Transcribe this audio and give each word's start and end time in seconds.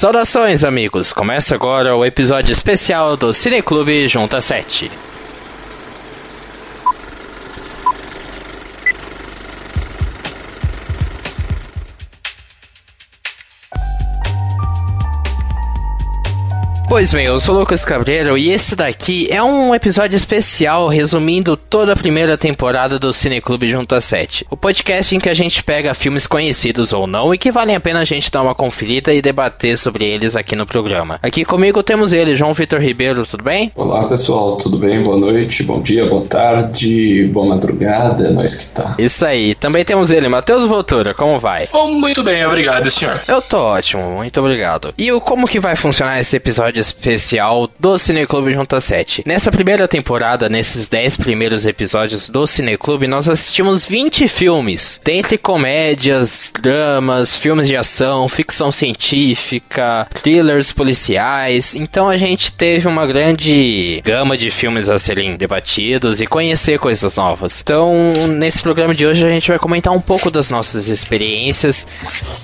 Saudações, 0.00 0.64
amigos! 0.64 1.12
Começa 1.12 1.54
agora 1.54 1.94
o 1.94 2.06
episódio 2.06 2.52
especial 2.52 3.18
do 3.18 3.34
Cineclube 3.34 4.08
Junta 4.08 4.40
7. 4.40 4.90
Pois 17.00 17.14
bem, 17.14 17.24
eu 17.24 17.40
sou 17.40 17.54
o 17.54 17.60
Lucas 17.60 17.82
Cabreiro 17.82 18.36
e 18.36 18.50
esse 18.50 18.76
daqui 18.76 19.26
é 19.30 19.42
um 19.42 19.74
episódio 19.74 20.14
especial 20.14 20.86
resumindo 20.86 21.56
toda 21.56 21.94
a 21.94 21.96
primeira 21.96 22.36
temporada 22.36 22.98
do 22.98 23.10
Cineclube 23.10 23.70
Junta 23.70 23.98
7. 24.02 24.46
O 24.50 24.56
podcast 24.56 25.16
em 25.16 25.18
que 25.18 25.30
a 25.30 25.32
gente 25.32 25.64
pega 25.64 25.94
filmes 25.94 26.26
conhecidos 26.26 26.92
ou 26.92 27.06
não 27.06 27.32
e 27.32 27.38
que 27.38 27.50
valem 27.50 27.74
a 27.74 27.80
pena 27.80 28.00
a 28.00 28.04
gente 28.04 28.30
dar 28.30 28.42
uma 28.42 28.54
conferida 28.54 29.14
e 29.14 29.22
debater 29.22 29.78
sobre 29.78 30.04
eles 30.04 30.36
aqui 30.36 30.54
no 30.54 30.66
programa. 30.66 31.18
Aqui 31.22 31.42
comigo 31.42 31.82
temos 31.82 32.12
ele, 32.12 32.36
João 32.36 32.52
Vitor 32.52 32.78
Ribeiro, 32.78 33.24
tudo 33.24 33.44
bem? 33.44 33.72
Olá 33.74 34.06
pessoal, 34.06 34.58
tudo 34.58 34.76
bem? 34.76 35.02
Boa 35.02 35.16
noite, 35.16 35.62
bom 35.62 35.80
dia, 35.80 36.04
boa 36.04 36.26
tarde, 36.26 37.24
boa 37.32 37.46
madrugada, 37.46 38.26
é 38.26 38.30
nós 38.30 38.56
que 38.56 38.74
tá. 38.74 38.96
Isso 38.98 39.24
aí, 39.24 39.54
também 39.54 39.86
temos 39.86 40.10
ele, 40.10 40.28
Matheus 40.28 40.66
Voltura, 40.66 41.14
como 41.14 41.38
vai? 41.38 41.66
Oh, 41.72 41.86
muito 41.86 42.22
bem, 42.22 42.44
obrigado, 42.44 42.90
senhor. 42.90 43.22
Eu 43.26 43.40
tô 43.40 43.56
ótimo, 43.56 44.02
muito 44.16 44.38
obrigado. 44.38 44.92
E 44.98 45.10
o 45.10 45.18
como 45.18 45.48
que 45.48 45.58
vai 45.58 45.74
funcionar 45.74 46.20
esse 46.20 46.36
episódio 46.36 46.89
especial 46.90 47.70
do 47.78 47.98
Cineclube 47.98 48.52
Junta 48.52 48.80
7. 48.80 49.22
Nessa 49.24 49.50
primeira 49.50 49.86
temporada, 49.86 50.48
nesses 50.48 50.88
10 50.88 51.16
primeiros 51.16 51.64
episódios 51.64 52.28
do 52.28 52.46
Cineclube, 52.46 53.06
nós 53.06 53.28
assistimos 53.28 53.84
20 53.84 54.26
filmes, 54.28 55.00
dentre 55.04 55.38
comédias, 55.38 56.52
dramas, 56.60 57.36
filmes 57.36 57.68
de 57.68 57.76
ação, 57.76 58.28
ficção 58.28 58.72
científica, 58.72 60.06
thrillers 60.22 60.72
policiais. 60.72 61.74
Então 61.74 62.08
a 62.08 62.16
gente 62.16 62.52
teve 62.52 62.88
uma 62.88 63.06
grande 63.06 64.02
gama 64.04 64.36
de 64.36 64.50
filmes 64.50 64.88
a 64.88 64.98
serem 64.98 65.36
debatidos 65.36 66.20
e 66.20 66.26
conhecer 66.26 66.78
coisas 66.78 67.14
novas. 67.16 67.60
Então, 67.60 67.94
nesse 68.28 68.60
programa 68.60 68.94
de 68.94 69.06
hoje 69.06 69.24
a 69.24 69.30
gente 69.30 69.48
vai 69.48 69.58
comentar 69.58 69.92
um 69.92 70.00
pouco 70.00 70.30
das 70.30 70.50
nossas 70.50 70.88
experiências, 70.88 71.86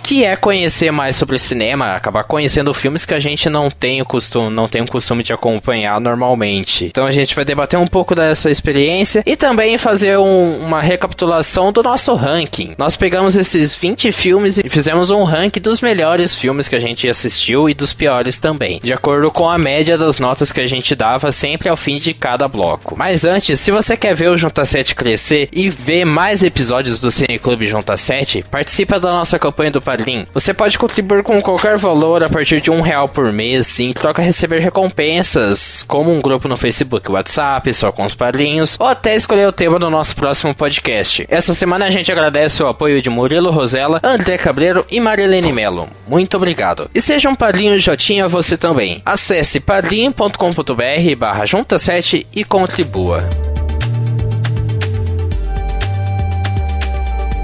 que 0.02 0.24
é 0.24 0.36
conhecer 0.36 0.90
mais 0.90 1.16
sobre 1.16 1.38
cinema, 1.38 1.94
acabar 1.94 2.24
conhecendo 2.24 2.72
filmes 2.72 3.04
que 3.04 3.14
a 3.14 3.20
gente 3.20 3.48
não 3.50 3.70
tem 3.70 4.00
o 4.00 4.04
costume 4.04 4.25
não 4.34 4.68
tem 4.68 4.82
o 4.82 4.86
costume 4.86 5.22
de 5.22 5.32
acompanhar 5.32 6.00
normalmente. 6.00 6.86
Então 6.86 7.06
a 7.06 7.12
gente 7.12 7.34
vai 7.34 7.44
debater 7.44 7.78
um 7.78 7.86
pouco 7.86 8.14
dessa 8.14 8.50
experiência 8.50 9.22
e 9.26 9.36
também 9.36 9.78
fazer 9.78 10.18
um, 10.18 10.58
uma 10.58 10.80
recapitulação 10.80 11.72
do 11.72 11.82
nosso 11.82 12.14
ranking. 12.14 12.74
Nós 12.78 12.96
pegamos 12.96 13.36
esses 13.36 13.74
20 13.74 14.12
filmes 14.12 14.58
e 14.58 14.68
fizemos 14.68 15.10
um 15.10 15.24
ranking 15.24 15.60
dos 15.60 15.80
melhores 15.80 16.34
filmes 16.34 16.68
que 16.68 16.76
a 16.76 16.80
gente 16.80 17.08
assistiu 17.08 17.68
e 17.68 17.74
dos 17.74 17.92
piores 17.92 18.38
também, 18.38 18.80
de 18.82 18.92
acordo 18.92 19.30
com 19.30 19.48
a 19.48 19.58
média 19.58 19.96
das 19.96 20.18
notas 20.18 20.52
que 20.52 20.60
a 20.60 20.66
gente 20.66 20.94
dava 20.94 21.32
sempre 21.32 21.68
ao 21.68 21.76
fim 21.76 21.98
de 21.98 22.12
cada 22.14 22.48
bloco. 22.48 22.94
Mas 22.96 23.24
antes, 23.24 23.60
se 23.60 23.70
você 23.70 23.96
quer 23.96 24.14
ver 24.14 24.30
o 24.30 24.36
Junta 24.36 24.64
7 24.64 24.94
crescer 24.94 25.48
e 25.52 25.70
ver 25.70 26.04
mais 26.04 26.42
episódios 26.42 27.00
do 27.00 27.10
Cine 27.10 27.38
Clube 27.38 27.66
Junta 27.66 27.96
7, 27.96 28.44
participa 28.50 28.98
da 28.98 29.10
nossa 29.10 29.38
campanha 29.38 29.70
do 29.70 29.82
Padrim. 29.82 30.26
Você 30.32 30.52
pode 30.52 30.78
contribuir 30.78 31.22
com 31.22 31.40
qualquer 31.40 31.76
valor 31.78 32.22
a 32.22 32.28
partir 32.28 32.60
de 32.60 32.70
um 32.70 32.80
real 32.80 33.08
por 33.08 33.32
mês, 33.32 33.66
sim, 33.66 33.92
troca 33.92 34.15
receber 34.22 34.60
recompensas, 34.60 35.84
como 35.86 36.12
um 36.12 36.20
grupo 36.20 36.48
no 36.48 36.56
Facebook, 36.56 37.10
WhatsApp, 37.10 37.72
só 37.72 37.92
com 37.92 38.04
os 38.04 38.14
padrinhos, 38.14 38.76
ou 38.78 38.86
até 38.86 39.14
escolher 39.14 39.46
o 39.46 39.52
tema 39.52 39.78
do 39.78 39.90
nosso 39.90 40.14
próximo 40.16 40.54
podcast. 40.54 41.26
Essa 41.28 41.54
semana 41.54 41.86
a 41.86 41.90
gente 41.90 42.10
agradece 42.10 42.62
o 42.62 42.68
apoio 42.68 43.02
de 43.02 43.10
Murilo 43.10 43.50
Rosella, 43.50 44.00
André 44.02 44.38
Cabreiro 44.38 44.84
e 44.90 45.00
Marilene 45.00 45.52
Melo. 45.52 45.88
Muito 46.06 46.36
obrigado. 46.36 46.90
E 46.94 47.00
seja 47.00 47.28
um 47.28 47.34
padrinho 47.34 47.78
Jotinha 47.80 48.28
você 48.28 48.56
também. 48.56 49.02
Acesse 49.04 49.60
padrim.com.br 49.60 51.16
barra 51.16 51.46
junta 51.46 51.78
7 51.78 52.26
e 52.32 52.44
contribua. 52.44 53.22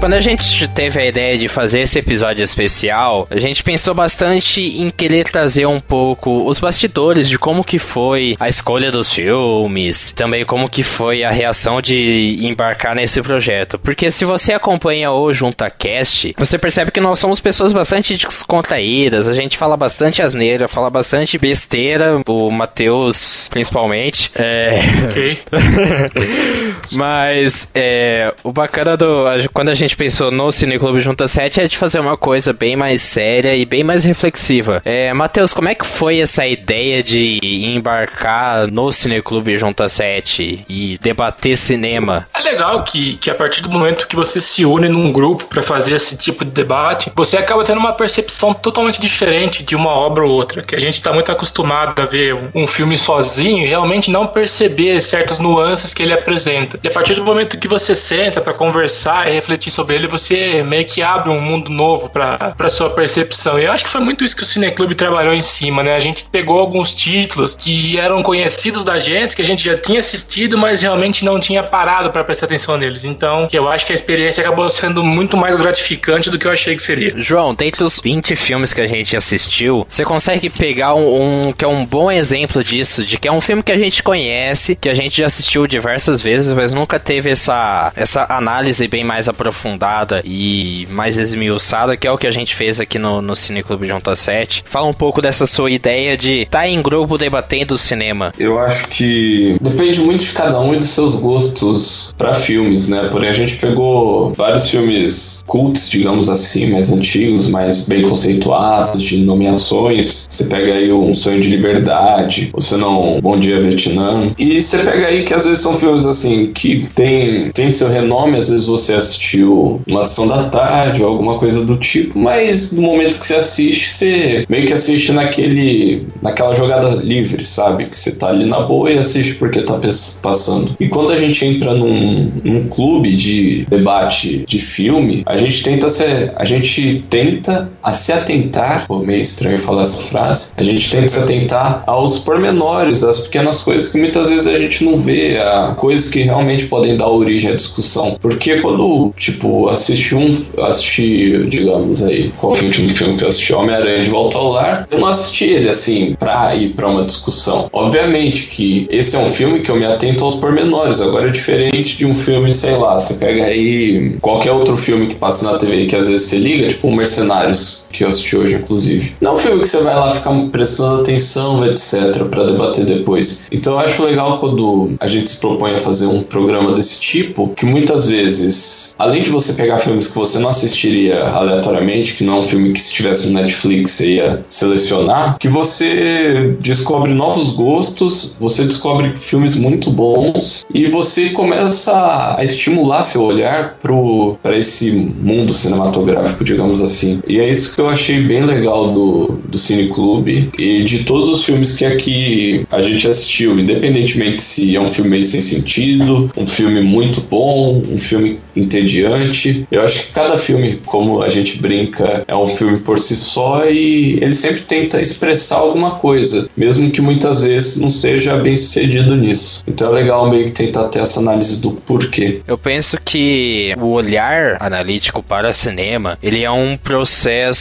Quando 0.03 0.15
a 0.15 0.21
gente 0.21 0.67
teve 0.67 0.99
a 0.99 1.05
ideia 1.05 1.37
de 1.37 1.47
fazer 1.47 1.79
esse 1.79 1.97
episódio 1.97 2.43
especial, 2.43 3.25
a 3.29 3.39
gente 3.39 3.63
pensou 3.63 3.93
bastante 3.93 4.59
em 4.61 4.89
querer 4.89 5.23
trazer 5.23 5.65
um 5.65 5.79
pouco 5.79 6.45
os 6.45 6.59
bastidores 6.59 7.29
de 7.29 7.39
como 7.39 7.63
que 7.63 7.79
foi 7.79 8.35
a 8.37 8.49
escolha 8.49 8.91
dos 8.91 9.13
filmes, 9.13 10.11
também 10.11 10.43
como 10.43 10.69
que 10.69 10.83
foi 10.83 11.23
a 11.23 11.31
reação 11.31 11.81
de 11.81 12.37
embarcar 12.41 12.93
nesse 12.93 13.21
projeto. 13.21 13.79
Porque 13.79 14.11
se 14.11 14.25
você 14.25 14.51
acompanha 14.51 15.09
o 15.09 15.31
JuntaCast, 15.33 16.35
você 16.37 16.57
percebe 16.57 16.91
que 16.91 16.99
nós 16.99 17.17
somos 17.17 17.39
pessoas 17.39 17.71
bastante 17.71 18.13
descontraídas, 18.17 19.25
a 19.29 19.33
gente 19.33 19.57
fala 19.57 19.77
bastante 19.77 20.21
asneira, 20.21 20.67
fala 20.67 20.89
bastante 20.89 21.37
besteira, 21.37 22.21
o 22.27 22.51
Matheus 22.51 23.47
principalmente. 23.49 24.29
É... 24.35 24.73
Ok. 25.09 25.39
Mas 26.91 27.69
é, 27.73 28.33
o 28.43 28.51
bacana 28.51 28.97
do. 28.97 29.23
Quando 29.53 29.69
a 29.69 29.73
gente 29.73 29.92
gente 29.93 29.97
pensou 29.97 30.31
no 30.31 30.51
Cineclube 30.51 31.01
Junta 31.01 31.27
7 31.27 31.61
é 31.61 31.67
de 31.67 31.77
fazer 31.77 31.99
uma 31.99 32.17
coisa 32.17 32.51
bem 32.51 32.75
mais 32.75 33.01
séria 33.01 33.55
e 33.55 33.63
bem 33.63 33.83
mais 33.83 34.03
reflexiva. 34.03 34.81
É, 34.83 35.13
Matheus, 35.13 35.53
como 35.53 35.69
é 35.69 35.75
que 35.75 35.85
foi 35.85 36.19
essa 36.19 36.45
ideia 36.47 37.03
de 37.03 37.39
embarcar 37.43 38.67
no 38.67 38.91
Cineclube 38.91 39.57
Junta 39.57 39.87
7 39.87 40.65
e 40.67 40.97
debater 40.99 41.55
cinema? 41.55 42.27
É 42.33 42.41
legal 42.41 42.83
que, 42.83 43.17
que 43.17 43.29
a 43.29 43.35
partir 43.35 43.61
do 43.61 43.69
momento 43.69 44.07
que 44.07 44.15
você 44.15 44.41
se 44.41 44.65
une 44.65 44.89
num 44.89 45.11
grupo 45.11 45.45
para 45.45 45.61
fazer 45.61 45.93
esse 45.93 46.17
tipo 46.17 46.43
de 46.43 46.51
debate, 46.51 47.11
você 47.15 47.37
acaba 47.37 47.63
tendo 47.63 47.79
uma 47.79 47.93
percepção 47.93 48.53
totalmente 48.53 48.99
diferente 48.99 49.61
de 49.61 49.75
uma 49.75 49.91
obra 49.91 50.23
ou 50.23 50.31
outra, 50.31 50.63
que 50.63 50.75
a 50.75 50.79
gente 50.79 50.95
está 50.95 51.13
muito 51.13 51.31
acostumado 51.31 52.01
a 52.01 52.05
ver 52.05 52.33
um, 52.33 52.63
um 52.63 52.67
filme 52.67 52.97
sozinho 52.97 53.63
e 53.63 53.67
realmente 53.67 54.09
não 54.09 54.25
perceber 54.25 55.01
certas 55.01 55.39
nuances 55.39 55.93
que 55.93 56.01
ele 56.01 56.13
apresenta. 56.13 56.79
E 56.83 56.87
a 56.87 56.91
partir 56.91 57.13
do 57.13 57.23
momento 57.23 57.59
que 57.59 57.67
você 57.67 57.93
senta 57.93 58.41
para 58.41 58.53
conversar 58.53 59.29
e 59.29 59.33
refletir 59.33 59.69
sobre 59.69 59.82
sobre 59.83 59.95
ele, 59.95 60.07
você 60.07 60.63
meio 60.63 60.85
que 60.85 61.01
abre 61.01 61.29
um 61.29 61.39
mundo 61.39 61.69
novo 61.69 62.09
para 62.09 62.69
sua 62.69 62.89
percepção. 62.89 63.59
E 63.59 63.65
eu 63.65 63.71
acho 63.71 63.83
que 63.83 63.89
foi 63.89 64.01
muito 64.01 64.23
isso 64.23 64.35
que 64.35 64.43
o 64.43 64.45
Cineclube 64.45 64.95
trabalhou 64.95 65.33
em 65.33 65.41
cima, 65.41 65.83
né? 65.83 65.95
A 65.95 65.99
gente 65.99 66.25
pegou 66.31 66.59
alguns 66.59 66.93
títulos 66.93 67.55
que 67.55 67.99
eram 67.99 68.23
conhecidos 68.23 68.83
da 68.83 68.97
gente, 68.97 69.35
que 69.35 69.41
a 69.41 69.45
gente 69.45 69.63
já 69.63 69.77
tinha 69.77 69.99
assistido, 69.99 70.57
mas 70.57 70.81
realmente 70.81 71.25
não 71.25 71.39
tinha 71.39 71.61
parado 71.63 72.11
para 72.11 72.23
prestar 72.23 72.45
atenção 72.45 72.77
neles. 72.77 73.03
Então, 73.03 73.47
eu 73.51 73.69
acho 73.69 73.85
que 73.85 73.91
a 73.91 73.95
experiência 73.95 74.41
acabou 74.41 74.69
sendo 74.69 75.03
muito 75.03 75.35
mais 75.35 75.55
gratificante 75.55 76.29
do 76.29 76.39
que 76.39 76.47
eu 76.47 76.51
achei 76.51 76.75
que 76.75 76.81
seria. 76.81 77.13
João, 77.21 77.53
dentre 77.53 77.83
os 77.83 77.99
20 77.99 78.35
filmes 78.35 78.71
que 78.71 78.79
a 78.79 78.87
gente 78.87 79.17
assistiu, 79.17 79.85
você 79.89 80.05
consegue 80.05 80.49
pegar 80.49 80.95
um, 80.95 81.47
um 81.49 81.53
que 81.53 81.65
é 81.65 81.67
um 81.67 81.85
bom 81.85 82.09
exemplo 82.09 82.63
disso, 82.63 83.03
de 83.05 83.17
que 83.17 83.27
é 83.27 83.31
um 83.31 83.41
filme 83.41 83.61
que 83.61 83.71
a 83.71 83.77
gente 83.77 84.01
conhece, 84.01 84.75
que 84.75 84.87
a 84.87 84.93
gente 84.93 85.17
já 85.17 85.25
assistiu 85.25 85.67
diversas 85.67 86.21
vezes, 86.21 86.53
mas 86.53 86.71
nunca 86.71 86.99
teve 86.99 87.29
essa, 87.29 87.91
essa 87.95 88.25
análise 88.29 88.87
bem 88.87 89.03
mais 89.03 89.27
aprofundada 89.27 89.72
aprofundada 89.73 90.21
e 90.23 90.87
mais 90.89 91.17
esmiuçada, 91.17 91.97
que 91.97 92.07
é 92.07 92.11
o 92.11 92.17
que 92.17 92.27
a 92.27 92.31
gente 92.31 92.55
fez 92.55 92.79
aqui 92.79 92.99
no, 92.99 93.21
no 93.21 93.35
Cineclube 93.35 93.87
Junta 93.87 94.15
7. 94.15 94.63
Fala 94.65 94.87
um 94.87 94.93
pouco 94.93 95.21
dessa 95.21 95.45
sua 95.45 95.71
ideia 95.71 96.15
de 96.15 96.41
estar 96.41 96.59
tá 96.59 96.67
em 96.67 96.81
grupo 96.81 97.17
debatendo 97.17 97.75
o 97.75 97.77
cinema. 97.77 98.33
Eu 98.37 98.59
acho 98.59 98.87
que 98.89 99.55
depende 99.61 99.99
muito 100.01 100.23
de 100.23 100.31
cada 100.31 100.59
um 100.59 100.73
e 100.73 100.77
dos 100.77 100.89
seus 100.89 101.15
gostos 101.17 102.13
para 102.17 102.33
filmes, 102.33 102.89
né? 102.89 103.07
Porém, 103.11 103.29
a 103.29 103.33
gente 103.33 103.55
pegou 103.57 104.33
vários 104.33 104.69
filmes 104.69 105.43
cults, 105.47 105.89
digamos 105.89 106.29
assim, 106.29 106.71
mais 106.71 106.91
antigos, 106.91 107.49
mais 107.49 107.87
bem 107.87 108.03
conceituados, 108.03 109.01
de 109.01 109.17
nomeações. 109.17 110.27
Você 110.29 110.45
pega 110.45 110.73
aí 110.73 110.91
Um 110.91 111.13
Sonho 111.13 111.41
de 111.41 111.49
Liberdade, 111.49 112.49
ou 112.53 112.61
se 112.61 112.75
não, 112.75 113.19
Bom 113.21 113.39
Dia 113.39 113.59
Vietnã. 113.59 114.31
E 114.37 114.61
você 114.61 114.77
pega 114.79 115.07
aí 115.07 115.23
que 115.23 115.33
às 115.33 115.45
vezes 115.45 115.59
são 115.59 115.73
filmes 115.75 116.05
assim 116.05 116.51
que 116.53 116.87
tem, 116.95 117.51
tem 117.51 117.69
seu 117.71 117.89
renome, 117.89 118.37
às 118.37 118.49
vezes 118.49 118.67
você 118.67 118.93
assistiu 118.93 119.52
uma 119.87 120.01
ação 120.01 120.27
da 120.27 120.45
tarde 120.49 121.03
ou 121.03 121.09
alguma 121.09 121.39
coisa 121.39 121.65
do 121.65 121.77
tipo, 121.77 122.17
mas 122.17 122.71
no 122.71 122.81
momento 122.81 123.19
que 123.19 123.25
você 123.25 123.35
assiste, 123.35 123.89
você 123.89 124.45
meio 124.49 124.65
que 124.65 124.73
assiste 124.73 125.11
naquele 125.11 126.07
naquela 126.21 126.53
jogada 126.53 126.89
livre, 126.95 127.43
sabe? 127.43 127.85
Que 127.85 127.95
você 127.95 128.13
tá 128.13 128.29
ali 128.29 128.45
na 128.45 128.61
boa 128.61 128.89
e 128.91 128.97
assiste 128.97 129.35
porque 129.35 129.61
tá 129.61 129.79
passando. 130.21 130.75
E 130.79 130.87
quando 130.87 131.11
a 131.11 131.17
gente 131.17 131.45
entra 131.45 131.73
num, 131.73 132.31
num 132.43 132.67
clube 132.67 133.15
de 133.15 133.65
debate 133.69 134.45
de 134.47 134.59
filme, 134.59 135.23
a 135.25 135.35
gente 135.35 135.63
tenta 135.63 135.89
ser, 135.89 136.33
a 136.35 136.45
gente 136.45 137.03
tenta 137.09 137.71
a 137.83 137.91
se 137.91 138.13
atentar, 138.13 138.87
pô, 138.87 138.99
meio 138.99 139.21
estranho 139.21 139.59
falar 139.59 139.81
essa 139.81 140.03
frase, 140.03 140.53
a 140.55 140.63
gente 140.63 140.89
tenta 140.89 141.09
se 141.09 141.19
atentar 141.19 141.83
aos 141.85 142.19
pormenores, 142.19 143.03
às 143.03 143.21
pequenas 143.21 143.61
coisas 143.63 143.89
que 143.89 143.99
muitas 143.99 144.29
vezes 144.29 144.47
a 144.47 144.57
gente 144.57 144.85
não 144.85 144.97
vê, 144.97 145.37
a 145.37 145.73
coisas 145.75 146.09
que 146.09 146.21
realmente 146.21 146.65
podem 146.65 146.95
dar 146.95 147.09
origem 147.09 147.51
à 147.51 147.55
discussão. 147.55 148.17
Porque 148.21 148.57
quando, 148.57 149.13
tipo, 149.17 149.67
assisti 149.69 150.15
um. 150.15 150.33
Assisti, 150.63 151.45
digamos 151.47 152.03
aí, 152.03 152.31
qual 152.39 152.55
foi 152.55 152.65
o 152.65 152.67
último 152.67 152.89
filme 152.89 153.17
que 153.17 153.23
eu 153.23 153.27
assisti? 153.27 153.53
Homem-Aranha 153.53 154.03
de 154.03 154.09
Volta 154.09 154.37
ao 154.37 154.49
Lar. 154.49 154.87
Eu 154.89 154.99
não 154.99 155.07
assisti 155.07 155.45
ele 155.45 155.69
assim 155.69 156.15
pra 156.17 156.55
ir 156.55 156.69
pra 156.69 156.87
uma 156.87 157.03
discussão. 157.03 157.69
Obviamente 157.73 158.47
que 158.47 158.87
esse 158.89 159.15
é 159.15 159.19
um 159.19 159.27
filme 159.27 159.59
que 159.59 159.69
eu 159.69 159.75
me 159.75 159.85
atento 159.85 160.23
aos 160.23 160.35
pormenores. 160.35 161.01
Agora 161.01 161.27
é 161.27 161.31
diferente 161.31 161.97
de 161.97 162.05
um 162.05 162.15
filme, 162.15 162.53
sei 162.53 162.77
lá, 162.77 162.97
você 162.97 163.15
pega 163.15 163.43
aí 163.45 164.15
qualquer 164.21 164.51
outro 164.51 164.77
filme 164.77 165.07
que 165.07 165.15
passa 165.15 165.51
na 165.51 165.57
TV 165.57 165.85
que 165.87 165.95
às 165.95 166.07
vezes 166.07 166.27
você 166.27 166.37
liga, 166.37 166.67
tipo 166.67 166.89
Mercenários 166.91 167.72
que 167.91 168.03
eu 168.03 168.07
assisti 168.07 168.35
hoje, 168.35 168.55
inclusive. 168.55 169.13
Não 169.21 169.31
é 169.31 169.33
um 169.35 169.37
filme 169.37 169.61
que 169.61 169.67
você 169.67 169.81
vai 169.81 169.95
lá 169.95 170.09
ficar 170.09 170.31
prestando 170.51 171.01
atenção, 171.01 171.65
etc, 171.65 172.23
para 172.29 172.45
debater 172.45 172.85
depois. 172.85 173.47
Então 173.51 173.73
eu 173.73 173.79
acho 173.79 174.03
legal 174.03 174.37
quando 174.37 174.93
a 174.99 175.07
gente 175.07 175.29
se 175.29 175.37
propõe 175.37 175.73
a 175.73 175.77
fazer 175.77 176.07
um 176.07 176.21
programa 176.21 176.71
desse 176.73 176.99
tipo, 176.99 177.49
que 177.49 177.65
muitas 177.65 178.09
vezes, 178.09 178.95
além 178.97 179.23
de 179.23 179.29
você 179.29 179.53
pegar 179.53 179.77
filmes 179.77 180.07
que 180.07 180.15
você 180.15 180.39
não 180.39 180.49
assistiria 180.49 181.23
aleatoriamente, 181.23 182.15
que 182.15 182.23
não 182.23 182.37
é 182.37 182.39
um 182.39 182.43
filme 182.43 182.73
que 182.73 182.79
se 182.79 182.89
estivesse 182.89 183.27
no 183.27 183.39
Netflix 183.39 183.91
você 183.91 184.15
ia 184.15 184.45
selecionar, 184.49 185.37
que 185.39 185.47
você 185.47 186.55
descobre 186.59 187.13
novos 187.13 187.51
gostos, 187.51 188.35
você 188.39 188.63
descobre 188.63 189.15
filmes 189.15 189.55
muito 189.55 189.91
bons 189.91 190.65
e 190.73 190.87
você 190.87 191.29
começa 191.29 192.35
a 192.37 192.43
estimular 192.43 193.03
seu 193.03 193.21
olhar 193.21 193.77
para 193.79 194.57
esse 194.57 194.91
mundo 194.91 195.53
cinematográfico, 195.53 196.43
digamos 196.43 196.81
assim. 196.81 197.21
E 197.27 197.39
é 197.39 197.49
isso 197.49 197.62
que 197.67 197.81
eu 197.81 197.89
achei 197.89 198.19
bem 198.21 198.43
legal 198.43 198.91
do, 198.91 199.39
do 199.45 199.57
Cine 199.57 199.87
Clube 199.87 200.49
e 200.57 200.83
de 200.83 201.03
todos 201.03 201.29
os 201.29 201.43
filmes 201.43 201.75
que 201.75 201.85
aqui 201.85 202.65
a 202.71 202.81
gente 202.81 203.07
assistiu, 203.07 203.59
independentemente 203.59 204.41
se 204.41 204.75
é 204.75 204.79
um 204.79 204.89
filme 204.89 205.11
meio 205.11 205.23
sem 205.23 205.41
sentido, 205.41 206.31
um 206.35 206.47
filme 206.47 206.81
muito 206.81 207.21
bom, 207.21 207.81
um 207.89 207.97
filme 207.97 208.39
entediante. 208.55 209.65
Eu 209.71 209.81
acho 209.81 210.07
que 210.07 210.13
cada 210.13 210.37
filme, 210.37 210.79
como 210.85 211.21
a 211.21 211.29
gente 211.29 211.57
brinca, 211.59 212.23
é 212.27 212.35
um 212.35 212.47
filme 212.47 212.79
por 212.79 212.99
si 212.99 213.15
só 213.15 213.65
e 213.65 214.19
ele 214.21 214.33
sempre 214.33 214.61
tenta 214.61 215.01
expressar 215.01 215.57
alguma 215.57 215.91
coisa, 215.91 216.49
mesmo 216.55 216.89
que 216.91 217.01
muitas 217.01 217.43
vezes 217.43 217.79
não 217.79 217.91
seja 217.91 218.35
bem 218.37 218.57
sucedido 218.57 219.15
nisso. 219.15 219.63
Então 219.67 219.89
é 219.89 219.91
legal 219.91 220.29
meio 220.29 220.45
que 220.45 220.51
tentar 220.51 220.85
ter 220.85 220.99
essa 220.99 221.19
análise 221.19 221.61
do 221.61 221.71
porquê. 221.71 222.41
Eu 222.47 222.57
penso 222.57 222.97
que 223.03 223.73
o 223.79 223.87
olhar 223.91 224.57
analítico 224.59 225.21
para 225.21 225.53
cinema, 225.53 226.17
ele 226.21 226.43
é 226.43 226.51
um 226.51 226.77
processo 226.77 227.52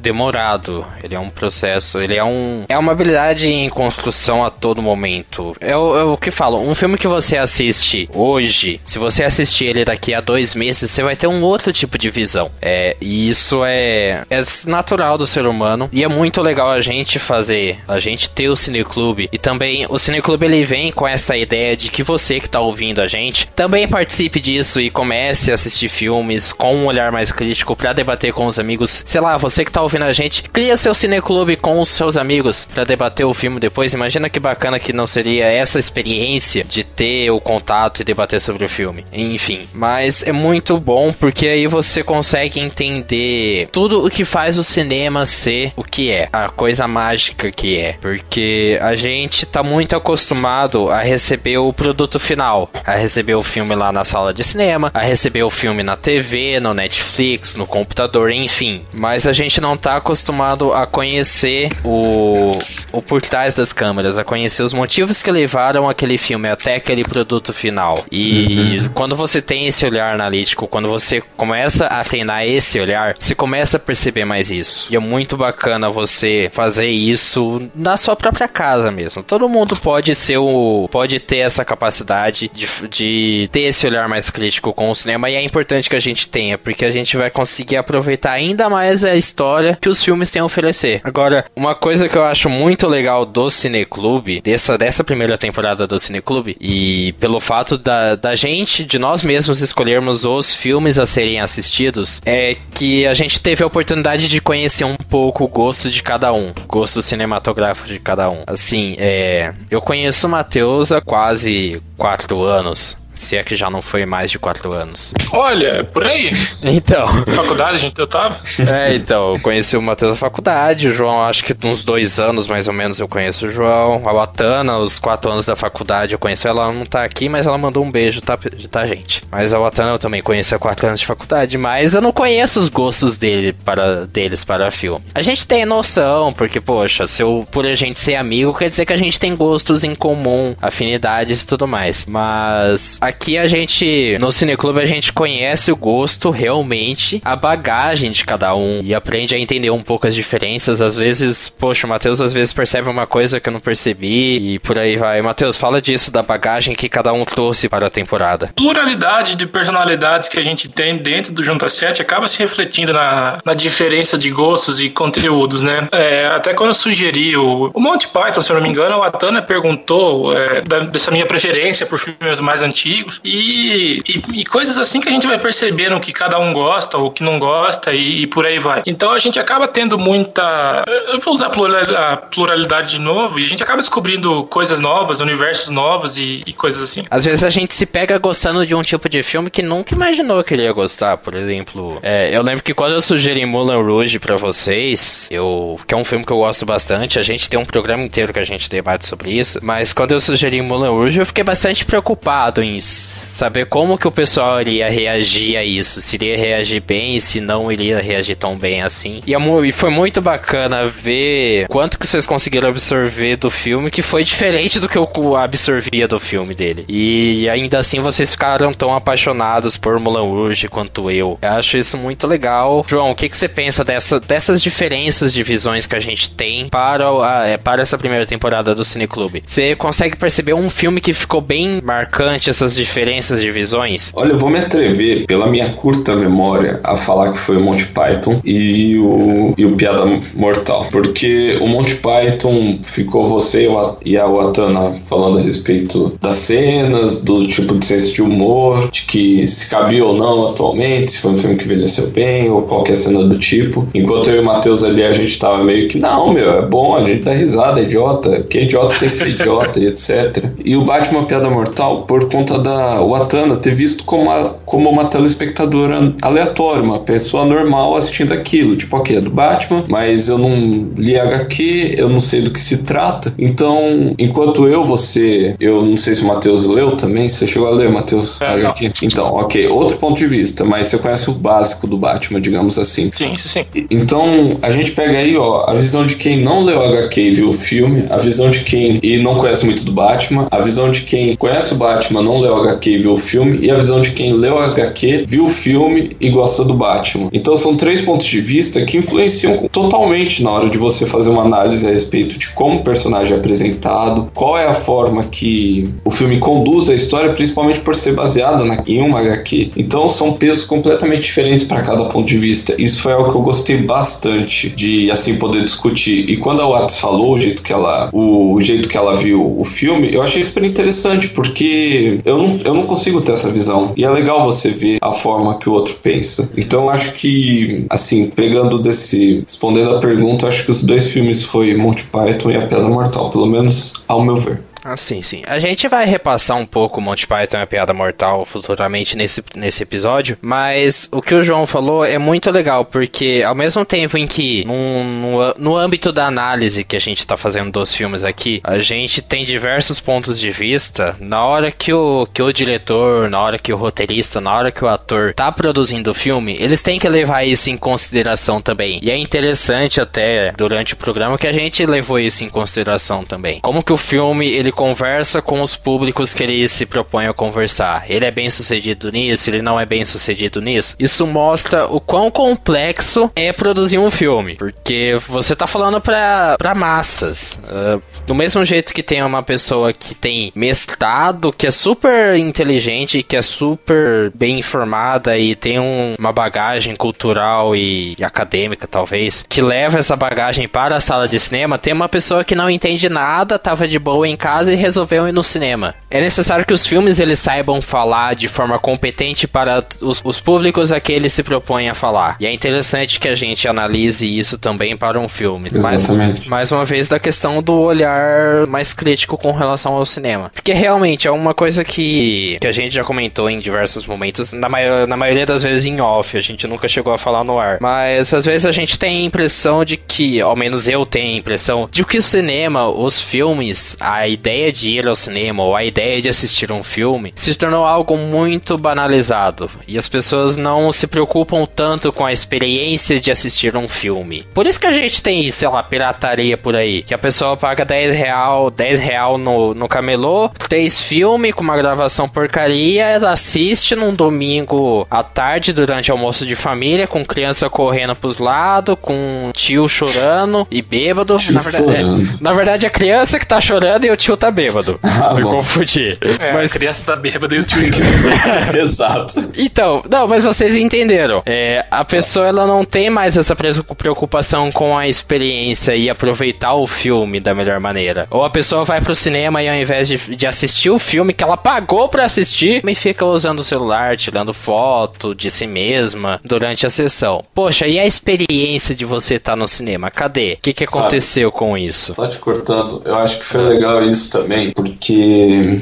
demorado, 0.00 0.86
ele 1.02 1.14
é 1.14 1.20
um 1.20 1.30
processo, 1.30 2.00
ele 2.00 2.16
é 2.16 2.24
um 2.24 2.64
é 2.68 2.78
uma 2.78 2.92
habilidade 2.92 3.48
em 3.48 3.68
construção 3.68 4.44
a 4.44 4.50
todo 4.50 4.82
momento. 4.82 5.56
É 5.60 5.76
o, 5.76 5.98
é 5.98 6.04
o 6.04 6.16
que 6.16 6.30
falo, 6.30 6.60
um 6.60 6.74
filme 6.74 6.98
que 6.98 7.08
você 7.08 7.36
assiste 7.36 8.08
hoje, 8.14 8.80
se 8.84 8.98
você 8.98 9.24
assistir 9.24 9.66
ele 9.66 9.84
daqui 9.84 10.14
a 10.14 10.20
dois 10.20 10.54
meses, 10.54 10.90
você 10.90 11.02
vai 11.02 11.16
ter 11.16 11.26
um 11.26 11.42
outro 11.42 11.72
tipo 11.72 11.98
de 11.98 12.10
visão. 12.10 12.50
É, 12.60 12.96
e 13.00 13.28
isso 13.28 13.62
é, 13.64 14.24
é 14.30 14.42
natural 14.66 15.16
do 15.18 15.26
ser 15.26 15.46
humano 15.46 15.88
e 15.92 16.02
é 16.04 16.08
muito 16.08 16.40
legal 16.42 16.70
a 16.70 16.80
gente 16.80 17.18
fazer, 17.18 17.78
a 17.86 17.98
gente 17.98 18.28
ter 18.30 18.48
o 18.48 18.56
cineclube 18.56 19.28
e 19.32 19.38
também 19.38 19.86
o 19.88 19.98
cineclube 19.98 20.46
ele 20.46 20.64
vem 20.64 20.92
com 20.92 21.06
essa 21.06 21.36
ideia 21.36 21.76
de 21.76 21.90
que 21.90 22.02
você 22.02 22.40
que 22.40 22.48
tá 22.48 22.60
ouvindo 22.60 23.00
a 23.00 23.06
gente 23.06 23.48
também 23.54 23.88
participe 23.88 24.40
disso 24.40 24.80
e 24.80 24.90
comece 24.90 25.50
a 25.50 25.54
assistir 25.54 25.88
filmes 25.88 26.52
com 26.52 26.74
um 26.74 26.86
olhar 26.86 27.12
mais 27.12 27.30
crítico 27.32 27.76
para 27.76 27.92
debater 27.92 28.32
com 28.32 28.46
os 28.46 28.58
amigos. 28.58 29.02
Sei 29.06 29.20
lá, 29.22 29.36
você 29.36 29.64
que 29.64 29.70
tá 29.70 29.80
ouvindo 29.80 30.04
a 30.04 30.12
gente, 30.12 30.42
cria 30.42 30.76
seu 30.76 30.94
cineclube 30.94 31.56
com 31.56 31.80
os 31.80 31.88
seus 31.88 32.16
amigos 32.16 32.66
para 32.66 32.84
debater 32.84 33.24
o 33.24 33.32
filme 33.32 33.60
depois. 33.60 33.92
Imagina 33.92 34.28
que 34.28 34.40
bacana 34.40 34.78
que 34.78 34.92
não 34.92 35.06
seria 35.06 35.46
essa 35.46 35.78
experiência 35.78 36.64
de 36.64 36.84
ter 36.84 37.30
o 37.30 37.40
contato 37.40 38.00
e 38.00 38.04
debater 38.04 38.40
sobre 38.40 38.64
o 38.64 38.68
filme. 38.68 39.04
Enfim, 39.12 39.66
mas 39.72 40.22
é 40.22 40.32
muito 40.32 40.78
bom 40.78 41.12
porque 41.12 41.46
aí 41.46 41.66
você 41.66 42.02
consegue 42.02 42.60
entender 42.60 43.68
tudo 43.70 44.04
o 44.04 44.10
que 44.10 44.24
faz 44.24 44.58
o 44.58 44.64
cinema 44.64 45.24
ser 45.24 45.72
o 45.76 45.84
que 45.84 46.10
é, 46.10 46.28
a 46.32 46.48
coisa 46.48 46.88
mágica 46.88 47.50
que 47.50 47.78
é, 47.78 47.94
porque 48.00 48.78
a 48.80 48.94
gente 48.96 49.46
tá 49.46 49.62
muito 49.62 49.94
acostumado 49.94 50.90
a 50.90 51.02
receber 51.02 51.58
o 51.58 51.72
produto 51.72 52.18
final, 52.18 52.70
a 52.84 52.94
receber 52.94 53.34
o 53.34 53.42
filme 53.42 53.74
lá 53.74 53.92
na 53.92 54.04
sala 54.04 54.34
de 54.34 54.42
cinema, 54.42 54.90
a 54.92 55.00
receber 55.00 55.42
o 55.42 55.50
filme 55.50 55.82
na 55.82 55.96
TV, 55.96 56.58
no 56.60 56.74
Netflix, 56.74 57.54
no 57.54 57.66
computador, 57.66 58.30
enfim. 58.30 58.84
Mas 58.94 59.11
a 59.26 59.32
gente 59.32 59.60
não 59.60 59.76
tá 59.76 59.96
acostumado 59.96 60.72
a 60.72 60.86
conhecer 60.86 61.68
o, 61.84 62.58
o 62.92 63.02
por 63.02 63.20
trás 63.20 63.54
das 63.54 63.72
câmeras, 63.72 64.18
a 64.18 64.24
conhecer 64.24 64.62
os 64.62 64.72
motivos 64.72 65.22
que 65.22 65.30
levaram 65.30 65.88
aquele 65.88 66.18
filme 66.18 66.48
até 66.48 66.76
aquele 66.76 67.04
produto 67.04 67.52
final. 67.52 67.94
E 68.10 68.78
uhum. 68.78 68.88
quando 68.94 69.14
você 69.14 69.42
tem 69.42 69.66
esse 69.66 69.84
olhar 69.84 70.14
analítico, 70.14 70.66
quando 70.66 70.88
você 70.88 71.22
começa 71.36 71.86
a 71.86 72.02
treinar 72.04 72.46
esse 72.46 72.78
olhar, 72.80 73.14
você 73.18 73.34
começa 73.34 73.76
a 73.76 73.80
perceber 73.80 74.24
mais 74.24 74.50
isso. 74.50 74.86
E 74.90 74.96
é 74.96 74.98
muito 74.98 75.36
bacana 75.36 75.90
você 75.90 76.50
fazer 76.52 76.88
isso 76.88 77.70
na 77.74 77.96
sua 77.96 78.16
própria 78.16 78.48
casa 78.48 78.90
mesmo. 78.90 79.22
Todo 79.22 79.48
mundo 79.48 79.76
pode 79.76 80.14
ser 80.14 80.38
o. 80.38 80.88
pode 80.90 81.20
ter 81.20 81.38
essa 81.38 81.64
capacidade 81.64 82.50
de, 82.54 82.66
de 82.88 83.48
ter 83.52 83.62
esse 83.62 83.86
olhar 83.86 84.08
mais 84.08 84.30
crítico 84.30 84.72
com 84.72 84.90
o 84.90 84.94
cinema 84.94 85.28
e 85.30 85.34
é 85.34 85.42
importante 85.42 85.88
que 85.88 85.96
a 85.96 86.00
gente 86.00 86.28
tenha, 86.28 86.56
porque 86.56 86.84
a 86.84 86.90
gente 86.90 87.16
vai 87.16 87.30
conseguir 87.30 87.76
aproveitar 87.76 88.32
ainda 88.32 88.68
mais 88.68 88.91
a 89.04 89.16
história 89.16 89.78
que 89.80 89.88
os 89.88 90.02
filmes 90.02 90.30
têm 90.30 90.42
a 90.42 90.44
oferecer. 90.44 91.00
Agora, 91.04 91.44
uma 91.56 91.74
coisa 91.74 92.08
que 92.08 92.16
eu 92.16 92.24
acho 92.24 92.48
muito 92.48 92.86
legal 92.86 93.24
do 93.24 93.48
Cineclube, 93.48 94.40
dessa, 94.40 94.76
dessa 94.76 95.02
primeira 95.02 95.38
temporada 95.38 95.86
do 95.86 95.98
Cineclube, 95.98 96.56
e 96.60 97.14
pelo 97.14 97.40
fato 97.40 97.78
da, 97.78 98.14
da 98.14 98.34
gente, 98.34 98.84
de 98.84 98.98
nós 98.98 99.22
mesmos 99.22 99.60
escolhermos 99.60 100.24
os 100.24 100.54
filmes 100.54 100.98
a 100.98 101.06
serem 101.06 101.40
assistidos, 101.40 102.20
é 102.24 102.56
que 102.74 103.06
a 103.06 103.14
gente 103.14 103.40
teve 103.40 103.62
a 103.62 103.66
oportunidade 103.66 104.28
de 104.28 104.40
conhecer 104.40 104.84
um 104.84 104.96
pouco 104.96 105.44
o 105.44 105.48
gosto 105.48 105.90
de 105.90 106.02
cada 106.02 106.32
um, 106.32 106.50
o 106.50 106.66
gosto 106.66 107.00
cinematográfico 107.02 107.88
de 107.88 107.98
cada 107.98 108.30
um. 108.30 108.42
Assim, 108.46 108.96
é, 108.98 109.54
eu 109.70 109.80
conheço 109.80 110.26
o 110.26 110.30
Matheus 110.30 110.92
há 110.92 111.00
quase 111.00 111.80
quatro 111.96 112.42
anos. 112.42 112.96
Se 113.14 113.36
é 113.36 113.42
que 113.42 113.54
já 113.54 113.68
não 113.68 113.82
foi 113.82 114.06
mais 114.06 114.30
de 114.30 114.38
quatro 114.38 114.72
anos. 114.72 115.12
Olha, 115.32 115.84
por 115.84 116.04
aí. 116.04 116.30
Então. 116.62 117.06
Faculdade, 117.26 117.78
gente, 117.78 117.98
eu 117.98 118.06
tava. 118.06 118.38
É, 118.68 118.94
então, 118.94 119.34
eu 119.34 119.40
conheci 119.40 119.76
o 119.76 119.82
Matheus 119.82 120.12
na 120.12 120.16
faculdade, 120.16 120.88
o 120.88 120.92
João, 120.92 121.22
acho 121.22 121.44
que 121.44 121.54
uns 121.66 121.84
dois 121.84 122.18
anos 122.18 122.46
mais 122.46 122.68
ou 122.68 122.74
menos 122.74 122.98
eu 122.98 123.08
conheço 123.08 123.46
o 123.46 123.50
João. 123.50 124.02
A 124.06 124.12
Watana, 124.12 124.78
os 124.78 124.98
quatro 124.98 125.30
anos 125.30 125.46
da 125.46 125.56
faculdade 125.56 126.14
eu 126.14 126.18
conheço 126.18 126.46
ela, 126.48 126.64
ela 126.64 126.72
não 126.72 126.84
tá 126.84 127.04
aqui, 127.04 127.28
mas 127.28 127.46
ela 127.46 127.58
mandou 127.58 127.84
um 127.84 127.90
beijo, 127.90 128.20
tá, 128.20 128.38
tá 128.70 128.86
gente? 128.86 129.24
Mas 129.30 129.52
a 129.52 129.58
Watana 129.58 129.90
eu 129.90 129.98
também 129.98 130.22
conheci 130.22 130.54
há 130.54 130.58
quatro 130.58 130.86
anos 130.86 131.00
de 131.00 131.06
faculdade, 131.06 131.58
mas 131.58 131.94
eu 131.94 132.00
não 132.00 132.12
conheço 132.12 132.58
os 132.58 132.68
gostos 132.68 133.16
dele 133.18 133.52
para, 133.52 134.06
deles 134.06 134.44
para 134.44 134.70
filme. 134.70 135.04
A 135.14 135.22
gente 135.22 135.46
tem 135.46 135.64
noção, 135.64 136.32
porque, 136.32 136.60
poxa, 136.60 137.06
se 137.06 137.22
eu, 137.22 137.46
por 137.50 137.66
a 137.66 137.74
gente 137.74 137.98
ser 137.98 138.16
amigo, 138.16 138.54
quer 138.54 138.68
dizer 138.68 138.86
que 138.86 138.92
a 138.92 138.96
gente 138.96 139.18
tem 139.18 139.34
gostos 139.36 139.84
em 139.84 139.94
comum, 139.94 140.54
afinidades 140.60 141.42
e 141.42 141.46
tudo 141.46 141.66
mais. 141.66 142.06
Mas 142.06 142.98
Aqui 143.02 143.36
a 143.36 143.48
gente, 143.48 144.16
no 144.20 144.30
Cineclube, 144.30 144.78
a 144.78 144.86
gente 144.86 145.12
conhece 145.12 145.72
o 145.72 145.76
gosto 145.76 146.30
realmente, 146.30 147.20
a 147.24 147.34
bagagem 147.34 148.12
de 148.12 148.24
cada 148.24 148.54
um 148.54 148.80
e 148.80 148.94
aprende 148.94 149.34
a 149.34 149.38
entender 149.40 149.70
um 149.70 149.82
pouco 149.82 150.06
as 150.06 150.14
diferenças. 150.14 150.80
Às 150.80 150.94
vezes, 150.94 151.48
poxa, 151.48 151.84
o 151.84 151.90
Matheus 151.90 152.20
às 152.20 152.32
vezes 152.32 152.52
percebe 152.52 152.88
uma 152.88 153.04
coisa 153.04 153.40
que 153.40 153.48
eu 153.48 153.52
não 153.52 153.58
percebi 153.58 154.54
e 154.54 154.58
por 154.60 154.78
aí 154.78 154.96
vai. 154.96 155.20
Matheus, 155.20 155.56
fala 155.56 155.82
disso, 155.82 156.12
da 156.12 156.22
bagagem 156.22 156.76
que 156.76 156.88
cada 156.88 157.12
um 157.12 157.24
trouxe 157.24 157.68
para 157.68 157.88
a 157.88 157.90
temporada. 157.90 158.52
Pluralidade 158.54 159.34
de 159.34 159.46
personalidades 159.46 160.28
que 160.28 160.38
a 160.38 160.44
gente 160.44 160.68
tem 160.68 160.96
dentro 160.96 161.32
do 161.32 161.42
Junta 161.42 161.68
7 161.68 162.00
acaba 162.00 162.28
se 162.28 162.38
refletindo 162.38 162.92
na, 162.92 163.40
na 163.44 163.52
diferença 163.52 164.16
de 164.16 164.30
gostos 164.30 164.80
e 164.80 164.88
conteúdos, 164.88 165.60
né? 165.60 165.88
É, 165.90 166.26
até 166.26 166.54
quando 166.54 166.68
eu 166.70 166.74
sugeri 166.74 167.36
o, 167.36 167.72
o 167.74 167.80
Monty 167.80 168.06
Python, 168.06 168.42
se 168.42 168.52
eu 168.52 168.54
não 168.54 168.62
me 168.62 168.68
engano, 168.68 169.02
a 169.02 169.10
Tana 169.10 169.42
perguntou 169.42 170.38
é, 170.38 170.60
da, 170.60 170.78
dessa 170.78 171.10
minha 171.10 171.26
preferência 171.26 171.84
por 171.84 171.98
filmes 171.98 172.38
mais 172.38 172.62
antigos 172.62 172.91
antigos 172.92 173.20
e, 173.24 174.02
e, 174.06 174.40
e, 174.40 174.44
coisas 174.44 174.76
assim 174.78 175.00
que 175.00 175.08
a 175.08 175.12
gente 175.12 175.26
vai 175.26 175.38
percebendo 175.38 175.98
que 175.98 176.12
cada 176.12 176.38
um 176.38 176.52
gosta 176.52 176.98
ou 176.98 177.10
que 177.10 177.22
não 177.22 177.38
gosta 177.38 177.92
e, 177.92 178.22
e 178.22 178.26
por 178.26 178.44
aí 178.44 178.58
vai. 178.58 178.82
Então 178.86 179.10
a 179.10 179.18
gente 179.18 179.38
acaba 179.38 179.66
tendo 179.66 179.98
muita. 179.98 180.84
Eu 181.08 181.20
vou 181.20 181.34
usar 181.34 181.46
a 181.46 182.16
pluralidade 182.16 182.92
de 182.92 182.98
novo 182.98 183.38
e 183.38 183.44
a 183.44 183.48
gente 183.48 183.62
acaba 183.62 183.78
descobrindo 183.78 184.44
coisas 184.44 184.78
novas, 184.78 185.20
universos 185.20 185.70
novos 185.70 186.18
e, 186.18 186.42
e 186.46 186.52
coisas 186.52 186.82
assim. 186.82 187.04
Às 187.10 187.24
vezes 187.24 187.42
a 187.42 187.50
gente 187.50 187.74
se 187.74 187.86
pega 187.86 188.18
gostando 188.18 188.66
de 188.66 188.74
um 188.74 188.82
tipo 188.82 189.08
de 189.08 189.22
filme 189.22 189.50
que 189.50 189.62
nunca 189.62 189.94
imaginou 189.94 190.42
que 190.44 190.54
ele 190.54 190.64
ia 190.64 190.72
gostar. 190.72 191.16
Por 191.16 191.34
exemplo, 191.34 191.98
é, 192.02 192.30
eu 192.32 192.42
lembro 192.42 192.62
que 192.62 192.74
quando 192.74 192.92
eu 192.92 193.02
sugeri 193.02 193.44
Moulin 193.46 193.82
Rouge 193.82 194.18
para 194.18 194.36
vocês, 194.36 195.28
eu 195.30 195.78
que 195.86 195.94
é 195.94 195.96
um 195.96 196.04
filme 196.04 196.24
que 196.24 196.32
eu 196.32 196.38
gosto 196.38 196.66
bastante, 196.66 197.18
a 197.18 197.22
gente 197.22 197.48
tem 197.48 197.58
um 197.58 197.64
programa 197.64 198.02
inteiro 198.02 198.32
que 198.32 198.38
a 198.38 198.44
gente 198.44 198.68
debate 198.68 199.06
sobre 199.06 199.30
isso, 199.30 199.58
mas 199.62 199.92
quando 199.92 200.12
eu 200.12 200.20
sugeri 200.20 200.60
Moulin 200.60 200.88
Rouge, 200.88 201.18
eu 201.18 201.26
fiquei 201.26 201.44
bastante 201.44 201.84
preocupado 201.84 202.62
em 202.62 202.80
saber 202.82 203.66
como 203.66 203.98
que 203.98 204.06
o 204.06 204.12
pessoal 204.12 204.60
iria 204.60 204.90
reagir 204.90 205.56
a 205.56 205.64
isso. 205.64 206.00
Se 206.00 206.16
iria 206.16 206.36
reagir 206.36 206.80
bem, 206.80 207.18
se 207.18 207.40
não 207.40 207.70
iria 207.70 208.00
reagir 208.00 208.36
tão 208.36 208.56
bem 208.56 208.82
assim. 208.82 209.22
E, 209.26 209.32
e 209.32 209.72
foi 209.72 209.90
muito 209.90 210.20
bacana 210.20 210.86
ver 210.86 211.66
quanto 211.68 211.98
que 211.98 212.06
vocês 212.06 212.26
conseguiram 212.26 212.68
absorver 212.68 213.36
do 213.36 213.50
filme, 213.50 213.90
que 213.90 214.02
foi 214.02 214.24
diferente 214.24 214.78
do 214.78 214.88
que 214.88 214.96
eu 214.96 215.08
absorvia 215.36 216.06
do 216.06 216.20
filme 216.20 216.54
dele. 216.54 216.84
E 216.88 217.48
ainda 217.48 217.78
assim 217.78 218.00
vocês 218.00 218.30
ficaram 218.32 218.72
tão 218.72 218.94
apaixonados 218.94 219.76
por 219.76 219.98
Mulan 219.98 220.22
Rouge 220.22 220.68
quanto 220.68 221.10
eu. 221.10 221.38
Eu 221.40 221.48
acho 221.50 221.76
isso 221.76 221.96
muito 221.96 222.26
legal. 222.26 222.84
João, 222.88 223.10
o 223.10 223.14
que, 223.14 223.28
que 223.28 223.36
você 223.36 223.48
pensa 223.48 223.84
dessa, 223.84 224.20
dessas 224.20 224.62
diferenças 224.62 225.32
de 225.32 225.42
visões 225.42 225.86
que 225.86 225.96
a 225.96 226.00
gente 226.00 226.30
tem 226.30 226.68
para, 226.68 227.06
a, 227.08 227.46
é, 227.46 227.56
para 227.56 227.82
essa 227.82 227.98
primeira 227.98 228.26
temporada 228.26 228.74
do 228.74 228.84
Cineclube? 228.84 229.42
Você 229.46 229.74
consegue 229.76 230.16
perceber 230.16 230.54
um 230.54 230.70
filme 230.70 231.00
que 231.00 231.12
ficou 231.12 231.40
bem 231.40 231.80
marcante, 231.82 232.50
essas 232.50 232.71
essas 232.72 232.76
diferenças 232.76 233.40
de 233.40 233.50
visões? 233.50 234.10
Olha, 234.14 234.32
eu 234.32 234.38
vou 234.38 234.50
me 234.50 234.58
atrever, 234.58 235.26
pela 235.26 235.46
minha 235.46 235.70
curta 235.74 236.16
memória, 236.16 236.80
a 236.82 236.96
falar 236.96 237.32
que 237.32 237.38
foi 237.38 237.56
o 237.56 237.60
Monty 237.60 237.86
Python 237.86 238.40
e 238.44 238.98
o, 238.98 239.54
e 239.56 239.64
o 239.64 239.76
Piada 239.76 240.04
Mortal. 240.34 240.88
Porque 240.90 241.58
o 241.60 241.68
Monty 241.68 241.96
Python 241.96 242.78
ficou 242.82 243.28
você 243.28 243.68
e 244.04 244.16
a 244.16 244.26
Watana 244.26 244.96
falando 245.04 245.38
a 245.38 245.42
respeito 245.42 246.18
das 246.20 246.36
cenas, 246.36 247.22
do 247.22 247.46
tipo 247.46 247.76
de 247.78 247.84
senso 247.84 248.14
de 248.14 248.22
humor, 248.22 248.90
de 248.90 249.02
que 249.02 249.46
se 249.46 249.68
cabia 249.68 250.04
ou 250.04 250.16
não 250.16 250.48
atualmente, 250.48 251.12
se 251.12 251.18
foi 251.18 251.32
um 251.32 251.36
filme 251.36 251.56
que 251.56 251.64
envelheceu 251.64 252.10
bem 252.10 252.50
ou 252.50 252.62
qualquer 252.62 252.96
cena 252.96 253.24
do 253.24 253.38
tipo. 253.38 253.86
Enquanto 253.94 254.30
eu 254.30 254.36
e 254.36 254.40
o 254.40 254.44
Matheus 254.44 254.82
ali, 254.82 255.02
a 255.02 255.12
gente 255.12 255.38
tava 255.38 255.62
meio 255.62 255.88
que, 255.88 255.98
não, 255.98 256.32
meu, 256.32 256.58
é 256.58 256.62
bom, 256.62 256.96
a 256.96 257.04
gente 257.04 257.22
dá 257.22 257.32
risada, 257.32 257.80
é 257.80 257.84
idiota, 257.84 258.42
que 258.42 258.60
idiota 258.60 258.96
tem 258.98 259.10
que 259.10 259.16
ser 259.16 259.28
idiota 259.28 259.78
e 259.78 259.86
etc. 259.86 260.44
E 260.64 260.76
o 260.76 260.82
Batman 260.82 261.24
Piada 261.24 261.50
Mortal, 261.50 262.02
por 262.02 262.28
conta 262.28 262.61
da 262.62 263.00
Watana 263.00 263.56
ter 263.56 263.74
visto 263.74 264.04
como 264.04 264.24
uma, 264.24 264.50
como 264.64 264.88
uma 264.88 265.06
telespectadora 265.06 266.14
aleatória, 266.22 266.82
uma 266.82 267.00
pessoa 267.00 267.44
normal 267.44 267.96
assistindo 267.96 268.32
aquilo. 268.32 268.76
Tipo, 268.76 268.96
ok, 268.96 269.16
é 269.16 269.20
do 269.20 269.30
Batman, 269.30 269.84
mas 269.88 270.28
eu 270.28 270.38
não 270.38 270.50
li 270.96 271.18
HQ, 271.18 271.94
eu 271.96 272.08
não 272.08 272.20
sei 272.20 272.42
do 272.42 272.50
que 272.50 272.60
se 272.60 272.84
trata. 272.84 273.34
Então, 273.38 274.14
enquanto 274.18 274.66
eu, 274.66 274.84
você, 274.84 275.54
eu 275.60 275.84
não 275.84 275.96
sei 275.96 276.14
se 276.14 276.22
o 276.22 276.26
Matheus 276.26 276.66
leu 276.66 276.96
também, 276.96 277.28
você 277.28 277.46
chegou 277.46 277.68
a 277.68 277.72
ler, 277.72 277.90
Matheus? 277.90 278.40
É, 278.40 278.46
HQ? 278.46 278.92
Então, 279.02 279.26
ok, 279.34 279.66
outro 279.68 279.96
ponto 279.98 280.16
de 280.16 280.26
vista, 280.26 280.64
mas 280.64 280.86
você 280.86 280.98
conhece 280.98 281.28
o 281.30 281.34
básico 281.34 281.86
do 281.86 281.96
Batman, 281.96 282.40
digamos 282.40 282.78
assim. 282.78 283.10
Sim, 283.12 283.32
isso 283.32 283.48
sim. 283.48 283.64
Então, 283.90 284.56
a 284.62 284.70
gente 284.70 284.92
pega 284.92 285.18
aí, 285.18 285.36
ó, 285.36 285.64
a 285.68 285.74
visão 285.74 286.06
de 286.06 286.16
quem 286.16 286.40
não 286.40 286.64
leu 286.64 286.82
HQ 286.82 287.20
e 287.20 287.30
viu 287.30 287.50
o 287.50 287.52
filme, 287.52 288.04
a 288.10 288.16
visão 288.16 288.50
de 288.50 288.60
quem 288.60 289.00
e 289.02 289.18
não 289.18 289.36
conhece 289.36 289.64
muito 289.64 289.84
do 289.84 289.92
Batman, 289.92 290.46
a 290.50 290.60
visão 290.60 290.90
de 290.90 291.02
quem 291.02 291.36
conhece 291.36 291.74
o 291.74 291.76
Batman, 291.76 292.22
não 292.22 292.40
leu 292.40 292.51
HQ 292.60 292.90
e 292.90 292.98
viu 292.98 293.12
o 293.12 293.18
filme, 293.18 293.58
e 293.62 293.70
a 293.70 293.74
visão 293.74 294.00
de 294.00 294.10
quem 294.12 294.32
leu 294.32 294.58
HQ, 294.58 295.24
viu 295.26 295.44
o 295.44 295.48
filme 295.48 296.16
e 296.20 296.30
gosta 296.30 296.64
do 296.64 296.74
Batman. 296.74 297.28
Então, 297.32 297.56
são 297.56 297.76
três 297.76 298.00
pontos 298.00 298.26
de 298.26 298.40
vista 298.40 298.84
que 298.84 298.98
influenciam 298.98 299.68
totalmente 299.70 300.42
na 300.42 300.50
hora 300.50 300.70
de 300.70 300.78
você 300.78 301.06
fazer 301.06 301.30
uma 301.30 301.42
análise 301.42 301.86
a 301.86 301.90
respeito 301.90 302.38
de 302.38 302.48
como 302.50 302.80
o 302.80 302.84
personagem 302.84 303.34
é 303.34 303.38
apresentado, 303.38 304.30
qual 304.34 304.58
é 304.58 304.66
a 304.66 304.74
forma 304.74 305.24
que 305.24 305.88
o 306.04 306.10
filme 306.10 306.38
conduz 306.38 306.88
a 306.88 306.94
história, 306.94 307.32
principalmente 307.32 307.80
por 307.80 307.94
ser 307.94 308.14
baseada 308.14 308.64
na, 308.64 308.82
em 308.86 309.00
uma 309.00 309.20
HQ. 309.20 309.72
Então, 309.76 310.08
são 310.08 310.32
pesos 310.32 310.64
completamente 310.64 311.22
diferentes 311.22 311.64
para 311.64 311.82
cada 311.82 312.04
ponto 312.04 312.26
de 312.26 312.38
vista. 312.38 312.74
Isso 312.80 313.00
foi 313.00 313.12
algo 313.12 313.30
que 313.30 313.36
eu 313.36 313.42
gostei 313.42 313.78
bastante 313.78 314.70
de 314.70 315.10
assim 315.10 315.36
poder 315.36 315.62
discutir. 315.62 316.28
E 316.30 316.36
quando 316.36 316.60
a 316.62 316.66
Watts 316.66 316.98
falou 316.98 317.34
o 317.34 317.36
jeito 317.36 317.62
que 317.62 317.72
ela, 317.72 318.10
o 318.12 318.60
jeito 318.60 318.88
que 318.88 318.96
ela 318.96 319.14
viu 319.14 319.58
o 319.58 319.64
filme, 319.64 320.12
eu 320.12 320.22
achei 320.22 320.42
super 320.42 320.64
interessante 320.64 321.28
porque 321.28 322.20
eu 322.24 322.38
não, 322.46 322.58
eu 322.64 322.74
não 322.74 322.86
consigo 322.86 323.20
ter 323.20 323.32
essa 323.32 323.50
visão. 323.50 323.92
E 323.96 324.04
é 324.04 324.10
legal 324.10 324.44
você 324.44 324.70
ver 324.70 324.98
a 325.00 325.12
forma 325.12 325.58
que 325.58 325.68
o 325.68 325.72
outro 325.72 325.94
pensa. 326.02 326.52
Então, 326.56 326.88
acho 326.90 327.14
que 327.14 327.86
assim, 327.90 328.30
pegando 328.30 328.78
desse, 328.78 329.42
respondendo 329.46 329.96
a 329.96 330.00
pergunta, 330.00 330.48
acho 330.48 330.64
que 330.64 330.70
os 330.70 330.82
dois 330.82 331.10
filmes 331.10 331.44
foi 331.44 331.74
Monty 331.74 332.04
Python 332.04 332.50
e 332.50 332.56
A 332.56 332.66
Pedra 332.66 332.88
Mortal, 332.88 333.30
pelo 333.30 333.46
menos 333.46 334.04
ao 334.08 334.22
meu 334.22 334.36
ver. 334.36 334.60
Ah, 334.84 334.96
sim, 334.96 335.22
sim. 335.22 335.42
A 335.46 335.58
gente 335.58 335.86
vai 335.88 336.04
repassar 336.04 336.56
um 336.56 336.66
pouco 336.66 337.00
Monty 337.00 337.26
Python 337.26 337.58
e 337.58 337.62
a 337.62 337.66
Piada 337.66 337.94
Mortal 337.94 338.44
futuramente 338.44 339.16
nesse, 339.16 339.42
nesse 339.54 339.82
episódio, 339.82 340.36
mas 340.42 341.08
o 341.12 341.22
que 341.22 341.34
o 341.34 341.42
João 341.42 341.66
falou 341.66 342.04
é 342.04 342.18
muito 342.18 342.50
legal, 342.50 342.84
porque 342.84 343.42
ao 343.46 343.54
mesmo 343.54 343.84
tempo 343.84 344.18
em 344.18 344.26
que, 344.26 344.64
no, 344.64 345.04
no, 345.04 345.54
no 345.56 345.76
âmbito 345.76 346.12
da 346.12 346.26
análise 346.26 346.82
que 346.84 346.96
a 346.96 347.00
gente 347.00 347.26
tá 347.26 347.36
fazendo 347.36 347.70
dos 347.70 347.94
filmes 347.94 348.24
aqui, 348.24 348.60
a 348.64 348.78
gente 348.78 349.22
tem 349.22 349.44
diversos 349.44 350.00
pontos 350.00 350.38
de 350.38 350.50
vista, 350.50 351.16
na 351.20 351.44
hora 351.44 351.70
que 351.70 351.92
o, 351.92 352.26
que 352.32 352.42
o 352.42 352.52
diretor, 352.52 353.30
na 353.30 353.40
hora 353.40 353.58
que 353.58 353.72
o 353.72 353.76
roteirista, 353.76 354.40
na 354.40 354.52
hora 354.52 354.72
que 354.72 354.84
o 354.84 354.88
ator 354.88 355.32
tá 355.34 355.52
produzindo 355.52 356.10
o 356.10 356.14
filme, 356.14 356.56
eles 356.58 356.82
têm 356.82 356.98
que 356.98 357.08
levar 357.08 357.44
isso 357.44 357.70
em 357.70 357.76
consideração 357.76 358.60
também. 358.60 358.98
E 359.00 359.10
é 359.10 359.16
interessante 359.16 360.00
até, 360.00 360.52
durante 360.56 360.94
o 360.94 360.96
programa, 360.96 361.38
que 361.38 361.46
a 361.46 361.52
gente 361.52 361.86
levou 361.86 362.18
isso 362.18 362.42
em 362.42 362.50
consideração 362.50 363.24
também. 363.24 363.60
Como 363.60 363.82
que 363.82 363.92
o 363.92 363.96
filme, 363.96 364.48
ele 364.48 364.71
conversa 364.72 365.40
com 365.40 365.62
os 365.62 365.76
públicos 365.76 366.34
que 366.34 366.42
ele 366.42 366.68
se 366.68 366.86
propõe 366.86 367.26
a 367.26 367.32
conversar. 367.32 368.04
Ele 368.08 368.24
é 368.24 368.30
bem 368.30 368.50
sucedido 368.50 369.10
nisso, 369.10 369.48
ele 369.50 369.62
não 369.62 369.78
é 369.78 369.86
bem 369.86 370.04
sucedido 370.04 370.60
nisso. 370.60 370.96
Isso 370.98 371.26
mostra 371.26 371.86
o 371.86 372.00
quão 372.00 372.30
complexo 372.30 373.30
é 373.36 373.52
produzir 373.52 373.98
um 373.98 374.10
filme, 374.10 374.56
porque 374.56 375.18
você 375.28 375.54
tá 375.54 375.66
falando 375.66 376.00
pra, 376.00 376.56
pra 376.58 376.74
massas. 376.74 377.60
Uh, 377.64 378.02
do 378.26 378.34
mesmo 378.34 378.64
jeito 378.64 378.94
que 378.94 379.02
tem 379.02 379.22
uma 379.22 379.42
pessoa 379.42 379.92
que 379.92 380.14
tem 380.14 380.52
mestrado, 380.54 381.52
que 381.52 381.66
é 381.66 381.70
super 381.70 382.36
inteligente, 382.36 383.22
que 383.22 383.36
é 383.36 383.42
super 383.42 384.30
bem 384.34 384.58
informada 384.58 385.36
e 385.36 385.54
tem 385.54 385.78
um, 385.78 386.14
uma 386.18 386.32
bagagem 386.32 386.94
cultural 386.94 387.74
e, 387.74 388.14
e 388.18 388.24
acadêmica, 388.24 388.86
talvez, 388.86 389.44
que 389.48 389.60
leva 389.60 389.98
essa 389.98 390.16
bagagem 390.16 390.68
para 390.68 390.96
a 390.96 391.00
sala 391.00 391.26
de 391.26 391.38
cinema, 391.38 391.78
tem 391.78 391.92
uma 391.92 392.08
pessoa 392.08 392.44
que 392.44 392.54
não 392.54 392.70
entende 392.70 393.08
nada, 393.08 393.58
tava 393.58 393.88
de 393.88 393.98
boa 393.98 394.28
em 394.28 394.36
casa 394.36 394.61
casa 394.62 394.72
e 394.72 394.76
resolveu 394.76 395.28
ir 395.28 395.32
no 395.32 395.42
cinema. 395.42 395.94
É 396.10 396.20
necessário 396.20 396.64
que 396.64 396.72
os 396.72 396.86
filmes 396.86 397.18
eles 397.18 397.38
saibam 397.38 397.82
falar 397.82 398.34
de 398.34 398.46
forma 398.46 398.78
competente 398.78 399.48
para 399.48 399.84
os, 400.00 400.20
os 400.24 400.40
públicos 400.40 400.92
a 400.92 401.00
que 401.00 401.12
eles 401.12 401.32
se 401.32 401.42
propõem 401.42 401.88
a 401.88 401.94
falar. 401.94 402.36
E 402.38 402.46
é 402.46 402.52
interessante 402.52 403.18
que 403.18 403.28
a 403.28 403.34
gente 403.34 403.66
analise 403.66 404.26
isso 404.26 404.58
também 404.58 404.96
para 404.96 405.18
um 405.18 405.28
filme. 405.28 405.70
Exatamente. 405.72 406.40
Mais, 406.40 406.48
mais 406.48 406.72
uma 406.72 406.84
vez 406.84 407.08
da 407.08 407.18
questão 407.18 407.62
do 407.62 407.78
olhar 407.78 408.66
mais 408.68 408.92
crítico 408.92 409.36
com 409.36 409.52
relação 409.52 409.94
ao 409.94 410.06
cinema. 410.06 410.50
Porque 410.54 410.72
realmente 410.72 411.26
é 411.26 411.30
uma 411.30 411.54
coisa 411.54 411.84
que, 411.84 412.58
que 412.60 412.66
a 412.66 412.72
gente 412.72 412.94
já 412.94 413.02
comentou 413.02 413.50
em 413.50 413.58
diversos 413.58 414.06
momentos, 414.06 414.52
na, 414.52 414.68
maior, 414.68 415.06
na 415.06 415.16
maioria 415.16 415.46
das 415.46 415.62
vezes 415.62 415.86
em 415.86 416.00
off, 416.00 416.36
a 416.36 416.40
gente 416.40 416.66
nunca 416.66 416.86
chegou 416.86 417.12
a 417.12 417.18
falar 417.18 417.44
no 417.44 417.58
ar. 417.58 417.78
Mas 417.80 418.32
às 418.32 418.44
vezes 418.44 418.66
a 418.66 418.72
gente 418.72 418.98
tem 418.98 419.22
a 419.22 419.24
impressão 419.24 419.84
de 419.84 419.96
que, 419.96 420.40
ao 420.40 420.54
menos 420.54 420.86
eu 420.86 421.04
tenho 421.04 421.34
a 421.34 421.38
impressão, 421.38 421.88
de 421.90 422.04
que 422.04 422.18
o 422.18 422.22
cinema, 422.22 422.88
os 422.88 423.20
filmes, 423.20 423.96
a 423.98 424.28
ideia 424.28 424.51
ideia 424.52 424.72
de 424.72 424.90
ir 424.90 425.08
ao 425.08 425.16
cinema 425.16 425.62
ou 425.62 425.74
a 425.74 425.84
ideia 425.84 426.20
de 426.20 426.28
assistir 426.28 426.70
um 426.70 426.82
filme 426.82 427.32
se 427.34 427.54
tornou 427.54 427.84
algo 427.84 428.16
muito 428.16 428.76
banalizado 428.76 429.70
e 429.88 429.96
as 429.96 430.08
pessoas 430.08 430.56
não 430.56 430.92
se 430.92 431.06
preocupam 431.06 431.64
tanto 431.64 432.12
com 432.12 432.24
a 432.24 432.32
experiência 432.32 433.18
de 433.18 433.30
assistir 433.30 433.76
um 433.76 433.88
filme. 433.88 434.46
Por 434.52 434.66
isso 434.66 434.78
que 434.78 434.86
a 434.86 434.92
gente 434.92 435.22
tem, 435.22 435.50
sei 435.50 435.68
lá, 435.68 435.82
pirataria 435.82 436.56
por 436.56 436.76
aí, 436.76 437.02
que 437.02 437.14
a 437.14 437.18
pessoa 437.18 437.56
paga 437.56 437.84
10 437.84 438.14
real, 438.14 438.70
10 438.70 439.00
real 439.00 439.38
no, 439.38 439.74
no 439.74 439.88
camelô, 439.88 440.50
três 440.68 441.00
filmes 441.00 441.54
com 441.54 441.62
uma 441.62 441.76
gravação 441.76 442.28
porcaria, 442.28 443.16
assiste 443.28 443.94
num 443.94 444.14
domingo 444.14 445.06
à 445.10 445.22
tarde 445.22 445.72
durante 445.72 446.10
almoço 446.10 446.44
de 446.44 446.54
família, 446.54 447.06
com 447.06 447.24
criança 447.24 447.70
correndo 447.70 448.14
pros 448.14 448.38
lados, 448.38 448.96
com 449.00 449.50
tio 449.54 449.88
chorando 449.88 450.66
e 450.70 450.82
bêbado. 450.82 451.36
Na, 451.52 451.60
verdade, 451.60 451.94
é, 451.94 452.42
na 452.42 452.52
verdade, 452.52 452.86
a 452.86 452.90
criança 452.90 453.38
que 453.38 453.46
tá 453.46 453.60
chorando 453.60 454.04
e 454.04 454.10
o 454.10 454.16
tio 454.16 454.36
tá 454.42 454.50
bêbado. 454.50 454.98
Ah, 455.22 455.34
Me 455.34 455.42
bom. 455.42 455.50
confundi. 455.50 456.18
É, 456.40 456.52
Mas 456.52 456.70
a 456.72 456.74
criança 456.78 457.04
tá 457.04 457.14
bêbada 457.16 457.54
e 457.54 457.58
o 457.60 457.64
tio 457.64 457.78
Exato. 458.74 459.52
Então, 459.56 460.02
não, 460.10 460.26
mas 460.26 460.44
vocês 460.44 460.74
entenderam. 460.74 461.42
É, 461.46 461.84
a 461.90 462.04
pessoa 462.04 462.46
ela 462.46 462.66
não 462.66 462.84
tem 462.84 463.08
mais 463.10 463.36
essa 463.36 463.54
pre- 463.54 463.72
preocupação 463.96 464.70
com 464.72 464.96
a 464.96 465.06
experiência 465.08 465.94
e 465.94 466.08
aproveitar 466.10 466.74
o 466.74 466.86
filme 466.86 467.40
da 467.40 467.54
melhor 467.54 467.78
maneira. 467.80 468.26
Ou 468.30 468.44
a 468.44 468.50
pessoa 468.50 468.84
vai 468.84 469.00
pro 469.00 469.14
cinema 469.14 469.62
e 469.62 469.68
ao 469.68 469.74
invés 469.76 470.08
de, 470.08 470.16
de 470.36 470.46
assistir 470.46 470.90
o 470.90 470.98
filme 470.98 471.32
que 471.32 471.44
ela 471.44 471.56
pagou 471.56 472.08
pra 472.08 472.24
assistir, 472.24 472.82
e 472.86 472.94
fica 472.94 473.24
usando 473.24 473.60
o 473.60 473.64
celular, 473.64 474.16
tirando 474.16 474.52
foto 474.52 475.34
de 475.34 475.50
si 475.50 475.66
mesma 475.66 476.40
durante 476.44 476.86
a 476.86 476.90
sessão. 476.90 477.44
Poxa, 477.54 477.86
e 477.86 477.98
a 477.98 478.06
experiência 478.06 478.94
de 478.94 479.04
você 479.04 479.34
estar 479.34 479.56
no 479.56 479.68
cinema? 479.68 480.10
Cadê? 480.10 480.54
O 480.54 480.62
que, 480.62 480.72
que 480.72 480.86
Sabe. 480.86 480.98
aconteceu 480.98 481.52
com 481.52 481.76
isso? 481.78 482.14
Só 482.14 482.26
te 482.26 482.38
cortando, 482.38 483.02
eu 483.04 483.14
acho 483.16 483.38
que 483.38 483.44
foi 483.44 483.60
legal 483.62 484.02
isso 484.02 484.31
também, 484.32 484.72
porque 484.72 485.78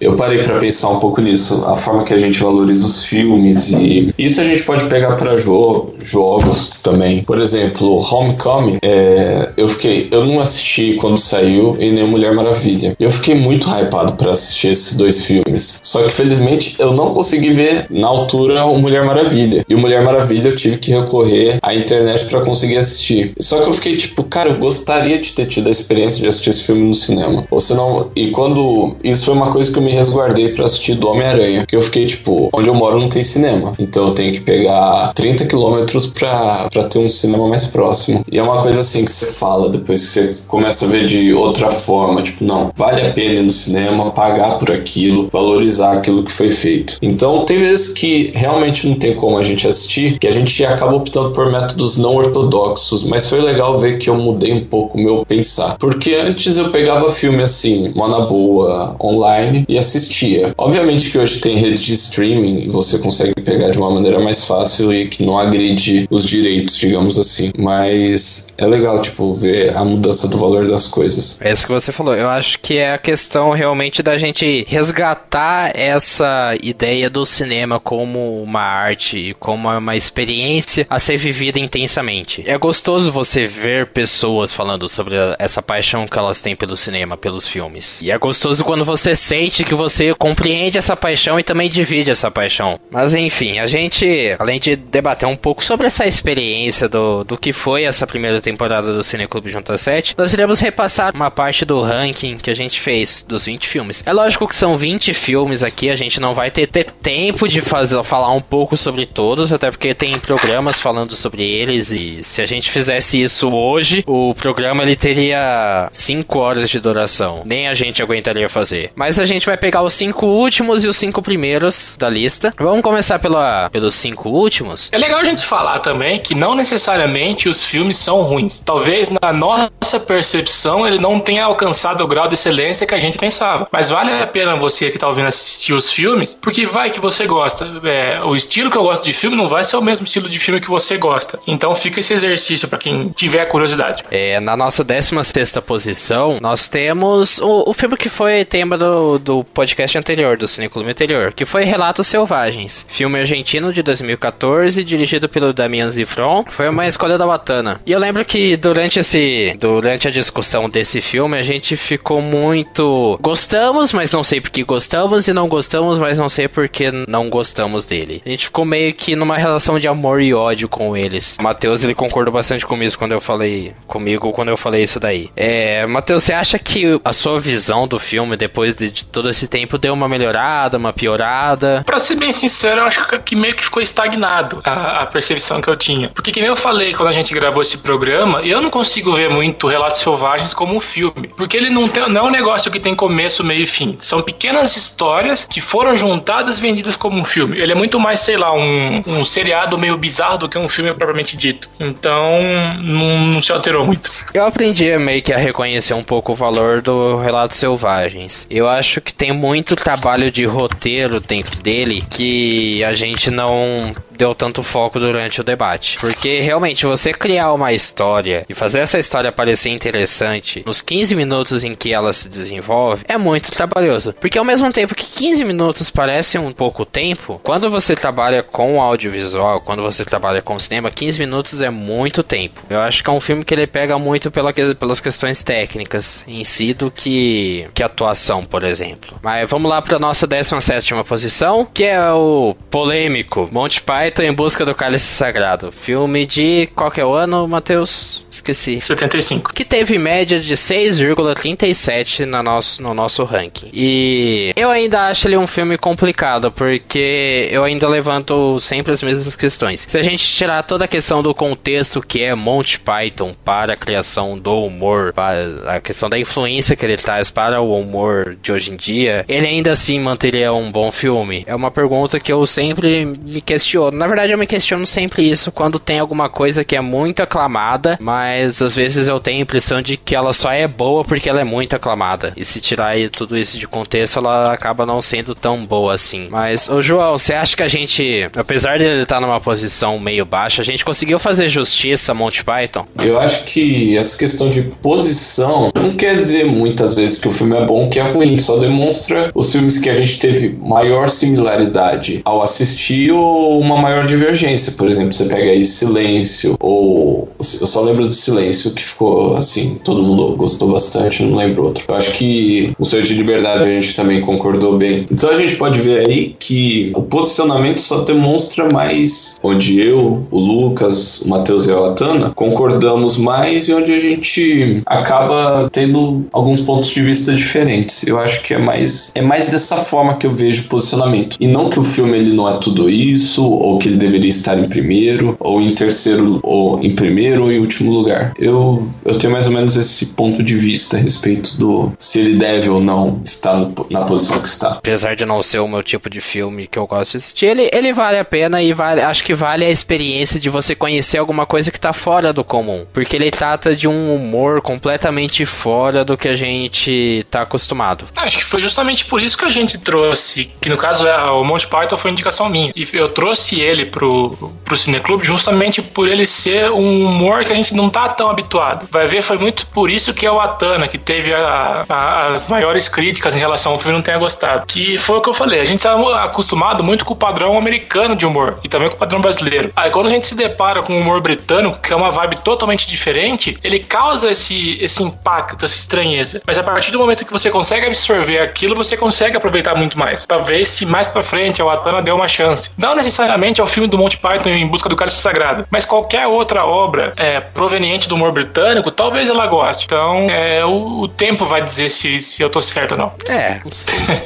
eu 0.00 0.16
parei 0.16 0.38
pra 0.42 0.58
pensar 0.58 0.88
um 0.88 0.98
pouco 0.98 1.20
nisso, 1.20 1.64
a 1.66 1.76
forma 1.76 2.04
que 2.04 2.14
a 2.14 2.18
gente 2.18 2.40
valoriza 2.40 2.86
os 2.86 3.04
filmes 3.04 3.72
e 3.72 4.12
isso 4.18 4.40
a 4.40 4.44
gente 4.44 4.62
pode 4.64 4.84
pegar 4.86 5.16
pra 5.16 5.36
jo 5.36 5.90
jogos 6.00 6.76
também. 6.82 7.22
Por 7.22 7.40
exemplo, 7.40 7.96
Homecoming, 7.96 8.78
é, 8.82 9.50
eu 9.56 9.68
fiquei, 9.68 10.08
eu 10.10 10.24
não 10.24 10.40
assisti 10.40 10.94
quando 10.94 11.16
saiu 11.16 11.76
e 11.78 11.90
nem 11.90 12.04
Mulher 12.04 12.32
Maravilha. 12.34 12.96
Eu 12.98 13.10
fiquei 13.10 13.34
muito 13.34 13.68
hypado 13.68 14.14
pra 14.14 14.32
assistir 14.32 14.68
esses 14.68 14.94
dois 14.96 15.24
filmes. 15.24 15.78
Só 15.82 16.02
que 16.02 16.10
felizmente 16.10 16.76
eu 16.78 16.92
não 16.92 17.10
consegui 17.10 17.52
ver 17.52 17.86
na 17.90 18.06
altura 18.08 18.64
o 18.64 18.78
Mulher 18.78 19.04
Maravilha. 19.04 19.64
E 19.68 19.74
o 19.74 19.78
Mulher 19.78 20.02
Maravilha 20.02 20.48
eu 20.48 20.56
tive 20.56 20.78
que 20.78 20.92
recorrer 20.92 21.58
à 21.62 21.74
internet 21.74 22.26
pra 22.26 22.40
conseguir 22.40 22.78
assistir. 22.78 23.32
Só 23.38 23.60
que 23.60 23.68
eu 23.68 23.72
fiquei 23.72 23.96
tipo, 23.96 24.24
cara, 24.24 24.50
eu 24.50 24.56
gostaria 24.56 25.18
de 25.18 25.32
ter 25.32 25.46
tido 25.46 25.68
a 25.68 25.70
experiência 25.70 26.20
de 26.20 26.28
assistir 26.28 26.50
esse 26.50 26.62
filme 26.64 26.82
no 26.82 26.94
cinema. 26.94 27.44
Você 27.50 27.74
não 27.74 27.81
não. 27.82 28.10
E 28.14 28.30
quando. 28.30 28.96
Isso 29.02 29.26
foi 29.26 29.34
uma 29.34 29.50
coisa 29.50 29.72
que 29.72 29.78
eu 29.78 29.82
me 29.82 29.90
resguardei 29.90 30.50
para 30.50 30.64
assistir 30.64 30.94
do 30.94 31.08
Homem-Aranha. 31.08 31.66
Que 31.66 31.76
eu 31.76 31.82
fiquei, 31.82 32.06
tipo, 32.06 32.48
onde 32.52 32.68
eu 32.68 32.74
moro 32.74 32.98
não 32.98 33.08
tem 33.08 33.22
cinema. 33.22 33.74
Então 33.78 34.08
eu 34.08 34.14
tenho 34.14 34.32
que 34.32 34.40
pegar 34.40 35.12
30 35.14 35.46
quilômetros 35.46 36.06
pra, 36.06 36.68
pra 36.70 36.84
ter 36.84 36.98
um 36.98 37.08
cinema 37.08 37.48
mais 37.48 37.66
próximo. 37.66 38.24
E 38.30 38.38
é 38.38 38.42
uma 38.42 38.62
coisa 38.62 38.80
assim 38.80 39.04
que 39.04 39.10
você 39.10 39.26
fala 39.26 39.68
depois 39.68 40.00
que 40.00 40.06
você 40.06 40.36
começa 40.46 40.84
a 40.84 40.88
ver 40.88 41.06
de 41.06 41.32
outra 41.32 41.70
forma. 41.70 42.22
Tipo, 42.22 42.44
não, 42.44 42.70
vale 42.76 43.02
a 43.02 43.12
pena 43.12 43.40
ir 43.40 43.42
no 43.42 43.50
cinema, 43.50 44.10
pagar 44.10 44.58
por 44.58 44.70
aquilo, 44.70 45.28
valorizar 45.32 45.92
aquilo 45.92 46.22
que 46.22 46.30
foi 46.30 46.50
feito. 46.50 46.98
Então 47.02 47.44
tem 47.44 47.58
vezes 47.58 47.88
que 47.90 48.30
realmente 48.34 48.86
não 48.88 48.94
tem 48.94 49.14
como 49.14 49.38
a 49.38 49.42
gente 49.42 49.66
assistir, 49.66 50.18
que 50.18 50.26
a 50.26 50.30
gente 50.30 50.64
acaba 50.64 50.94
optando 50.96 51.30
por 51.32 51.50
métodos 51.50 51.98
não 51.98 52.14
ortodoxos. 52.16 53.04
Mas 53.04 53.28
foi 53.28 53.40
legal 53.40 53.76
ver 53.76 53.98
que 53.98 54.08
eu 54.08 54.16
mudei 54.16 54.52
um 54.52 54.64
pouco 54.64 54.98
o 54.98 55.00
meu 55.00 55.24
pensar. 55.26 55.76
Porque 55.78 56.14
antes 56.14 56.56
eu 56.56 56.70
pegava 56.70 57.08
filme 57.10 57.42
assim, 57.42 57.71
uma 57.94 58.08
na 58.08 58.20
boa, 58.20 58.96
online 59.02 59.64
e 59.68 59.78
assistia. 59.78 60.52
Obviamente 60.56 61.10
que 61.10 61.18
hoje 61.18 61.40
tem 61.40 61.56
rede 61.56 61.82
de 61.82 61.94
streaming 61.94 62.64
e 62.64 62.68
você 62.68 62.98
consegue 62.98 63.34
pegar 63.40 63.70
de 63.70 63.78
uma 63.78 63.90
maneira 63.90 64.18
mais 64.20 64.46
fácil 64.46 64.92
e 64.92 65.08
que 65.08 65.24
não 65.24 65.38
agride 65.38 66.06
os 66.10 66.28
direitos, 66.28 66.76
digamos 66.76 67.18
assim. 67.18 67.50
Mas 67.58 68.48
é 68.58 68.66
legal, 68.66 69.00
tipo, 69.00 69.32
ver 69.32 69.76
a 69.76 69.84
mudança 69.84 70.28
do 70.28 70.38
valor 70.38 70.66
das 70.66 70.88
coisas. 70.88 71.40
É 71.40 71.52
isso 71.52 71.66
que 71.66 71.72
você 71.72 71.92
falou. 71.92 72.14
Eu 72.14 72.28
acho 72.28 72.58
que 72.60 72.76
é 72.76 72.94
a 72.94 72.98
questão 72.98 73.50
realmente 73.50 74.02
da 74.02 74.16
gente 74.16 74.64
resgatar 74.68 75.72
essa 75.74 76.54
ideia 76.62 77.08
do 77.08 77.24
cinema 77.26 77.80
como 77.80 78.42
uma 78.42 78.60
arte, 78.60 79.36
como 79.38 79.68
uma 79.68 79.96
experiência 79.96 80.86
a 80.88 80.98
ser 80.98 81.16
vivida 81.16 81.58
intensamente. 81.58 82.42
É 82.46 82.56
gostoso 82.58 83.12
você 83.12 83.46
ver 83.46 83.88
pessoas 83.88 84.52
falando 84.52 84.88
sobre 84.88 85.14
essa 85.38 85.62
paixão 85.62 86.06
que 86.06 86.18
elas 86.18 86.40
têm 86.40 86.56
pelo 86.56 86.76
cinema, 86.76 87.16
pelos 87.16 87.46
filmes. 87.52 88.00
E 88.00 88.10
é 88.10 88.16
gostoso 88.16 88.64
quando 88.64 88.84
você 88.84 89.14
sente 89.14 89.64
que 89.64 89.74
você 89.74 90.14
compreende 90.14 90.78
essa 90.78 90.96
paixão 90.96 91.38
e 91.38 91.42
também 91.42 91.68
divide 91.68 92.10
essa 92.10 92.30
paixão. 92.30 92.78
Mas 92.90 93.14
enfim, 93.14 93.58
a 93.58 93.66
gente, 93.66 94.34
além 94.38 94.58
de 94.58 94.74
debater 94.74 95.28
um 95.28 95.36
pouco 95.36 95.62
sobre 95.62 95.86
essa 95.86 96.06
experiência 96.06 96.88
do, 96.88 97.24
do 97.24 97.36
que 97.36 97.52
foi 97.52 97.84
essa 97.84 98.06
primeira 98.06 98.40
temporada 98.40 98.92
do 98.92 99.04
Cineclube 99.04 99.50
Junta 99.50 99.76
7, 99.76 100.14
nós 100.16 100.32
iremos 100.32 100.60
repassar 100.60 101.14
uma 101.14 101.30
parte 101.30 101.64
do 101.64 101.82
ranking 101.82 102.38
que 102.38 102.50
a 102.50 102.54
gente 102.54 102.80
fez 102.80 103.24
dos 103.26 103.44
20 103.44 103.68
filmes. 103.68 104.02
É 104.06 104.12
lógico 104.12 104.48
que 104.48 104.56
são 104.56 104.76
20 104.76 105.12
filmes 105.12 105.62
aqui, 105.62 105.90
a 105.90 105.96
gente 105.96 106.20
não 106.20 106.32
vai 106.32 106.50
ter, 106.50 106.66
ter 106.66 106.84
tempo 106.84 107.48
de 107.48 107.60
fazer, 107.60 108.02
falar 108.02 108.32
um 108.32 108.40
pouco 108.40 108.76
sobre 108.76 109.04
todos, 109.04 109.52
até 109.52 109.70
porque 109.70 109.94
tem 109.94 110.18
programas 110.18 110.80
falando 110.80 111.14
sobre 111.14 111.42
eles 111.42 111.92
e 111.92 112.22
se 112.22 112.40
a 112.40 112.46
gente 112.46 112.70
fizesse 112.70 113.20
isso 113.20 113.50
hoje, 113.50 114.02
o 114.06 114.34
programa 114.34 114.82
ele 114.82 114.96
teria 114.96 115.88
5 115.92 116.38
horas 116.38 116.70
de 116.70 116.80
duração. 116.80 117.41
Nem 117.44 117.68
a 117.68 117.74
gente 117.74 118.02
aguentaria 118.02 118.48
fazer. 118.48 118.90
Mas 118.94 119.18
a 119.18 119.24
gente 119.24 119.46
vai 119.46 119.56
pegar 119.56 119.82
os 119.82 119.92
5 119.94 120.26
últimos 120.26 120.84
e 120.84 120.88
os 120.88 120.96
5 120.96 121.22
primeiros 121.22 121.96
da 121.98 122.08
lista. 122.08 122.52
Vamos 122.58 122.82
começar 122.82 123.18
pela, 123.18 123.68
pelos 123.70 123.94
5 123.94 124.28
últimos. 124.28 124.90
É 124.92 124.98
legal 124.98 125.20
a 125.20 125.24
gente 125.24 125.46
falar 125.46 125.78
também 125.80 126.18
que 126.18 126.34
não 126.34 126.54
necessariamente 126.54 127.48
os 127.48 127.64
filmes 127.64 127.98
são 127.98 128.22
ruins. 128.22 128.60
Talvez 128.64 129.10
na 129.10 129.32
nossa 129.32 130.00
percepção 130.00 130.86
ele 130.86 130.98
não 130.98 131.20
tenha 131.20 131.44
alcançado 131.44 132.02
o 132.02 132.06
grau 132.06 132.28
de 132.28 132.34
excelência 132.34 132.86
que 132.86 132.94
a 132.94 132.98
gente 132.98 133.18
pensava. 133.18 133.68
Mas 133.70 133.90
vale 133.90 134.10
a 134.10 134.26
pena 134.26 134.56
você 134.56 134.90
que 134.90 134.96
está 134.96 135.08
ouvindo 135.08 135.28
assistir 135.28 135.72
os 135.72 135.90
filmes, 135.90 136.36
porque 136.40 136.66
vai 136.66 136.90
que 136.90 137.00
você 137.00 137.26
gosta. 137.26 137.66
É, 137.84 138.20
o 138.22 138.36
estilo 138.36 138.70
que 138.70 138.76
eu 138.76 138.82
gosto 138.82 139.04
de 139.04 139.12
filme 139.12 139.36
não 139.36 139.48
vai 139.48 139.64
ser 139.64 139.76
o 139.76 139.82
mesmo 139.82 140.06
estilo 140.06 140.28
de 140.28 140.38
filme 140.38 140.60
que 140.60 140.68
você 140.68 140.96
gosta. 140.96 141.38
Então 141.46 141.74
fica 141.74 142.00
esse 142.00 142.12
exercício 142.12 142.68
para 142.68 142.78
quem 142.78 143.08
tiver 143.08 143.44
curiosidade. 143.46 144.04
É, 144.10 144.40
na 144.40 144.56
nossa 144.56 144.84
16 144.84 145.52
posição, 145.66 146.38
nós 146.40 146.68
temos 146.68 147.31
o, 147.38 147.64
o 147.66 147.72
filme 147.72 147.96
que 147.96 148.08
foi 148.08 148.44
tema 148.44 148.76
do, 148.76 149.18
do 149.18 149.44
podcast 149.44 149.96
anterior, 149.96 150.36
do 150.36 150.48
Cineclube 150.48 150.90
anterior, 150.90 151.32
que 151.32 151.44
foi 151.44 151.64
Relatos 151.64 152.06
Selvagens. 152.06 152.84
Filme 152.88 153.18
argentino 153.18 153.72
de 153.72 153.82
2014, 153.82 154.84
dirigido 154.84 155.28
pelo 155.28 155.52
Damian 155.52 155.90
Zifron. 155.90 156.44
Foi 156.50 156.68
uma 156.68 156.86
escolha 156.86 157.18
da 157.18 157.26
Watana. 157.26 157.80
E 157.86 157.92
eu 157.92 157.98
lembro 157.98 158.24
que 158.24 158.56
durante 158.56 159.00
esse 159.00 159.56
durante 159.58 160.08
a 160.08 160.10
discussão 160.10 160.68
desse 160.68 161.00
filme, 161.00 161.38
a 161.38 161.42
gente 161.42 161.76
ficou 161.76 162.20
muito 162.20 163.18
gostamos, 163.20 163.92
mas 163.92 164.12
não 164.12 164.24
sei 164.24 164.40
porque 164.40 164.64
gostamos 164.64 165.28
e 165.28 165.32
não 165.32 165.48
gostamos, 165.48 165.98
mas 165.98 166.18
não 166.18 166.28
sei 166.28 166.48
porque 166.48 166.90
não 167.08 167.28
gostamos 167.28 167.86
dele. 167.86 168.22
A 168.24 168.28
gente 168.28 168.46
ficou 168.46 168.64
meio 168.64 168.94
que 168.94 169.14
numa 169.16 169.36
relação 169.36 169.78
de 169.78 169.88
amor 169.88 170.20
e 170.20 170.34
ódio 170.34 170.68
com 170.68 170.96
eles. 170.96 171.36
O 171.40 171.42
Matheus, 171.42 171.82
ele 171.82 171.94
concordou 171.94 172.32
bastante 172.32 172.66
comigo 172.66 172.96
quando 172.96 173.12
eu 173.12 173.20
falei 173.20 173.72
comigo 173.86 174.32
quando 174.32 174.48
eu 174.48 174.56
falei 174.56 174.84
isso 174.84 174.98
daí. 174.98 175.28
É, 175.36 175.86
Matheus, 175.86 176.24
você 176.24 176.32
acha 176.32 176.58
que 176.58 177.00
a 177.04 177.12
sua 177.22 177.38
visão 177.38 177.86
do 177.86 178.00
filme 178.00 178.36
depois 178.36 178.74
de, 178.74 178.90
de 178.90 179.04
todo 179.04 179.30
esse 179.30 179.46
tempo 179.46 179.78
deu 179.78 179.94
uma 179.94 180.08
melhorada, 180.08 180.76
uma 180.76 180.92
piorada? 180.92 181.84
Pra 181.86 182.00
ser 182.00 182.16
bem 182.16 182.32
sincero, 182.32 182.80
eu 182.80 182.84
acho 182.84 183.06
que 183.24 183.36
meio 183.36 183.54
que 183.54 183.62
ficou 183.62 183.80
estagnado 183.80 184.60
a, 184.64 185.02
a 185.02 185.06
percepção 185.06 185.60
que 185.60 185.68
eu 185.68 185.76
tinha. 185.76 186.08
Porque 186.08 186.32
que 186.32 186.40
nem 186.40 186.48
eu 186.48 186.56
falei 186.56 186.92
quando 186.92 187.10
a 187.10 187.12
gente 187.12 187.32
gravou 187.32 187.62
esse 187.62 187.78
programa, 187.78 188.42
eu 188.42 188.60
não 188.60 188.70
consigo 188.70 189.12
ver 189.12 189.30
muito 189.30 189.68
Relatos 189.68 190.00
Selvagens 190.00 190.52
como 190.52 190.74
um 190.74 190.80
filme. 190.80 191.28
Porque 191.36 191.56
ele 191.56 191.70
não, 191.70 191.86
tem, 191.86 192.08
não 192.08 192.26
é 192.26 192.28
um 192.28 192.30
negócio 192.30 192.70
que 192.72 192.80
tem 192.80 192.94
começo, 192.94 193.44
meio 193.44 193.62
e 193.62 193.66
fim. 193.66 193.96
São 194.00 194.20
pequenas 194.20 194.76
histórias 194.76 195.46
que 195.48 195.60
foram 195.60 195.96
juntadas 195.96 196.58
vendidas 196.58 196.96
como 196.96 197.20
um 197.20 197.24
filme. 197.24 197.56
Ele 197.56 197.70
é 197.70 197.76
muito 197.76 198.00
mais, 198.00 198.18
sei 198.18 198.36
lá, 198.36 198.52
um, 198.52 199.00
um 199.06 199.24
seriado 199.24 199.78
meio 199.78 199.96
bizarro 199.96 200.38
do 200.38 200.48
que 200.48 200.58
um 200.58 200.68
filme 200.68 200.92
propriamente 200.92 201.36
dito. 201.36 201.70
Então, 201.78 202.40
não, 202.80 203.18
não 203.26 203.42
se 203.42 203.52
alterou 203.52 203.86
muito. 203.86 204.02
Eu 204.34 204.44
aprendi 204.44 204.96
meio 204.98 205.22
que 205.22 205.32
a 205.32 205.38
reconhecer 205.38 205.94
um 205.94 206.02
pouco 206.02 206.32
o 206.32 206.34
valor 206.34 206.82
do 206.82 207.11
Relatos 207.16 207.58
Selvagens. 207.58 208.46
Eu 208.50 208.68
acho 208.68 209.00
que 209.00 209.12
tem 209.12 209.32
muito 209.32 209.76
trabalho 209.76 210.30
de 210.30 210.44
roteiro 210.44 211.20
dentro 211.20 211.62
dele 211.62 212.02
que 212.02 212.82
a 212.84 212.92
gente 212.92 213.30
não 213.30 213.76
deu 214.16 214.34
tanto 214.34 214.62
foco 214.62 214.98
durante 214.98 215.40
o 215.40 215.44
debate. 215.44 215.98
Porque 215.98 216.40
realmente 216.40 216.86
você 216.86 217.12
criar 217.12 217.52
uma 217.52 217.72
história 217.72 218.44
e 218.48 218.54
fazer 218.54 218.80
essa 218.80 218.98
história 218.98 219.32
parecer 219.32 219.70
interessante 219.70 220.62
nos 220.66 220.80
15 220.80 221.14
minutos 221.14 221.64
em 221.64 221.74
que 221.74 221.92
ela 221.92 222.12
se 222.12 222.28
desenvolve 222.28 223.04
é 223.08 223.16
muito 223.16 223.50
trabalhoso. 223.50 224.14
Porque 224.20 224.38
ao 224.38 224.44
mesmo 224.44 224.72
tempo 224.72 224.94
que 224.94 225.06
15 225.06 225.44
minutos 225.44 225.90
parecem 225.90 226.40
um 226.40 226.52
pouco 226.52 226.84
tempo, 226.84 227.40
quando 227.42 227.70
você 227.70 227.94
trabalha 227.94 228.42
com 228.42 228.80
audiovisual, 228.80 229.60
quando 229.60 229.82
você 229.82 230.04
trabalha 230.04 230.42
com 230.42 230.58
cinema, 230.58 230.90
15 230.90 231.18
minutos 231.18 231.62
é 231.62 231.70
muito 231.70 232.22
tempo. 232.22 232.62
Eu 232.68 232.80
acho 232.80 233.02
que 233.02 233.10
é 233.10 233.12
um 233.12 233.20
filme 233.20 233.44
que 233.44 233.54
ele 233.54 233.66
pega 233.66 233.98
muito 233.98 234.30
pela, 234.30 234.52
pelas 234.52 235.00
questões 235.00 235.42
técnicas 235.42 236.24
em 236.26 236.44
si 236.44 236.74
do 236.74 236.90
que, 236.90 237.66
que 237.74 237.82
atuação, 237.82 238.44
por 238.44 238.64
exemplo. 238.64 239.18
Mas 239.22 239.48
vamos 239.48 239.70
lá 239.70 239.80
para 239.80 239.98
nossa 239.98 240.26
17 240.26 240.94
posição, 241.04 241.66
que 241.72 241.84
é 241.84 242.10
o 242.12 242.56
polêmico 242.70 243.48
Monty 243.52 243.82
Python 243.82 244.11
em 244.20 244.32
Busca 244.32 244.64
do 244.64 244.74
Cálice 244.74 245.06
Sagrado. 245.06 245.70
Filme 245.72 246.26
de 246.26 246.68
qual 246.74 246.90
que 246.90 247.00
é 247.00 247.04
o 247.04 247.12
ano, 247.12 247.46
Matheus? 247.46 248.24
Esqueci. 248.30 248.80
75. 248.80 249.52
Que 249.52 249.64
teve 249.64 249.98
média 249.98 250.40
de 250.40 250.54
6,37 250.54 252.24
no 252.24 252.42
nosso, 252.42 252.82
no 252.82 252.94
nosso 252.94 253.24
ranking. 253.24 253.70
E 253.72 254.52
eu 254.56 254.70
ainda 254.70 255.08
acho 255.08 255.28
ele 255.28 255.36
um 255.36 255.46
filme 255.46 255.76
complicado, 255.78 256.50
porque 256.50 257.48
eu 257.50 257.62
ainda 257.62 257.88
levanto 257.88 258.58
sempre 258.58 258.92
as 258.92 259.02
mesmas 259.02 259.36
questões. 259.36 259.84
Se 259.86 259.98
a 259.98 260.02
gente 260.02 260.26
tirar 260.26 260.62
toda 260.62 260.86
a 260.86 260.88
questão 260.88 261.22
do 261.22 261.34
contexto 261.34 262.00
que 262.00 262.22
é 262.22 262.34
Monty 262.34 262.80
Python 262.80 263.34
para 263.44 263.74
a 263.74 263.76
criação 263.76 264.38
do 264.38 264.64
humor, 264.64 265.12
para 265.12 265.76
a 265.76 265.80
questão 265.80 266.08
da 266.08 266.18
influência 266.18 266.74
que 266.74 266.84
ele 266.84 266.96
traz 266.96 267.30
para 267.30 267.60
o 267.60 267.78
humor 267.78 268.36
de 268.42 268.50
hoje 268.50 268.72
em 268.72 268.76
dia, 268.76 269.24
ele 269.28 269.46
ainda 269.46 269.72
assim 269.72 270.00
manteria 270.00 270.52
um 270.52 270.70
bom 270.70 270.90
filme? 270.90 271.44
É 271.46 271.54
uma 271.54 271.70
pergunta 271.70 272.18
que 272.18 272.32
eu 272.32 272.46
sempre 272.46 273.04
me 273.04 273.40
questiono. 273.40 273.91
Na 273.92 274.06
verdade, 274.06 274.32
eu 274.32 274.38
me 274.38 274.46
questiono 274.46 274.86
sempre 274.86 275.28
isso 275.30 275.52
quando 275.52 275.78
tem 275.78 275.98
alguma 275.98 276.28
coisa 276.28 276.64
que 276.64 276.74
é 276.74 276.80
muito 276.80 277.22
aclamada, 277.22 277.98
mas 278.00 278.62
às 278.62 278.74
vezes 278.74 279.06
eu 279.06 279.20
tenho 279.20 279.38
a 279.38 279.42
impressão 279.42 279.82
de 279.82 279.96
que 279.98 280.14
ela 280.14 280.32
só 280.32 280.50
é 280.50 280.66
boa 280.66 281.04
porque 281.04 281.28
ela 281.28 281.40
é 281.40 281.44
muito 281.44 281.76
aclamada. 281.76 282.32
E 282.36 282.44
se 282.44 282.60
tirar 282.60 282.96
tudo 283.10 283.36
isso 283.36 283.58
de 283.58 283.68
contexto, 283.68 284.18
ela 284.18 284.52
acaba 284.52 284.86
não 284.86 285.02
sendo 285.02 285.34
tão 285.34 285.66
boa 285.66 285.94
assim. 285.94 286.28
Mas, 286.30 286.68
ô 286.70 286.80
João, 286.80 287.18
você 287.18 287.34
acha 287.34 287.56
que 287.56 287.62
a 287.62 287.68
gente, 287.68 288.30
apesar 288.34 288.78
de 288.78 288.84
ele 288.84 289.02
estar 289.02 289.20
numa 289.20 289.40
posição 289.40 289.98
meio 289.98 290.24
baixa, 290.24 290.62
a 290.62 290.64
gente 290.64 290.84
conseguiu 290.84 291.18
fazer 291.18 291.48
justiça 291.48 292.12
a 292.12 292.14
Monty 292.14 292.42
Python? 292.44 292.86
Eu 293.02 293.20
acho 293.20 293.44
que 293.44 293.96
essa 293.98 294.18
questão 294.18 294.48
de 294.48 294.62
posição 294.62 295.70
não 295.76 295.92
quer 295.92 296.16
dizer 296.16 296.46
muitas 296.46 296.94
vezes 296.94 297.20
que 297.20 297.28
o 297.28 297.30
filme 297.30 297.56
é 297.56 297.64
bom 297.66 297.88
que 297.90 297.98
é 297.98 298.02
ruim, 298.02 298.38
só 298.38 298.56
demonstra 298.56 299.30
os 299.34 299.52
filmes 299.52 299.78
que 299.78 299.90
a 299.90 299.94
gente 299.94 300.18
teve 300.18 300.56
maior 300.62 301.10
similaridade 301.10 302.22
ao 302.24 302.42
assistir 302.42 303.10
ou 303.10 303.60
uma 303.60 303.81
maior 303.82 304.06
divergência. 304.06 304.72
Por 304.72 304.88
exemplo, 304.88 305.12
você 305.12 305.24
pega 305.24 305.50
aí 305.50 305.64
Silêncio, 305.64 306.56
ou 306.60 307.28
eu 307.38 307.66
só 307.66 307.82
lembro 307.82 308.04
do 308.04 308.12
Silêncio, 308.12 308.72
que 308.72 308.82
ficou 308.82 309.36
assim, 309.36 309.80
todo 309.84 310.02
mundo 310.02 310.36
gostou 310.36 310.70
bastante, 310.70 311.22
não 311.24 311.36
lembro 311.36 311.64
outro. 311.64 311.84
Eu 311.88 311.94
acho 311.94 312.12
que 312.12 312.72
o 312.78 312.84
Sonho 312.84 313.02
de 313.02 313.14
Liberdade 313.14 313.64
a 313.64 313.66
gente 313.66 313.94
também 313.94 314.20
concordou 314.20 314.76
bem. 314.76 315.06
Então 315.10 315.30
a 315.30 315.34
gente 315.34 315.56
pode 315.56 315.80
ver 315.80 316.08
aí 316.08 316.36
que 316.38 316.92
o 316.94 317.02
posicionamento 317.02 317.80
só 317.80 318.02
demonstra 318.02 318.70
mais 318.70 319.36
onde 319.42 319.80
eu, 319.80 320.26
o 320.30 320.38
Lucas, 320.38 321.22
o 321.22 321.28
Matheus 321.28 321.66
e 321.66 321.72
a 321.72 321.86
Atana 321.86 322.32
concordamos 322.34 323.16
mais 323.16 323.68
e 323.68 323.74
onde 323.74 323.92
a 323.92 324.00
gente 324.00 324.82
acaba 324.86 325.68
tendo 325.72 326.24
alguns 326.32 326.62
pontos 326.62 326.90
de 326.90 327.02
vista 327.02 327.34
diferentes. 327.34 328.06
Eu 328.06 328.18
acho 328.18 328.42
que 328.42 328.54
é 328.54 328.58
mais 328.58 329.10
é 329.14 329.22
mais 329.22 329.48
dessa 329.48 329.76
forma 329.76 330.16
que 330.16 330.26
eu 330.26 330.30
vejo 330.30 330.64
o 330.64 330.68
posicionamento. 330.68 331.36
E 331.40 331.46
não 331.46 331.70
que 331.70 331.80
o 331.80 331.84
filme 331.84 332.18
ele 332.18 332.32
não 332.32 332.48
é 332.48 332.58
tudo 332.58 332.88
isso, 332.88 333.44
ou 333.44 333.71
que 333.78 333.88
ele 333.88 333.96
deveria 333.96 334.30
estar 334.30 334.58
em 334.58 334.68
primeiro, 334.68 335.36
ou 335.38 335.60
em 335.60 335.74
terceiro, 335.74 336.40
ou 336.42 336.82
em 336.82 336.94
primeiro 336.94 337.44
ou 337.44 337.52
em 337.52 337.58
último 337.58 337.92
lugar. 337.92 338.32
Eu, 338.38 338.86
eu 339.04 339.18
tenho 339.18 339.32
mais 339.32 339.46
ou 339.46 339.52
menos 339.52 339.76
esse 339.76 340.06
ponto 340.14 340.42
de 340.42 340.54
vista 340.54 340.96
a 340.96 341.00
respeito 341.00 341.56
do 341.58 341.92
se 341.98 342.20
ele 342.20 342.34
deve 342.34 342.68
ou 342.68 342.80
não 342.80 343.20
estar 343.24 343.54
no, 343.54 343.74
na 343.90 344.02
posição 344.02 344.40
que 344.40 344.48
está. 344.48 344.72
Apesar 344.72 345.16
de 345.16 345.24
não 345.24 345.42
ser 345.42 345.60
o 345.60 345.68
meu 345.68 345.82
tipo 345.82 346.08
de 346.08 346.20
filme 346.20 346.66
que 346.66 346.78
eu 346.78 346.86
gosto 346.86 347.12
de 347.12 347.18
assistir, 347.18 347.46
ele, 347.46 347.70
ele 347.72 347.92
vale 347.92 348.18
a 348.18 348.24
pena 348.24 348.62
e 348.62 348.72
vale, 348.72 349.00
acho 349.00 349.24
que 349.24 349.34
vale 349.34 349.64
a 349.64 349.70
experiência 349.70 350.38
de 350.38 350.48
você 350.48 350.74
conhecer 350.74 351.18
alguma 351.18 351.46
coisa 351.46 351.70
que 351.70 351.80
tá 351.80 351.92
fora 351.92 352.32
do 352.32 352.44
comum. 352.44 352.86
Porque 352.92 353.16
ele 353.16 353.30
trata 353.30 353.74
de 353.74 353.88
um 353.88 354.14
humor 354.14 354.60
completamente 354.60 355.44
fora 355.44 356.04
do 356.04 356.16
que 356.16 356.28
a 356.28 356.34
gente 356.34 357.24
tá 357.30 357.42
acostumado. 357.42 358.04
Acho 358.16 358.38
que 358.38 358.44
foi 358.44 358.62
justamente 358.62 359.04
por 359.04 359.22
isso 359.22 359.36
que 359.36 359.44
a 359.44 359.50
gente 359.50 359.78
trouxe, 359.78 360.50
que 360.60 360.68
no 360.68 360.76
caso 360.76 361.06
é 361.06 361.30
o 361.30 361.44
Monty 361.44 361.66
Python 361.66 361.96
foi 361.96 362.10
indicação 362.10 362.48
minha. 362.48 362.72
E 362.74 362.86
eu 362.92 363.08
trouxe 363.08 363.61
ele 363.62 363.86
pro, 363.86 364.36
pro 364.64 364.76
Cineclube 364.76 365.24
justamente 365.24 365.80
por 365.80 366.08
ele 366.08 366.26
ser 366.26 366.70
um 366.70 367.06
humor 367.06 367.44
que 367.44 367.52
a 367.52 367.56
gente 367.56 367.74
não 367.74 367.88
tá 367.88 368.08
tão 368.08 368.30
habituado. 368.30 368.86
Vai 368.90 369.06
ver, 369.06 369.22
foi 369.22 369.38
muito 369.38 369.66
por 369.68 369.90
isso 369.90 370.12
que 370.12 370.26
é 370.26 370.30
o 370.30 370.40
Atana, 370.40 370.88
que 370.88 370.98
teve 370.98 371.32
a, 371.32 371.84
a, 371.88 372.26
as 372.34 372.48
maiores 372.48 372.88
críticas 372.88 373.36
em 373.36 373.38
relação 373.38 373.72
ao 373.72 373.78
filme, 373.78 373.96
não 373.96 374.02
tenha 374.02 374.18
gostado. 374.18 374.66
Que 374.66 374.98
foi 374.98 375.18
o 375.18 375.20
que 375.20 375.28
eu 375.28 375.34
falei, 375.34 375.60
a 375.60 375.64
gente 375.64 375.82
tá 375.82 375.94
acostumado 376.24 376.82
muito 376.82 377.04
com 377.04 377.14
o 377.14 377.16
padrão 377.16 377.56
americano 377.56 378.16
de 378.16 378.26
humor 378.26 378.58
e 378.64 378.68
também 378.68 378.88
com 378.88 378.96
o 378.96 378.98
padrão 378.98 379.20
brasileiro. 379.20 379.72
Aí 379.76 379.90
quando 379.90 380.06
a 380.06 380.10
gente 380.10 380.26
se 380.26 380.34
depara 380.34 380.82
com 380.82 380.94
o 380.94 381.00
humor 381.00 381.20
britânico, 381.20 381.80
que 381.80 381.92
é 381.92 381.96
uma 381.96 382.10
vibe 382.10 382.36
totalmente 382.42 382.86
diferente, 382.86 383.58
ele 383.62 383.78
causa 383.78 384.30
esse, 384.30 384.78
esse 384.82 385.02
impacto, 385.02 385.64
essa 385.64 385.76
estranheza. 385.76 386.42
Mas 386.46 386.58
a 386.58 386.62
partir 386.62 386.90
do 386.90 386.98
momento 386.98 387.24
que 387.24 387.32
você 387.32 387.50
consegue 387.50 387.86
absorver 387.86 388.38
aquilo, 388.38 388.74
você 388.74 388.96
consegue 388.96 389.36
aproveitar 389.36 389.74
muito 389.74 389.98
mais. 389.98 390.26
Talvez 390.26 390.68
se 390.68 390.86
mais 390.86 391.08
pra 391.08 391.22
frente 391.22 391.60
a 391.60 391.72
Atana 391.72 392.02
deu 392.02 392.14
uma 392.14 392.28
chance. 392.28 392.70
Não 392.76 392.94
necessariamente 392.94 393.51
ao 393.60 393.66
filme 393.66 393.88
do 393.88 393.98
Monty 393.98 394.18
Python 394.18 394.50
em 394.50 394.66
busca 394.66 394.88
do 394.88 394.96
cálice 394.96 395.18
sagrado, 395.18 395.64
mas 395.70 395.84
qualquer 395.84 396.26
outra 396.26 396.64
obra 396.64 397.12
é, 397.16 397.40
proveniente 397.40 398.08
do 398.08 398.14
humor 398.14 398.32
britânico, 398.32 398.90
talvez 398.90 399.28
ela 399.28 399.46
goste. 399.46 399.84
Então, 399.84 400.28
é, 400.30 400.64
o, 400.64 401.02
o 401.02 401.08
tempo 401.08 401.44
vai 401.44 401.62
dizer 401.62 401.90
se, 401.90 402.20
se 402.20 402.42
eu 402.42 402.50
tô 402.50 402.60
certo 402.60 402.92
ou 402.92 402.98
não. 402.98 403.12
É, 403.28 403.60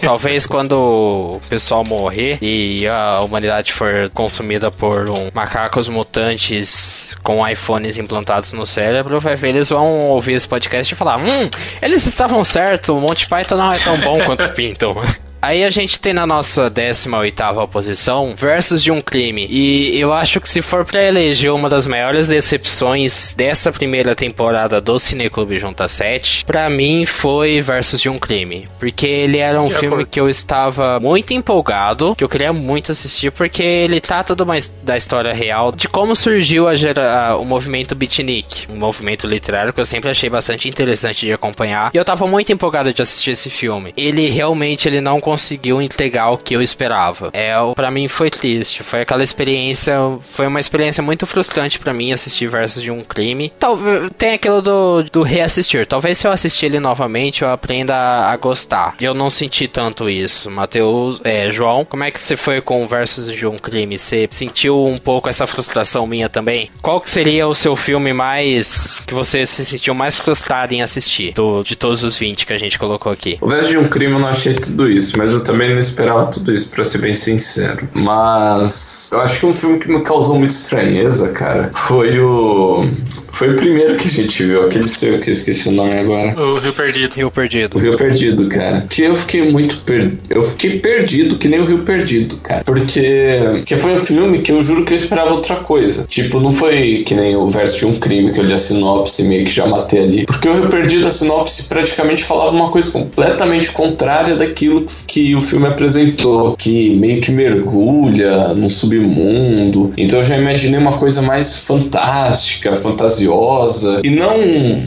talvez 0.03 0.47
quando 0.47 0.73
o 0.73 1.41
pessoal 1.49 1.85
morrer 1.85 2.39
e 2.41 2.87
a 2.89 3.21
humanidade 3.21 3.73
for 3.73 4.11
consumida 4.15 4.71
por 4.71 5.09
um 5.11 5.31
macacos 5.35 5.89
mutantes 5.89 7.17
com 7.23 7.47
iPhones 7.47 7.99
implantados 7.99 8.53
no 8.53 8.67
cérebro, 8.67 9.21
vai 9.21 9.37
ver, 9.37 9.49
eles 9.49 9.71
vão 9.71 10.09
ouvir 10.09 10.35
esse 10.35 10.49
podcast 10.49 10.93
e 10.93 10.97
falar: 10.97 11.19
Hum, 11.19 11.49
eles 11.81 12.07
estavam 12.07 12.43
certos, 12.45 12.91
o 12.91 13.01
Monty 13.01 13.29
Python 13.29 13.57
não 13.57 13.73
é 13.73 13.79
tão 13.79 13.97
bom 13.99 14.23
quanto 14.25 14.49
pintam. 14.51 14.97
Aí 15.47 15.63
a 15.63 15.71
gente 15.71 16.01
tem 16.01 16.13
na 16.13 16.27
nossa 16.27 16.69
18ª 16.69 17.69
posição 17.69 18.35
Versos 18.37 18.83
de 18.83 18.91
um 18.91 19.01
Crime. 19.01 19.47
E 19.49 19.97
eu 19.97 20.13
acho 20.13 20.41
que 20.41 20.49
se 20.49 20.61
for 20.61 20.85
para 20.85 21.05
eleger 21.05 21.53
uma 21.53 21.69
das 21.69 21.87
maiores 21.87 22.27
decepções 22.27 23.33
dessa 23.33 23.71
primeira 23.71 24.17
temporada 24.17 24.81
do 24.81 24.99
Cineclube 24.99 25.61
Junta 25.61 25.87
7, 25.87 26.45
para 26.45 26.69
mim 26.69 27.07
foi 27.07 27.61
Versos 27.61 28.01
de 28.01 28.09
um 28.09 28.19
Crime. 28.19 28.67
Porque 28.81 29.07
ele 29.07 29.39
era 29.39 29.63
um 29.63 29.69
de 29.69 29.75
filme 29.77 29.95
acordo. 29.95 30.11
que 30.11 30.19
eu 30.19 30.29
estava 30.29 30.99
muito 30.99 31.33
empolgado, 31.33 32.17
que 32.17 32.25
eu 32.25 32.29
queria 32.29 32.53
muito 32.53 32.91
assistir, 32.91 33.31
porque 33.31 33.63
ele 33.63 34.01
trata 34.01 34.35
de 34.35 34.43
uma, 34.43 34.57
da 34.83 34.97
história 34.97 35.33
real, 35.33 35.71
de 35.71 35.87
como 35.87 36.17
surgiu 36.17 36.67
a 36.67 36.75
gera, 36.75 37.29
a, 37.29 37.37
o 37.37 37.45
movimento 37.45 37.95
beatnik, 37.95 38.67
um 38.69 38.79
movimento 38.79 39.29
literário 39.29 39.73
que 39.73 39.81
eu 39.81 39.87
sempre 39.87 40.11
achei 40.11 40.29
bastante 40.29 40.69
interessante 40.69 41.25
de 41.25 41.33
acompanhar. 41.33 41.93
E 41.95 41.97
eu 41.97 42.05
tava 42.05 42.27
muito 42.27 42.53
empolgado 42.53 42.93
de 42.93 43.01
assistir 43.01 43.31
esse 43.31 43.49
filme. 43.49 43.95
Ele 43.97 44.29
realmente 44.29 44.89
ele 44.89 45.01
não 45.01 45.21
conseguiu 45.21 45.36
entregar 45.83 46.31
o 46.31 46.39
que 46.39 46.55
eu 46.55 46.63
esperava. 46.63 47.31
É, 47.33 47.55
para 47.75 47.91
mim 47.91 48.09
foi 48.09 48.31
triste. 48.31 48.83
Foi 48.83 49.03
aquela 49.03 49.23
experiência, 49.23 49.97
foi 50.21 50.47
uma 50.47 50.61
experiência 50.61 51.03
muito 51.03 51.27
frustrante 51.27 51.79
para 51.79 51.93
mim 51.93 52.13
assistir 52.13 52.49
Versos 52.49 52.83
de 52.83 52.91
um 52.91 53.03
Crime. 53.03 53.53
Talvez 53.59 54.11
tem 54.17 54.35
aquilo 54.35 54.63
do, 54.63 55.03
do 55.05 55.23
reassistir. 55.23 55.87
Talvez 55.87 56.19
se 56.19 56.27
eu 56.27 56.33
assistir 56.33 56.67
ele 56.67 56.81
novamente 56.81 57.43
eu 57.43 57.51
aprenda 57.51 57.95
a, 57.95 58.33
a 58.33 58.37
gostar. 58.37 58.95
Eu 59.01 59.15
não 59.15 59.31
senti 59.31 59.69
tanto 59.69 60.09
isso. 60.09 60.51
Mateus, 60.51 61.21
é, 61.25 61.51
João, 61.51 61.85
como 61.85 62.05
é 62.05 62.11
que 62.11 62.19
você 62.19 62.37
foi 62.37 62.61
com 62.61 62.87
Versos 62.87 63.33
de 63.33 63.47
um 63.47 63.59
Crime? 63.59 63.99
Você 63.99 64.29
sentiu 64.31 64.87
um 64.87 64.99
pouco 64.99 65.29
essa 65.29 65.47
frustração 65.47 66.07
minha 66.07 66.29
também? 66.29 66.71
Qual 66.83 67.01
que 67.01 67.11
seria 67.11 67.47
o 67.47 67.55
seu 67.55 67.77
filme 67.77 68.13
mais 68.13 69.05
que 69.07 69.15
você 69.15 69.47
se 69.47 69.65
sentiu 69.65 69.95
mais 69.95 70.17
frustrado 70.17 70.75
em 70.75 70.83
assistir 70.83 71.33
do, 71.33 71.63
de 71.63 71.77
todos 71.77 72.03
os 72.03 72.17
20 72.17 72.47
que 72.47 72.53
a 72.53 72.59
gente 72.59 72.79
colocou 72.79 73.13
aqui? 73.13 73.39
O 73.41 73.49
Versos 73.49 73.71
de 73.71 73.79
um 73.79 73.89
Crime 73.89 74.13
eu 74.13 74.19
não 74.19 74.29
achei 74.29 74.55
tudo 74.55 74.91
isso 74.91 75.16
mas 75.17 75.33
eu 75.33 75.43
também 75.43 75.71
não 75.71 75.79
esperava 75.79 76.27
tudo 76.27 76.53
isso, 76.53 76.69
para 76.69 76.85
ser 76.85 76.99
bem 76.99 77.15
sincero. 77.15 77.89
Mas 77.95 79.11
eu 79.13 79.21
acho 79.21 79.41
que 79.41 79.47
um 79.47 79.55
filme 79.55 79.79
que 79.79 79.89
me 79.89 80.03
causou 80.03 80.37
muita 80.37 80.53
estranheza, 80.53 81.33
cara, 81.33 81.71
foi 81.75 82.19
o. 82.21 82.85
Foi 83.33 83.51
o 83.51 83.57
primeiro 83.57 83.97
que 83.97 84.09
a 84.09 84.11
gente 84.11 84.43
viu, 84.43 84.65
aquele 84.65 84.89
seu 84.89 85.19
que 85.21 85.31
eu 85.31 85.33
esqueci 85.33 85.69
o 85.69 85.73
nome 85.73 85.99
agora. 85.99 86.41
O 86.41 86.59
Rio 86.59 86.73
Perdido. 86.73 87.15
Rio 87.15 87.31
Perdido. 87.31 87.77
O 87.77 87.81
Rio 87.81 87.97
Perdido, 87.97 88.49
cara. 88.49 88.87
Que 88.89 89.03
eu 89.03 89.17
fiquei 89.17 89.51
muito 89.51 89.79
perdido. 89.79 90.19
Eu 90.31 90.43
fiquei 90.43 90.79
perdido 90.81 91.37
que 91.37 91.49
nem 91.49 91.61
o 91.61 91.65
Rio 91.65 91.79
Perdido, 91.79 92.37
cara. 92.39 92.63
Porque. 92.65 93.63
Que 93.65 93.77
foi 93.77 93.95
um 93.95 93.99
filme 93.99 94.41
que 94.41 94.53
eu 94.53 94.63
juro 94.63 94.85
que 94.85 94.93
eu 94.93 94.97
esperava 94.97 95.33
outra 95.33 95.57
coisa. 95.57 96.05
Tipo, 96.07 96.41
não 96.41 96.51
foi 96.51 97.03
que 97.07 97.15
nem 97.15 97.37
o 97.37 97.49
verso 97.49 97.79
de 97.79 97.87
um 97.87 97.99
crime 97.99 98.33
que 98.33 98.41
eu 98.41 98.45
li 98.45 98.53
a 98.53 98.59
sinopse 98.59 99.23
e 99.23 99.29
meio 99.29 99.45
que 99.45 99.51
já 99.51 99.67
matei 99.67 100.03
ali. 100.03 100.27
Porque 100.27 100.49
o 100.49 100.55
Rio 100.55 100.69
Perdido, 100.69 101.07
a 101.07 101.11
sinopse 101.11 101.65
praticamente 101.65 102.25
falava 102.25 102.51
uma 102.51 102.71
coisa 102.71 102.91
completamente 102.91 103.71
contrária 103.73 104.37
daquilo 104.37 104.85
que 105.06 105.06
o 105.35 105.41
filme 105.41 105.67
apresentou, 105.67 106.57
que 106.57 106.95
meio 106.97 107.21
que 107.21 107.33
mergulha 107.33 108.49
no 108.55 108.69
submundo. 108.69 109.93
Então 109.97 110.21
eu 110.21 110.25
já 110.25 110.37
imaginei 110.37 110.79
uma 110.79 110.99
coisa 110.99 111.23
mais 111.23 111.59
fantástica, 111.59 112.75
fantasiosa 112.77 114.01
e 114.05 114.11
não, 114.11 114.37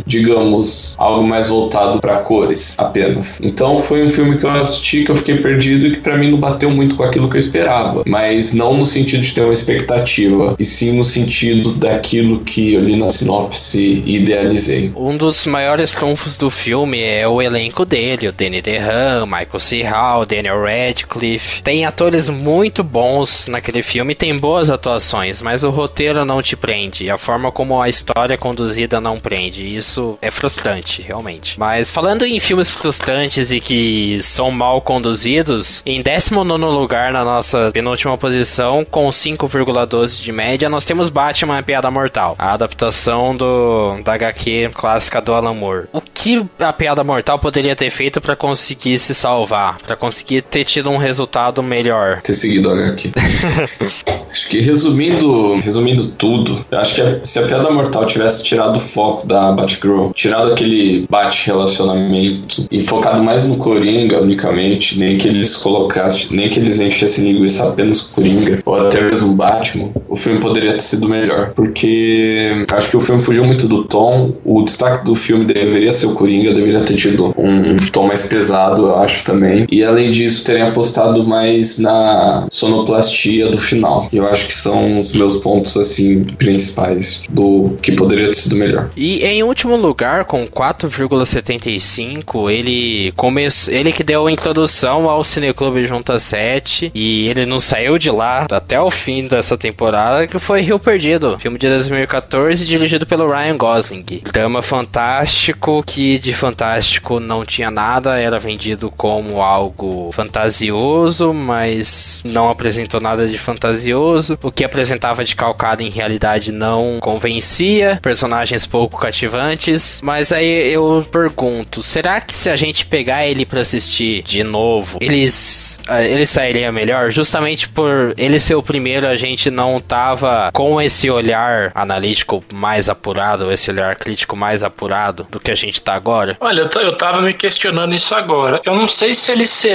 digamos, 0.05 0.95
algo 0.97 1.23
mais 1.23 1.47
voltado 1.47 1.99
para 1.99 2.17
cores 2.17 2.75
apenas. 2.77 3.39
Então 3.41 3.77
foi 3.79 4.05
um 4.05 4.09
filme 4.09 4.37
que 4.37 4.45
eu 4.45 4.51
assisti 4.51 5.03
que 5.03 5.11
eu 5.11 5.15
fiquei 5.15 5.37
perdido 5.37 5.87
e 5.87 5.91
que 5.91 6.01
para 6.01 6.17
mim 6.17 6.31
não 6.31 6.37
bateu 6.37 6.69
muito 6.69 6.95
com 6.95 7.03
aquilo 7.03 7.29
que 7.29 7.37
eu 7.37 7.39
esperava, 7.39 8.03
mas 8.05 8.53
não 8.53 8.75
no 8.75 8.85
sentido 8.85 9.21
de 9.21 9.33
ter 9.33 9.41
uma 9.41 9.53
expectativa, 9.53 10.55
e 10.59 10.65
sim 10.65 10.97
no 10.97 11.03
sentido 11.03 11.71
daquilo 11.73 12.39
que 12.41 12.73
eu 12.73 12.81
li 12.81 12.95
na 12.95 13.09
sinopse 13.09 14.03
e 14.05 14.17
idealizei. 14.17 14.91
Um 14.95 15.17
dos 15.17 15.45
maiores 15.45 15.91
trunfos 15.91 16.37
do 16.37 16.49
filme 16.49 17.01
é 17.01 17.27
o 17.27 17.41
elenco 17.41 17.85
dele, 17.85 18.27
o 18.27 18.31
Danny 18.31 18.61
DeHaan, 18.61 19.25
Michael 19.25 19.59
C. 19.59 19.83
Hall, 19.83 20.08
Daniel 20.25 20.63
Radcliffe. 20.63 21.61
Tem 21.61 21.85
atores 21.85 22.29
muito 22.29 22.83
bons 22.83 23.47
naquele 23.47 23.81
filme, 23.81 24.15
tem 24.15 24.37
boas 24.37 24.69
atuações, 24.69 25.41
mas 25.41 25.63
o 25.63 25.69
roteiro 25.69 26.25
não 26.25 26.41
te 26.41 26.55
prende. 26.55 27.09
A 27.09 27.17
forma 27.17 27.51
como 27.51 27.81
a 27.81 27.89
história 27.89 28.33
é 28.33 28.37
conduzida 28.37 28.99
não 28.99 29.19
prende. 29.19 29.65
Isso 29.65 30.17
é 30.21 30.31
frustrante, 30.31 31.01
realmente. 31.01 31.59
Mas 31.59 31.89
falando 31.89 32.25
em 32.25 32.39
filmes 32.39 32.69
frustrantes 32.69 33.51
e 33.51 33.59
que 33.59 34.19
são 34.21 34.51
mal 34.51 34.81
conduzidos, 34.81 35.83
em 35.85 36.01
19 36.01 36.65
lugar 36.65 37.11
na 37.11 37.23
nossa 37.23 37.69
penúltima 37.71 38.17
posição, 38.17 38.85
com 38.85 39.07
5,12 39.09 40.21
de 40.21 40.31
média, 40.31 40.69
nós 40.69 40.85
temos 40.85 41.09
Batman 41.09 41.61
Piada 41.63 41.91
Mortal, 41.91 42.35
a 42.37 42.53
adaptação 42.53 43.35
do, 43.35 44.01
da 44.03 44.13
HQ 44.13 44.71
clássica 44.73 45.21
do 45.21 45.33
Alan 45.33 45.53
Moore. 45.53 45.87
O 45.93 46.01
que 46.01 46.45
a 46.59 46.73
Piada 46.73 47.03
Mortal 47.03 47.39
poderia 47.39 47.75
ter 47.75 47.89
feito 47.89 48.19
para 48.21 48.35
conseguir 48.35 48.97
se 48.99 49.13
salvar? 49.13 49.79
para 49.79 49.95
conseguir 49.99 50.41
ter 50.41 50.63
tido 50.63 50.89
um 50.89 50.97
resultado 50.97 51.61
melhor. 51.61 52.21
Ter 52.21 52.33
seguido 52.33 52.69
a 52.69 52.73
HQ. 52.73 53.11
acho 54.29 54.49
que 54.49 54.59
resumindo, 54.59 55.55
resumindo 55.55 56.07
tudo, 56.17 56.65
acho 56.71 56.95
que 56.95 57.27
se 57.27 57.39
a 57.39 57.43
Piada 57.43 57.69
Mortal 57.71 58.05
tivesse 58.05 58.43
tirado 58.43 58.77
o 58.77 58.79
foco 58.79 59.27
da 59.27 59.51
Batgirl, 59.51 60.11
tirado 60.13 60.53
aquele 60.53 61.05
bate-relacionamento 61.09 62.67
e 62.71 62.79
focado 62.81 63.23
mais 63.23 63.47
no 63.47 63.57
Coringa 63.57 64.21
unicamente, 64.21 64.99
nem 64.99 65.17
que 65.17 65.27
eles 65.27 65.55
colocassem, 65.57 66.27
nem 66.31 66.49
que 66.49 66.59
eles 66.59 66.79
enchessem 66.79 67.31
linguiça 67.31 67.67
apenas 67.67 68.01
Coringa, 68.01 68.59
ou 68.65 68.75
até 68.75 69.01
mesmo 69.01 69.33
Batman, 69.33 69.89
o 70.07 70.15
filme 70.15 70.39
poderia 70.39 70.73
ter 70.73 70.81
sido 70.81 71.09
melhor. 71.09 71.51
Porque 71.55 72.65
acho 72.71 72.89
que 72.89 72.97
o 72.97 73.01
filme 73.01 73.21
fugiu 73.21 73.43
muito 73.43 73.67
do 73.67 73.83
tom, 73.83 74.33
o 74.45 74.61
destaque 74.63 75.05
do 75.05 75.15
filme 75.15 75.45
deveria 75.45 75.91
ser 75.91 76.07
o 76.07 76.13
Coringa, 76.13 76.53
deveria 76.53 76.81
ter 76.81 76.95
tido 76.95 77.33
um, 77.37 77.73
um 77.73 77.77
tom 77.91 78.07
mais 78.07 78.27
pesado, 78.27 78.87
eu 78.87 78.95
acho 78.97 79.23
também. 79.23 79.65
E 79.71 79.83
além 79.89 80.11
disso, 80.11 80.45
terem 80.45 80.63
apostado 80.63 81.23
mais 81.23 81.79
na 81.79 82.47
sonoplastia 82.51 83.49
do 83.49 83.57
final. 83.57 84.07
Eu 84.13 84.27
acho 84.27 84.47
que 84.47 84.53
são 84.53 84.99
os 84.99 85.13
meus 85.13 85.37
pontos, 85.37 85.75
assim, 85.77 86.23
principais 86.23 87.23
do 87.29 87.77
que 87.81 87.91
poderia 87.91 88.27
ter 88.27 88.35
sido 88.35 88.55
melhor. 88.55 88.89
E 88.95 89.23
em 89.23 89.43
último 89.43 89.75
lugar, 89.75 90.25
com 90.25 90.47
4,75, 90.47 92.49
ele 92.49 93.11
começou. 93.15 93.73
Ele 93.73 93.91
que 93.91 94.03
deu 94.03 94.27
a 94.27 94.31
introdução 94.31 95.09
ao 95.09 95.23
Cineclube 95.23 95.87
Junta 95.87 96.19
7. 96.19 96.91
E 96.93 97.27
ele 97.27 97.45
não 97.45 97.59
saiu 97.59 97.97
de 97.97 98.11
lá 98.11 98.45
até 98.51 98.79
o 98.79 98.89
fim 98.89 99.27
dessa 99.27 99.57
temporada, 99.57 100.27
que 100.27 100.39
foi 100.39 100.61
Rio 100.61 100.79
Perdido, 100.79 101.37
filme 101.39 101.57
de 101.57 101.67
2014, 101.67 102.65
dirigido 102.65 103.05
pelo 103.05 103.27
Ryan 103.27 103.57
Gosling. 103.57 104.05
Drama 104.31 104.61
fantástico, 104.61 105.83
que 105.85 106.19
de 106.19 106.33
fantástico 106.33 107.19
não 107.19 107.45
tinha 107.45 107.71
nada, 107.71 108.17
era 108.17 108.39
vendido 108.39 108.91
como 108.91 109.41
algo 109.41 109.78
fantasioso, 110.11 111.33
mas 111.33 112.21
não 112.23 112.49
apresentou 112.49 112.99
nada 112.99 113.27
de 113.27 113.37
fantasioso. 113.37 114.37
O 114.41 114.51
que 114.51 114.63
apresentava 114.63 115.23
de 115.23 115.35
calcado 115.35 115.83
em 115.83 115.89
realidade 115.89 116.51
não 116.51 116.99
convencia, 116.99 117.99
personagens 118.01 118.65
pouco 118.65 118.99
cativantes. 118.99 120.01
Mas 120.03 120.31
aí 120.31 120.71
eu 120.71 121.05
pergunto, 121.11 121.81
será 121.81 122.21
que 122.21 122.35
se 122.35 122.49
a 122.49 122.55
gente 122.55 122.85
pegar 122.85 123.25
ele 123.25 123.45
para 123.45 123.61
assistir 123.61 124.23
de 124.23 124.43
novo, 124.43 124.97
eles 125.01 125.79
ah, 125.87 126.03
ele 126.03 126.25
sairia 126.25 126.71
melhor? 126.71 127.11
Justamente 127.11 127.67
por 127.67 128.13
ele 128.17 128.39
ser 128.39 128.55
o 128.55 128.63
primeiro, 128.63 129.07
a 129.07 129.15
gente 129.15 129.49
não 129.49 129.79
tava 129.79 130.51
com 130.53 130.81
esse 130.81 131.09
olhar 131.09 131.71
analítico 131.73 132.43
mais 132.53 132.89
apurado, 132.89 133.51
esse 133.51 133.71
olhar 133.71 133.95
crítico 133.95 134.35
mais 134.35 134.63
apurado 134.63 135.27
do 135.29 135.39
que 135.39 135.51
a 135.51 135.55
gente 135.55 135.81
tá 135.81 135.93
agora? 135.93 136.37
Olha, 136.39 136.69
eu 136.75 136.97
tava 136.97 137.21
me 137.21 137.33
questionando 137.33 137.93
isso 137.95 138.13
agora. 138.13 138.61
Eu 138.65 138.75
não 138.75 138.87
sei 138.87 139.15
se 139.15 139.31
ele 139.31 139.47
seria, 139.47 139.68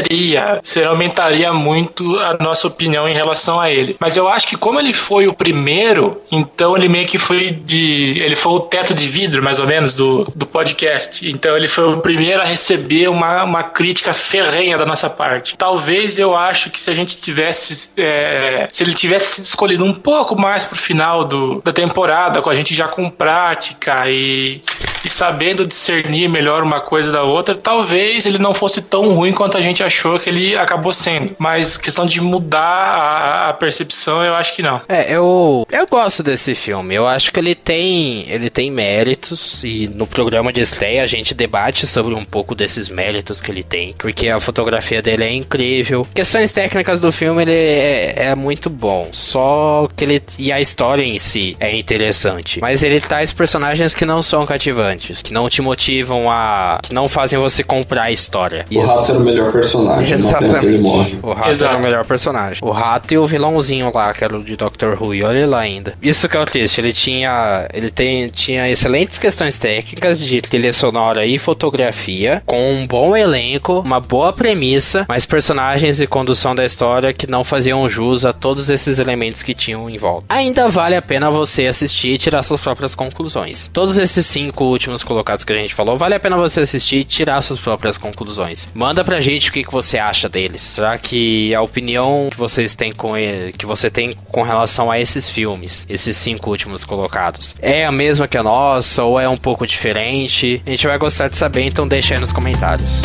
se 0.62 0.78
ele 0.78 0.88
aumentaria 0.88 1.52
muito 1.52 2.18
a 2.20 2.36
nossa 2.42 2.66
opinião 2.66 3.08
em 3.08 3.14
relação 3.14 3.60
a 3.60 3.70
ele. 3.70 3.96
Mas 3.98 4.16
eu 4.16 4.28
acho 4.28 4.48
que 4.48 4.56
como 4.56 4.78
ele 4.78 4.92
foi 4.92 5.26
o 5.26 5.32
primeiro, 5.32 6.20
então 6.30 6.76
ele 6.76 6.88
meio 6.88 7.06
que 7.06 7.18
foi 7.18 7.50
de. 7.50 8.20
Ele 8.20 8.36
foi 8.36 8.52
o 8.52 8.60
teto 8.60 8.94
de 8.94 9.06
vidro, 9.06 9.42
mais 9.42 9.58
ou 9.58 9.66
menos, 9.66 9.96
do, 9.96 10.30
do 10.34 10.46
podcast. 10.46 11.28
Então 11.28 11.56
ele 11.56 11.68
foi 11.68 11.94
o 11.94 12.00
primeiro 12.00 12.40
a 12.40 12.44
receber 12.44 13.08
uma, 13.08 13.44
uma 13.44 13.62
crítica 13.62 14.12
ferrenha 14.12 14.78
da 14.78 14.86
nossa 14.86 15.10
parte. 15.10 15.56
Talvez 15.56 16.18
eu 16.18 16.36
acho 16.36 16.70
que 16.70 16.80
se 16.80 16.90
a 16.90 16.94
gente 16.94 17.16
tivesse. 17.16 17.90
É, 17.96 18.68
se 18.70 18.82
ele 18.82 18.94
tivesse 18.94 19.36
sido 19.36 19.44
escolhido 19.44 19.84
um 19.84 19.94
pouco 19.94 20.40
mais 20.40 20.64
pro 20.64 20.76
final 20.76 21.24
do, 21.24 21.60
da 21.62 21.72
temporada, 21.72 22.40
com 22.42 22.50
a 22.50 22.54
gente 22.54 22.74
já 22.74 22.88
com 22.88 23.08
prática 23.10 24.08
e, 24.10 24.60
e 25.04 25.10
sabendo 25.10 25.66
discernir 25.66 26.28
melhor 26.28 26.62
uma 26.62 26.80
coisa 26.80 27.12
da 27.12 27.22
outra, 27.22 27.54
talvez 27.54 28.26
ele 28.26 28.38
não 28.38 28.54
fosse 28.54 28.82
tão 28.82 29.14
ruim 29.14 29.32
quanto 29.32 29.56
a 29.56 29.60
gente 29.60 29.82
achou 29.82 30.18
que 30.18 30.30
ele 30.30 30.56
acabou 30.56 30.92
sendo. 30.92 31.34
Mas 31.38 31.76
questão 31.76 32.06
de 32.06 32.20
mudar 32.20 32.60
a, 32.60 33.48
a 33.50 33.52
percepção, 33.52 34.22
eu 34.22 34.34
acho 34.34 34.54
que 34.54 34.62
não. 34.62 34.80
É, 34.88 35.14
eu, 35.14 35.66
eu 35.70 35.86
gosto 35.86 36.22
desse 36.22 36.54
filme. 36.54 36.94
Eu 36.94 37.06
acho 37.06 37.32
que 37.32 37.38
ele 37.38 37.54
tem, 37.54 38.24
ele 38.28 38.50
tem 38.50 38.70
méritos 38.70 39.62
e 39.64 39.88
no 39.88 40.06
programa 40.06 40.52
de 40.52 40.60
estreia 40.60 41.02
a 41.02 41.06
gente 41.06 41.34
debate 41.34 41.86
sobre 41.86 42.14
um 42.14 42.24
pouco 42.24 42.54
desses 42.54 42.88
méritos 42.88 43.40
que 43.40 43.50
ele 43.50 43.62
tem, 43.62 43.94
porque 43.98 44.28
a 44.28 44.40
fotografia 44.40 45.02
dele 45.02 45.24
é 45.24 45.32
incrível. 45.32 46.06
Questões 46.14 46.52
técnicas 46.52 47.00
do 47.00 47.12
filme 47.12 47.42
ele 47.42 47.52
é, 47.52 48.14
é 48.26 48.34
muito 48.34 48.70
bom, 48.70 49.08
só 49.12 49.88
que 49.94 50.04
ele 50.04 50.22
e 50.38 50.52
a 50.52 50.60
história 50.60 51.02
em 51.02 51.18
si 51.18 51.56
é 51.60 51.76
interessante, 51.76 52.60
mas 52.60 52.82
ele 52.82 53.00
traz 53.00 53.32
personagens 53.32 53.94
que 53.94 54.04
não 54.04 54.22
são 54.22 54.46
cativantes, 54.46 54.93
que 54.98 55.32
não 55.32 55.48
te 55.48 55.60
motivam 55.62 56.30
a, 56.30 56.78
que 56.82 56.92
não 56.94 57.08
fazem 57.08 57.38
você 57.38 57.62
comprar 57.62 58.04
a 58.04 58.10
história. 58.12 58.66
O 58.70 58.80
rato 58.80 59.10
era 59.10 59.20
o 59.20 59.24
melhor 59.24 59.52
personagem, 59.52 60.14
Exatamente. 60.14 60.54
não 60.54 60.62
ele 60.62 60.78
morre. 60.78 61.18
O 61.22 61.32
rato 61.32 61.50
Exato. 61.50 61.72
era 61.72 61.80
o 61.80 61.84
melhor 61.84 62.04
personagem. 62.04 62.58
O 62.62 62.70
rato 62.70 63.14
e 63.14 63.18
o 63.18 63.26
vilãozinho 63.26 63.92
lá, 63.94 64.12
que 64.12 64.24
era 64.24 64.36
o 64.36 64.42
de 64.42 64.56
Doctor 64.56 65.00
Who, 65.00 65.14
e 65.14 65.22
olha 65.22 65.46
lá 65.46 65.60
ainda. 65.60 65.94
Isso 66.02 66.28
que 66.28 66.36
é 66.36 66.40
o 66.40 66.44
triste, 66.46 66.80
ele 66.80 66.92
tinha, 66.92 67.68
ele 67.72 67.90
tem, 67.90 68.28
tinha 68.28 68.70
excelentes 68.70 69.18
questões 69.18 69.58
técnicas 69.58 70.18
de 70.20 70.40
trilha 70.40 70.72
sonora 70.72 71.26
e 71.26 71.38
fotografia, 71.38 72.42
com 72.46 72.72
um 72.72 72.86
bom 72.86 73.16
elenco, 73.16 73.80
uma 73.80 74.00
boa 74.00 74.32
premissa, 74.32 75.04
mas 75.08 75.26
personagens 75.26 76.00
e 76.00 76.06
condução 76.06 76.54
da 76.54 76.64
história 76.64 77.12
que 77.12 77.26
não 77.26 77.44
faziam 77.44 77.88
jus 77.88 78.24
a 78.24 78.32
todos 78.32 78.70
esses 78.70 78.98
elementos 78.98 79.42
que 79.42 79.54
tinham 79.54 79.88
em 79.88 79.98
volta. 79.98 80.26
Ainda 80.28 80.68
vale 80.68 80.96
a 80.96 81.02
pena 81.02 81.30
você 81.30 81.66
assistir 81.66 82.14
e 82.14 82.18
tirar 82.18 82.42
suas 82.42 82.60
próprias 82.60 82.94
conclusões. 82.94 83.70
Todos 83.72 83.98
esses 83.98 84.26
cinco 84.26 84.64
últimos 84.84 85.02
colocados 85.02 85.44
que 85.44 85.52
a 85.52 85.56
gente 85.56 85.74
falou, 85.74 85.96
vale 85.96 86.14
a 86.14 86.20
pena 86.20 86.36
você 86.36 86.60
assistir 86.60 86.96
e 86.98 87.04
tirar 87.04 87.40
suas 87.42 87.60
próprias 87.60 87.98
conclusões. 87.98 88.68
Manda 88.74 89.04
pra 89.04 89.20
gente 89.20 89.50
o 89.50 89.52
que, 89.52 89.64
que 89.64 89.72
você 89.72 89.98
acha 89.98 90.28
deles. 90.28 90.60
Será 90.60 90.96
que 90.98 91.54
a 91.54 91.62
opinião 91.62 92.28
que 92.30 92.36
vocês 92.36 92.74
têm 92.74 92.92
com 92.92 93.16
ele, 93.16 93.52
que 93.52 93.66
você 93.66 93.90
tem 93.90 94.14
com 94.30 94.42
relação 94.42 94.90
a 94.90 95.00
esses 95.00 95.28
filmes, 95.28 95.86
esses 95.88 96.16
cinco 96.16 96.50
últimos 96.50 96.84
colocados, 96.84 97.54
é 97.60 97.84
a 97.84 97.92
mesma 97.92 98.28
que 98.28 98.36
a 98.36 98.42
nossa 98.42 99.02
ou 99.04 99.18
é 99.18 99.28
um 99.28 99.36
pouco 99.36 99.66
diferente? 99.66 100.62
A 100.66 100.70
gente 100.70 100.86
vai 100.86 100.98
gostar 100.98 101.28
de 101.28 101.36
saber, 101.36 101.62
então 101.62 101.88
deixa 101.88 102.14
aí 102.14 102.20
nos 102.20 102.32
comentários. 102.32 103.02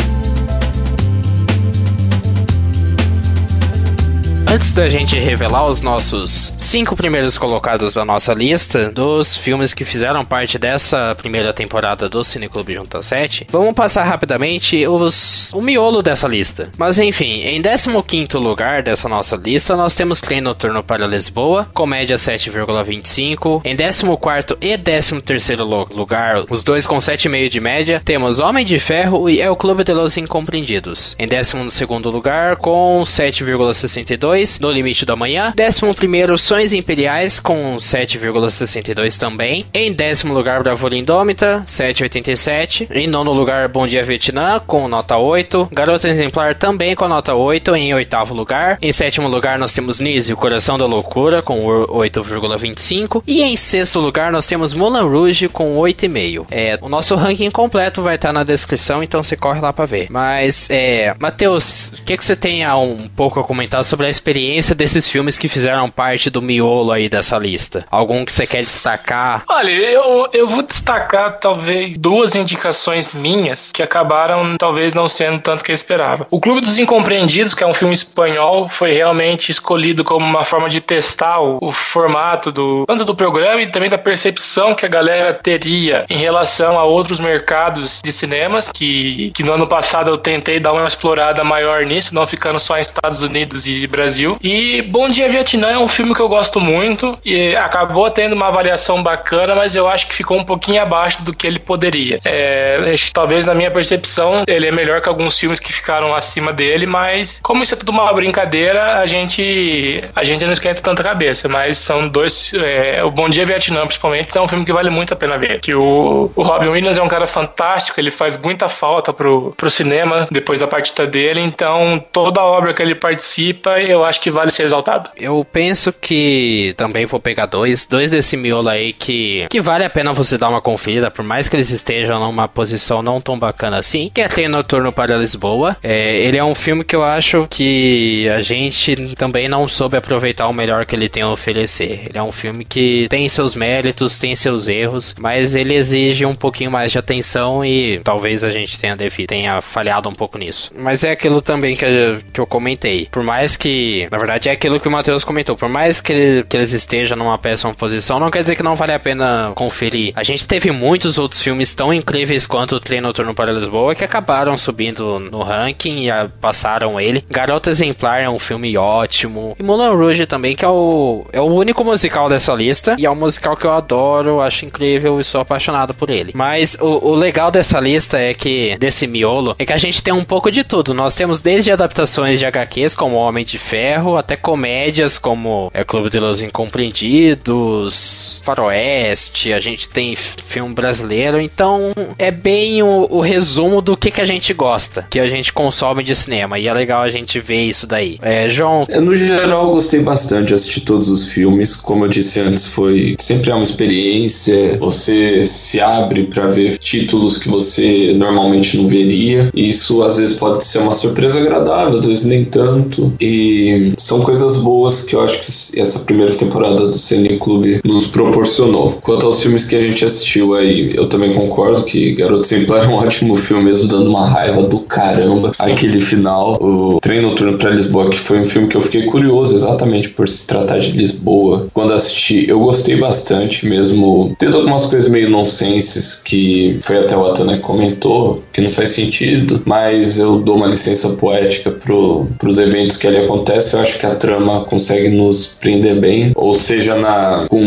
Antes 4.51 4.73
da 4.73 4.87
gente 4.87 5.15
revelar 5.15 5.67
os 5.67 5.79
nossos 5.79 6.51
cinco 6.57 6.95
primeiros 6.95 7.37
colocados 7.37 7.93
da 7.93 8.03
nossa 8.03 8.33
lista 8.33 8.89
dos 8.89 9.37
filmes 9.37 9.75
que 9.75 9.85
fizeram 9.85 10.25
parte 10.25 10.57
dessa 10.57 11.13
primeira 11.15 11.53
temporada 11.53 12.09
do 12.09 12.23
Cineclube 12.23 12.73
Junta 12.73 13.03
7, 13.03 13.45
vamos 13.51 13.75
passar 13.75 14.05
rapidamente 14.05 14.87
os, 14.87 15.53
o 15.53 15.61
miolo 15.61 16.01
dessa 16.01 16.27
lista. 16.27 16.71
Mas 16.79 16.97
enfim, 16.97 17.41
em 17.43 17.61
15 17.61 18.37
lugar 18.37 18.81
dessa 18.81 19.07
nossa 19.07 19.35
lista, 19.35 19.75
nós 19.75 19.95
temos 19.95 20.19
Trem 20.19 20.41
Noturno 20.41 20.81
para 20.81 21.05
Lisboa, 21.05 21.69
comédia 21.71 22.15
7,25. 22.15 23.61
Em 23.63 23.75
14 23.77 24.57
e 24.61 24.77
13 24.79 25.55
lugar, 25.93 26.43
os 26.49 26.63
dois 26.63 26.87
com 26.87 26.97
7,5 26.97 27.49
de 27.49 27.59
média, 27.59 28.01
temos 28.03 28.39
Homem 28.39 28.65
de 28.65 28.79
Ferro 28.79 29.29
e 29.29 29.39
É 29.39 29.51
o 29.51 29.55
Clube 29.55 29.83
de 29.83 29.93
los 29.93 30.17
Incompreendidos. 30.17 31.15
Em 31.19 31.27
12 31.27 31.85
lugar, 32.09 32.55
com 32.55 33.03
7,62 33.05 34.38
no 34.61 34.71
Limite 34.71 35.05
do 35.05 35.13
Amanhã. 35.13 35.53
11 35.59 36.37
Sonhos 36.37 36.71
Imperiais 36.73 37.39
com 37.39 37.75
7,62 37.75 39.17
também. 39.17 39.65
Em 39.73 39.91
décimo 39.91 40.33
lugar, 40.33 40.63
Bravura 40.63 40.95
Indômita, 40.95 41.63
7,87. 41.67 42.87
Em 42.91 43.07
nono 43.07 43.33
lugar, 43.33 43.67
Bom 43.67 43.85
Dia 43.85 44.03
Vietnã 44.03 44.59
com 44.65 44.87
nota 44.87 45.17
8. 45.17 45.69
Garota 45.71 46.07
Exemplar 46.07 46.55
também 46.55 46.95
com 46.95 47.07
nota 47.07 47.33
8 47.35 47.75
em 47.75 47.93
oitavo 47.93 48.33
lugar. 48.33 48.77
Em 48.81 48.91
sétimo 48.91 49.27
lugar, 49.27 49.59
nós 49.59 49.73
temos 49.73 49.99
Nise, 49.99 50.31
o 50.31 50.37
Coração 50.37 50.77
da 50.77 50.85
Loucura 50.85 51.41
com 51.41 51.65
8,25. 51.65 53.23
E 53.27 53.41
em 53.41 53.57
sexto 53.57 53.99
lugar, 53.99 54.31
nós 54.31 54.45
temos 54.45 54.73
Mulan 54.73 55.03
Rouge 55.03 55.49
com 55.49 55.77
8,5. 55.77 56.45
É, 56.49 56.77
o 56.81 56.87
nosso 56.87 57.15
ranking 57.15 57.51
completo 57.51 58.01
vai 58.01 58.15
estar 58.15 58.31
na 58.31 58.43
descrição, 58.43 59.03
então 59.03 59.21
você 59.21 59.35
corre 59.35 59.59
lá 59.59 59.73
para 59.73 59.85
ver. 59.85 60.07
Mas, 60.09 60.69
é, 60.69 61.13
Matheus, 61.19 61.93
o 61.99 62.03
que, 62.03 62.17
que 62.17 62.23
você 62.23 62.35
tem 62.35 62.63
a 62.63 62.77
um 62.77 63.07
pouco 63.07 63.39
a 63.39 63.43
comentar 63.43 63.83
sobre 63.83 64.05
a 64.05 64.09
experiência 64.09 64.28
experiência 64.29 64.75
desses 64.75 65.09
filmes 65.09 65.39
que 65.39 65.49
fizeram 65.49 65.89
parte 65.89 66.29
do 66.29 66.39
miolo 66.39 66.91
aí 66.91 67.09
dessa 67.09 67.37
lista? 67.37 67.85
Algum 67.89 68.23
que 68.23 68.31
você 68.31 68.45
quer 68.45 68.63
destacar? 68.63 69.43
Olha, 69.49 69.71
eu, 69.71 70.27
eu 70.31 70.47
vou 70.47 70.61
destacar 70.61 71.39
talvez 71.39 71.97
duas 71.97 72.35
indicações 72.35 73.13
minhas 73.15 73.71
que 73.73 73.81
acabaram 73.81 74.55
talvez 74.57 74.93
não 74.93 75.09
sendo 75.09 75.39
tanto 75.39 75.65
que 75.65 75.71
eu 75.71 75.75
esperava. 75.75 76.27
O 76.29 76.39
Clube 76.39 76.61
dos 76.61 76.77
Incompreendidos, 76.77 77.55
que 77.55 77.63
é 77.63 77.67
um 77.67 77.73
filme 77.73 77.93
espanhol, 77.93 78.69
foi 78.69 78.91
realmente 78.91 79.51
escolhido 79.51 80.03
como 80.03 80.25
uma 80.25 80.45
forma 80.45 80.69
de 80.69 80.79
testar 80.79 81.39
o, 81.39 81.57
o 81.59 81.71
formato 81.71 82.51
do 82.51 82.85
tanto 82.85 83.05
do 83.05 83.15
programa 83.15 83.61
e 83.61 83.67
também 83.67 83.89
da 83.89 83.97
percepção 83.97 84.75
que 84.75 84.85
a 84.85 84.89
galera 84.89 85.33
teria 85.33 86.05
em 86.07 86.17
relação 86.17 86.77
a 86.77 86.83
outros 86.83 87.19
mercados 87.19 87.99
de 88.03 88.11
cinemas, 88.11 88.69
que, 88.71 89.31
que 89.33 89.41
no 89.41 89.53
ano 89.53 89.67
passado 89.67 90.11
eu 90.11 90.17
tentei 90.17 90.59
dar 90.59 90.73
uma 90.73 90.87
explorada 90.87 91.43
maior 91.43 91.83
nisso, 91.83 92.13
não 92.13 92.27
ficando 92.27 92.59
só 92.59 92.77
em 92.77 92.81
Estados 92.81 93.21
Unidos 93.21 93.65
e 93.65 93.87
Brasil 93.87 94.18
Brasil. 94.19 94.37
E 94.41 94.81
Bom 94.81 95.07
Dia 95.07 95.29
Vietnã 95.29 95.69
é 95.69 95.77
um 95.77 95.87
filme 95.87 96.13
que 96.13 96.19
eu 96.19 96.27
gosto 96.27 96.59
muito 96.59 97.17
e 97.23 97.55
acabou 97.55 98.09
tendo 98.11 98.33
uma 98.33 98.47
avaliação 98.47 99.01
bacana, 99.01 99.55
mas 99.55 99.75
eu 99.75 99.87
acho 99.87 100.07
que 100.07 100.15
ficou 100.15 100.37
um 100.37 100.43
pouquinho 100.43 100.81
abaixo 100.81 101.23
do 101.23 101.33
que 101.33 101.47
ele 101.47 101.59
poderia. 101.59 102.19
É, 102.25 102.95
talvez 103.13 103.45
na 103.45 103.55
minha 103.55 103.71
percepção 103.71 104.43
ele 104.47 104.67
é 104.67 104.71
melhor 104.71 105.01
que 105.01 105.07
alguns 105.07 105.37
filmes 105.39 105.59
que 105.59 105.71
ficaram 105.71 106.13
acima 106.13 106.51
dele, 106.51 106.85
mas 106.85 107.39
como 107.41 107.63
isso 107.63 107.73
é 107.73 107.77
tudo 107.77 107.91
uma 107.91 108.11
brincadeira, 108.11 108.99
a 108.99 109.05
gente 109.05 110.03
a 110.15 110.23
gente 110.23 110.43
não 110.45 110.53
esquenta 110.53 110.81
tanta 110.81 111.03
cabeça. 111.03 111.47
Mas 111.47 111.77
são 111.77 112.07
dois. 112.07 112.53
É, 112.53 113.03
o 113.03 113.11
Bom 113.11 113.29
Dia 113.29 113.45
Vietnã, 113.45 113.81
principalmente, 113.81 114.37
é 114.37 114.41
um 114.41 114.47
filme 114.47 114.65
que 114.65 114.73
vale 114.73 114.89
muito 114.89 115.13
a 115.13 115.17
pena 115.17 115.37
ver. 115.37 115.59
Que 115.59 115.73
o, 115.73 116.31
o 116.35 116.43
Robin 116.43 116.69
Williams 116.69 116.97
é 116.97 117.01
um 117.01 117.07
cara 117.07 117.27
fantástico, 117.27 117.99
ele 117.99 118.11
faz 118.11 118.37
muita 118.37 118.67
falta 118.67 119.13
pro, 119.13 119.53
pro 119.55 119.69
cinema 119.69 120.27
depois 120.31 120.59
da 120.59 120.67
partida 120.67 121.07
dele, 121.07 121.41
então 121.41 122.03
toda 122.11 122.41
obra 122.41 122.73
que 122.73 122.81
ele 122.81 122.95
participa, 122.95 123.79
eu 123.79 124.03
acho 124.09 124.19
que 124.19 124.31
vale 124.31 124.51
ser 124.51 124.63
exaltado. 124.63 125.09
Eu 125.15 125.45
penso 125.49 125.93
que 125.93 126.73
também 126.75 127.05
vou 127.05 127.19
pegar 127.19 127.45
dois, 127.45 127.85
dois 127.85 128.11
desse 128.11 128.35
miolo 128.35 128.69
aí 128.69 128.93
que, 128.93 129.47
que 129.49 129.61
vale 129.61 129.85
a 129.85 129.89
pena 129.89 130.11
você 130.11 130.37
dar 130.37 130.49
uma 130.49 130.61
conferida, 130.61 131.11
por 131.11 131.23
mais 131.23 131.47
que 131.47 131.55
eles 131.55 131.69
estejam 131.69 132.19
numa 132.19 132.47
posição 132.47 133.01
não 133.01 133.21
tão 133.21 133.37
bacana 133.37 133.77
assim, 133.77 134.11
que 134.13 134.21
é 134.21 134.27
Trem 134.27 134.47
Noturno 134.47 134.91
para 134.91 135.17
Lisboa. 135.17 135.77
É, 135.81 136.17
ele 136.17 136.37
é 136.37 136.43
um 136.43 136.55
filme 136.55 136.83
que 136.83 136.95
eu 136.95 137.03
acho 137.03 137.47
que 137.49 138.27
a 138.29 138.41
gente 138.41 139.15
também 139.15 139.47
não 139.47 139.67
soube 139.67 139.97
aproveitar 139.97 140.47
o 140.47 140.53
melhor 140.53 140.85
que 140.85 140.95
ele 140.95 141.09
tem 141.09 141.23
a 141.23 141.31
oferecer. 141.31 142.03
Ele 142.09 142.17
é 142.17 142.23
um 142.23 142.31
filme 142.31 142.65
que 142.65 143.07
tem 143.09 143.27
seus 143.29 143.55
méritos, 143.55 144.17
tem 144.17 144.35
seus 144.35 144.67
erros, 144.67 145.15
mas 145.17 145.55
ele 145.55 145.75
exige 145.75 146.25
um 146.25 146.35
pouquinho 146.35 146.71
mais 146.71 146.91
de 146.91 146.97
atenção 146.97 147.63
e 147.63 147.99
talvez 148.03 148.43
a 148.43 148.51
gente 148.51 148.79
tenha, 148.79 148.97
tenha 149.27 149.61
falhado 149.61 150.09
um 150.09 150.13
pouco 150.13 150.37
nisso. 150.37 150.71
Mas 150.75 151.03
é 151.03 151.11
aquilo 151.11 151.41
também 151.41 151.75
que 151.75 151.85
eu, 151.85 152.21
que 152.33 152.39
eu 152.39 152.47
comentei. 152.47 153.07
Por 153.11 153.23
mais 153.23 153.55
que, 153.55 153.98
na 154.11 154.17
verdade, 154.17 154.49
é 154.49 154.51
aquilo 154.51 154.79
que 154.79 154.87
o 154.87 154.91
Matheus 154.91 155.23
comentou. 155.23 155.55
Por 155.55 155.69
mais 155.69 155.99
que, 155.99 156.13
ele, 156.13 156.43
que 156.43 156.55
eles 156.55 156.73
estejam 156.73 157.17
numa 157.17 157.37
péssima 157.37 157.73
posição, 157.73 158.19
não 158.19 158.31
quer 158.31 158.41
dizer 158.41 158.55
que 158.55 158.63
não 158.63 158.75
vale 158.75 158.93
a 158.93 158.99
pena 158.99 159.51
conferir. 159.55 160.13
A 160.15 160.23
gente 160.23 160.47
teve 160.47 160.71
muitos 160.71 161.17
outros 161.17 161.41
filmes 161.41 161.73
tão 161.73 161.93
incríveis 161.93 162.45
quanto 162.45 162.75
o 162.75 162.79
Trem 162.79 163.01
Noturno 163.01 163.33
para 163.33 163.51
Lisboa 163.51 163.95
que 163.95 164.03
acabaram 164.03 164.57
subindo 164.57 165.19
no 165.19 165.41
ranking 165.41 166.07
e 166.07 166.11
passaram 166.39 166.99
ele. 166.99 167.23
Garota 167.29 167.69
Exemplar 167.69 168.21
é 168.21 168.29
um 168.29 168.39
filme 168.39 168.77
ótimo. 168.77 169.55
E 169.59 169.63
Moulin 169.63 169.95
Rouge 169.95 170.25
também, 170.25 170.55
que 170.55 170.65
é 170.65 170.67
o, 170.67 171.25
é 171.31 171.41
o 171.41 171.45
único 171.45 171.83
musical 171.83 172.29
dessa 172.29 172.53
lista. 172.53 172.95
E 172.97 173.05
é 173.05 173.11
um 173.11 173.15
musical 173.15 173.55
que 173.55 173.65
eu 173.65 173.71
adoro, 173.71 174.41
acho 174.41 174.65
incrível 174.65 175.19
e 175.19 175.23
sou 175.23 175.41
apaixonado 175.41 175.93
por 175.93 176.09
ele. 176.09 176.31
Mas 176.35 176.77
o, 176.79 177.09
o 177.09 177.13
legal 177.13 177.51
dessa 177.51 177.79
lista 177.79 178.19
é 178.19 178.33
que, 178.33 178.75
desse 178.77 179.07
miolo, 179.07 179.55
é 179.57 179.65
que 179.65 179.73
a 179.73 179.77
gente 179.77 180.03
tem 180.03 180.13
um 180.13 180.25
pouco 180.25 180.51
de 180.51 180.63
tudo. 180.63 180.93
Nós 180.93 181.15
temos 181.15 181.41
desde 181.41 181.71
adaptações 181.71 182.39
de 182.39 182.45
HQs, 182.45 182.95
como 182.95 183.15
Homem 183.15 183.45
de 183.45 183.57
Ferro, 183.57 183.88
até 184.17 184.35
comédias 184.35 185.17
como 185.17 185.69
É 185.73 185.83
Clube 185.83 186.09
de 186.09 186.19
Los 186.19 186.41
Incompreendidos, 186.41 188.41
Faroeste, 188.43 189.53
a 189.53 189.59
gente 189.59 189.89
tem 189.89 190.15
filme 190.15 190.73
brasileiro. 190.73 191.39
Então, 191.39 191.91
é 192.17 192.31
bem 192.31 192.81
o, 192.81 193.07
o 193.09 193.21
resumo 193.21 193.81
do 193.81 193.95
que, 193.95 194.11
que 194.11 194.21
a 194.21 194.25
gente 194.25 194.53
gosta, 194.53 195.05
que 195.09 195.19
a 195.19 195.27
gente 195.27 195.53
consome 195.53 196.03
de 196.03 196.15
cinema. 196.15 196.57
E 196.57 196.67
é 196.67 196.73
legal 196.73 197.01
a 197.01 197.09
gente 197.09 197.39
ver 197.39 197.65
isso 197.65 197.85
daí. 197.85 198.17
É, 198.21 198.49
João. 198.49 198.87
No 199.01 199.15
geral, 199.15 199.71
gostei 199.71 200.01
bastante 200.01 200.47
de 200.47 200.53
assistir 200.53 200.81
todos 200.81 201.09
os 201.09 201.33
filmes. 201.33 201.75
Como 201.75 202.05
eu 202.05 202.09
disse 202.09 202.39
antes, 202.39 202.67
foi 202.67 203.15
sempre 203.19 203.51
é 203.51 203.53
uma 203.53 203.63
experiência. 203.63 204.77
Você 204.79 205.45
se 205.45 205.79
abre 205.79 206.23
para 206.23 206.47
ver 206.47 206.77
títulos 206.77 207.37
que 207.37 207.49
você 207.49 208.13
normalmente 208.15 208.77
não 208.77 208.87
veria. 208.87 209.49
E 209.53 209.69
isso 209.69 210.03
às 210.03 210.17
vezes 210.17 210.37
pode 210.37 210.63
ser 210.63 210.79
uma 210.79 210.93
surpresa 210.93 211.39
agradável, 211.39 211.99
às 211.99 212.05
vezes 212.05 212.25
nem 212.25 212.45
tanto. 212.45 213.13
E 213.19 213.78
são 213.97 214.21
coisas 214.21 214.57
boas 214.57 215.03
que 215.03 215.15
eu 215.15 215.21
acho 215.21 215.39
que 215.39 215.79
essa 215.79 215.99
primeira 215.99 216.33
temporada 216.33 216.87
do 216.87 216.97
Cine 216.97 217.37
Clube 217.37 217.81
nos 217.83 218.07
proporcionou. 218.07 218.97
Quanto 219.01 219.25
aos 219.25 219.41
filmes 219.41 219.65
que 219.65 219.75
a 219.75 219.81
gente 219.81 220.05
assistiu 220.05 220.53
aí, 220.53 220.91
eu 220.95 221.07
também 221.07 221.33
concordo 221.33 221.83
que 221.83 222.13
Garoto 222.13 222.41
Exemplar 222.41 222.85
é 222.85 222.87
um 222.87 222.95
ótimo 222.99 223.35
filme, 223.35 223.65
mesmo 223.65 223.87
dando 223.87 224.09
uma 224.09 224.27
raiva 224.27 224.63
do 224.63 224.79
caramba. 224.79 225.51
Aquele 225.59 226.01
final, 226.01 226.57
o 226.61 226.99
Trem 227.01 227.21
Noturno 227.21 227.57
para 227.57 227.71
Lisboa, 227.71 228.09
que 228.09 228.17
foi 228.17 228.39
um 228.39 228.45
filme 228.45 228.67
que 228.67 228.77
eu 228.77 228.81
fiquei 228.81 229.03
curioso 229.03 229.55
exatamente 229.55 230.09
por 230.09 230.27
se 230.27 230.47
tratar 230.47 230.79
de 230.79 230.91
Lisboa. 230.91 231.67
Quando 231.73 231.93
assisti, 231.93 232.47
eu 232.47 232.59
gostei 232.59 232.95
bastante, 232.97 233.65
mesmo 233.67 234.35
tendo 234.37 234.57
algumas 234.57 234.85
coisas 234.85 235.09
meio 235.09 235.29
nonsenses 235.29 236.21
que 236.23 236.77
foi 236.81 236.97
até 236.97 237.15
o 237.15 237.25
Atana 237.25 237.57
que 237.57 237.63
comentou, 237.63 238.43
que 238.51 238.61
não 238.61 238.71
faz 238.71 238.91
sentido, 238.91 239.61
mas 239.65 240.19
eu 240.19 240.39
dou 240.39 240.55
uma 240.55 240.67
licença 240.67 241.09
poética 241.09 241.71
pro, 241.71 242.27
pros 242.37 242.57
eventos 242.57 242.97
que 242.97 243.07
ali 243.07 243.17
acontecem. 243.17 243.68
Eu 243.73 243.81
acho 243.81 243.99
que 243.99 244.05
a 244.05 244.15
trama 244.15 244.61
consegue 244.61 245.09
nos 245.09 245.57
prender 245.59 245.99
bem, 245.99 246.31
ou 246.35 246.53
seja, 246.53 246.95
na, 246.95 247.45
com 247.49 247.59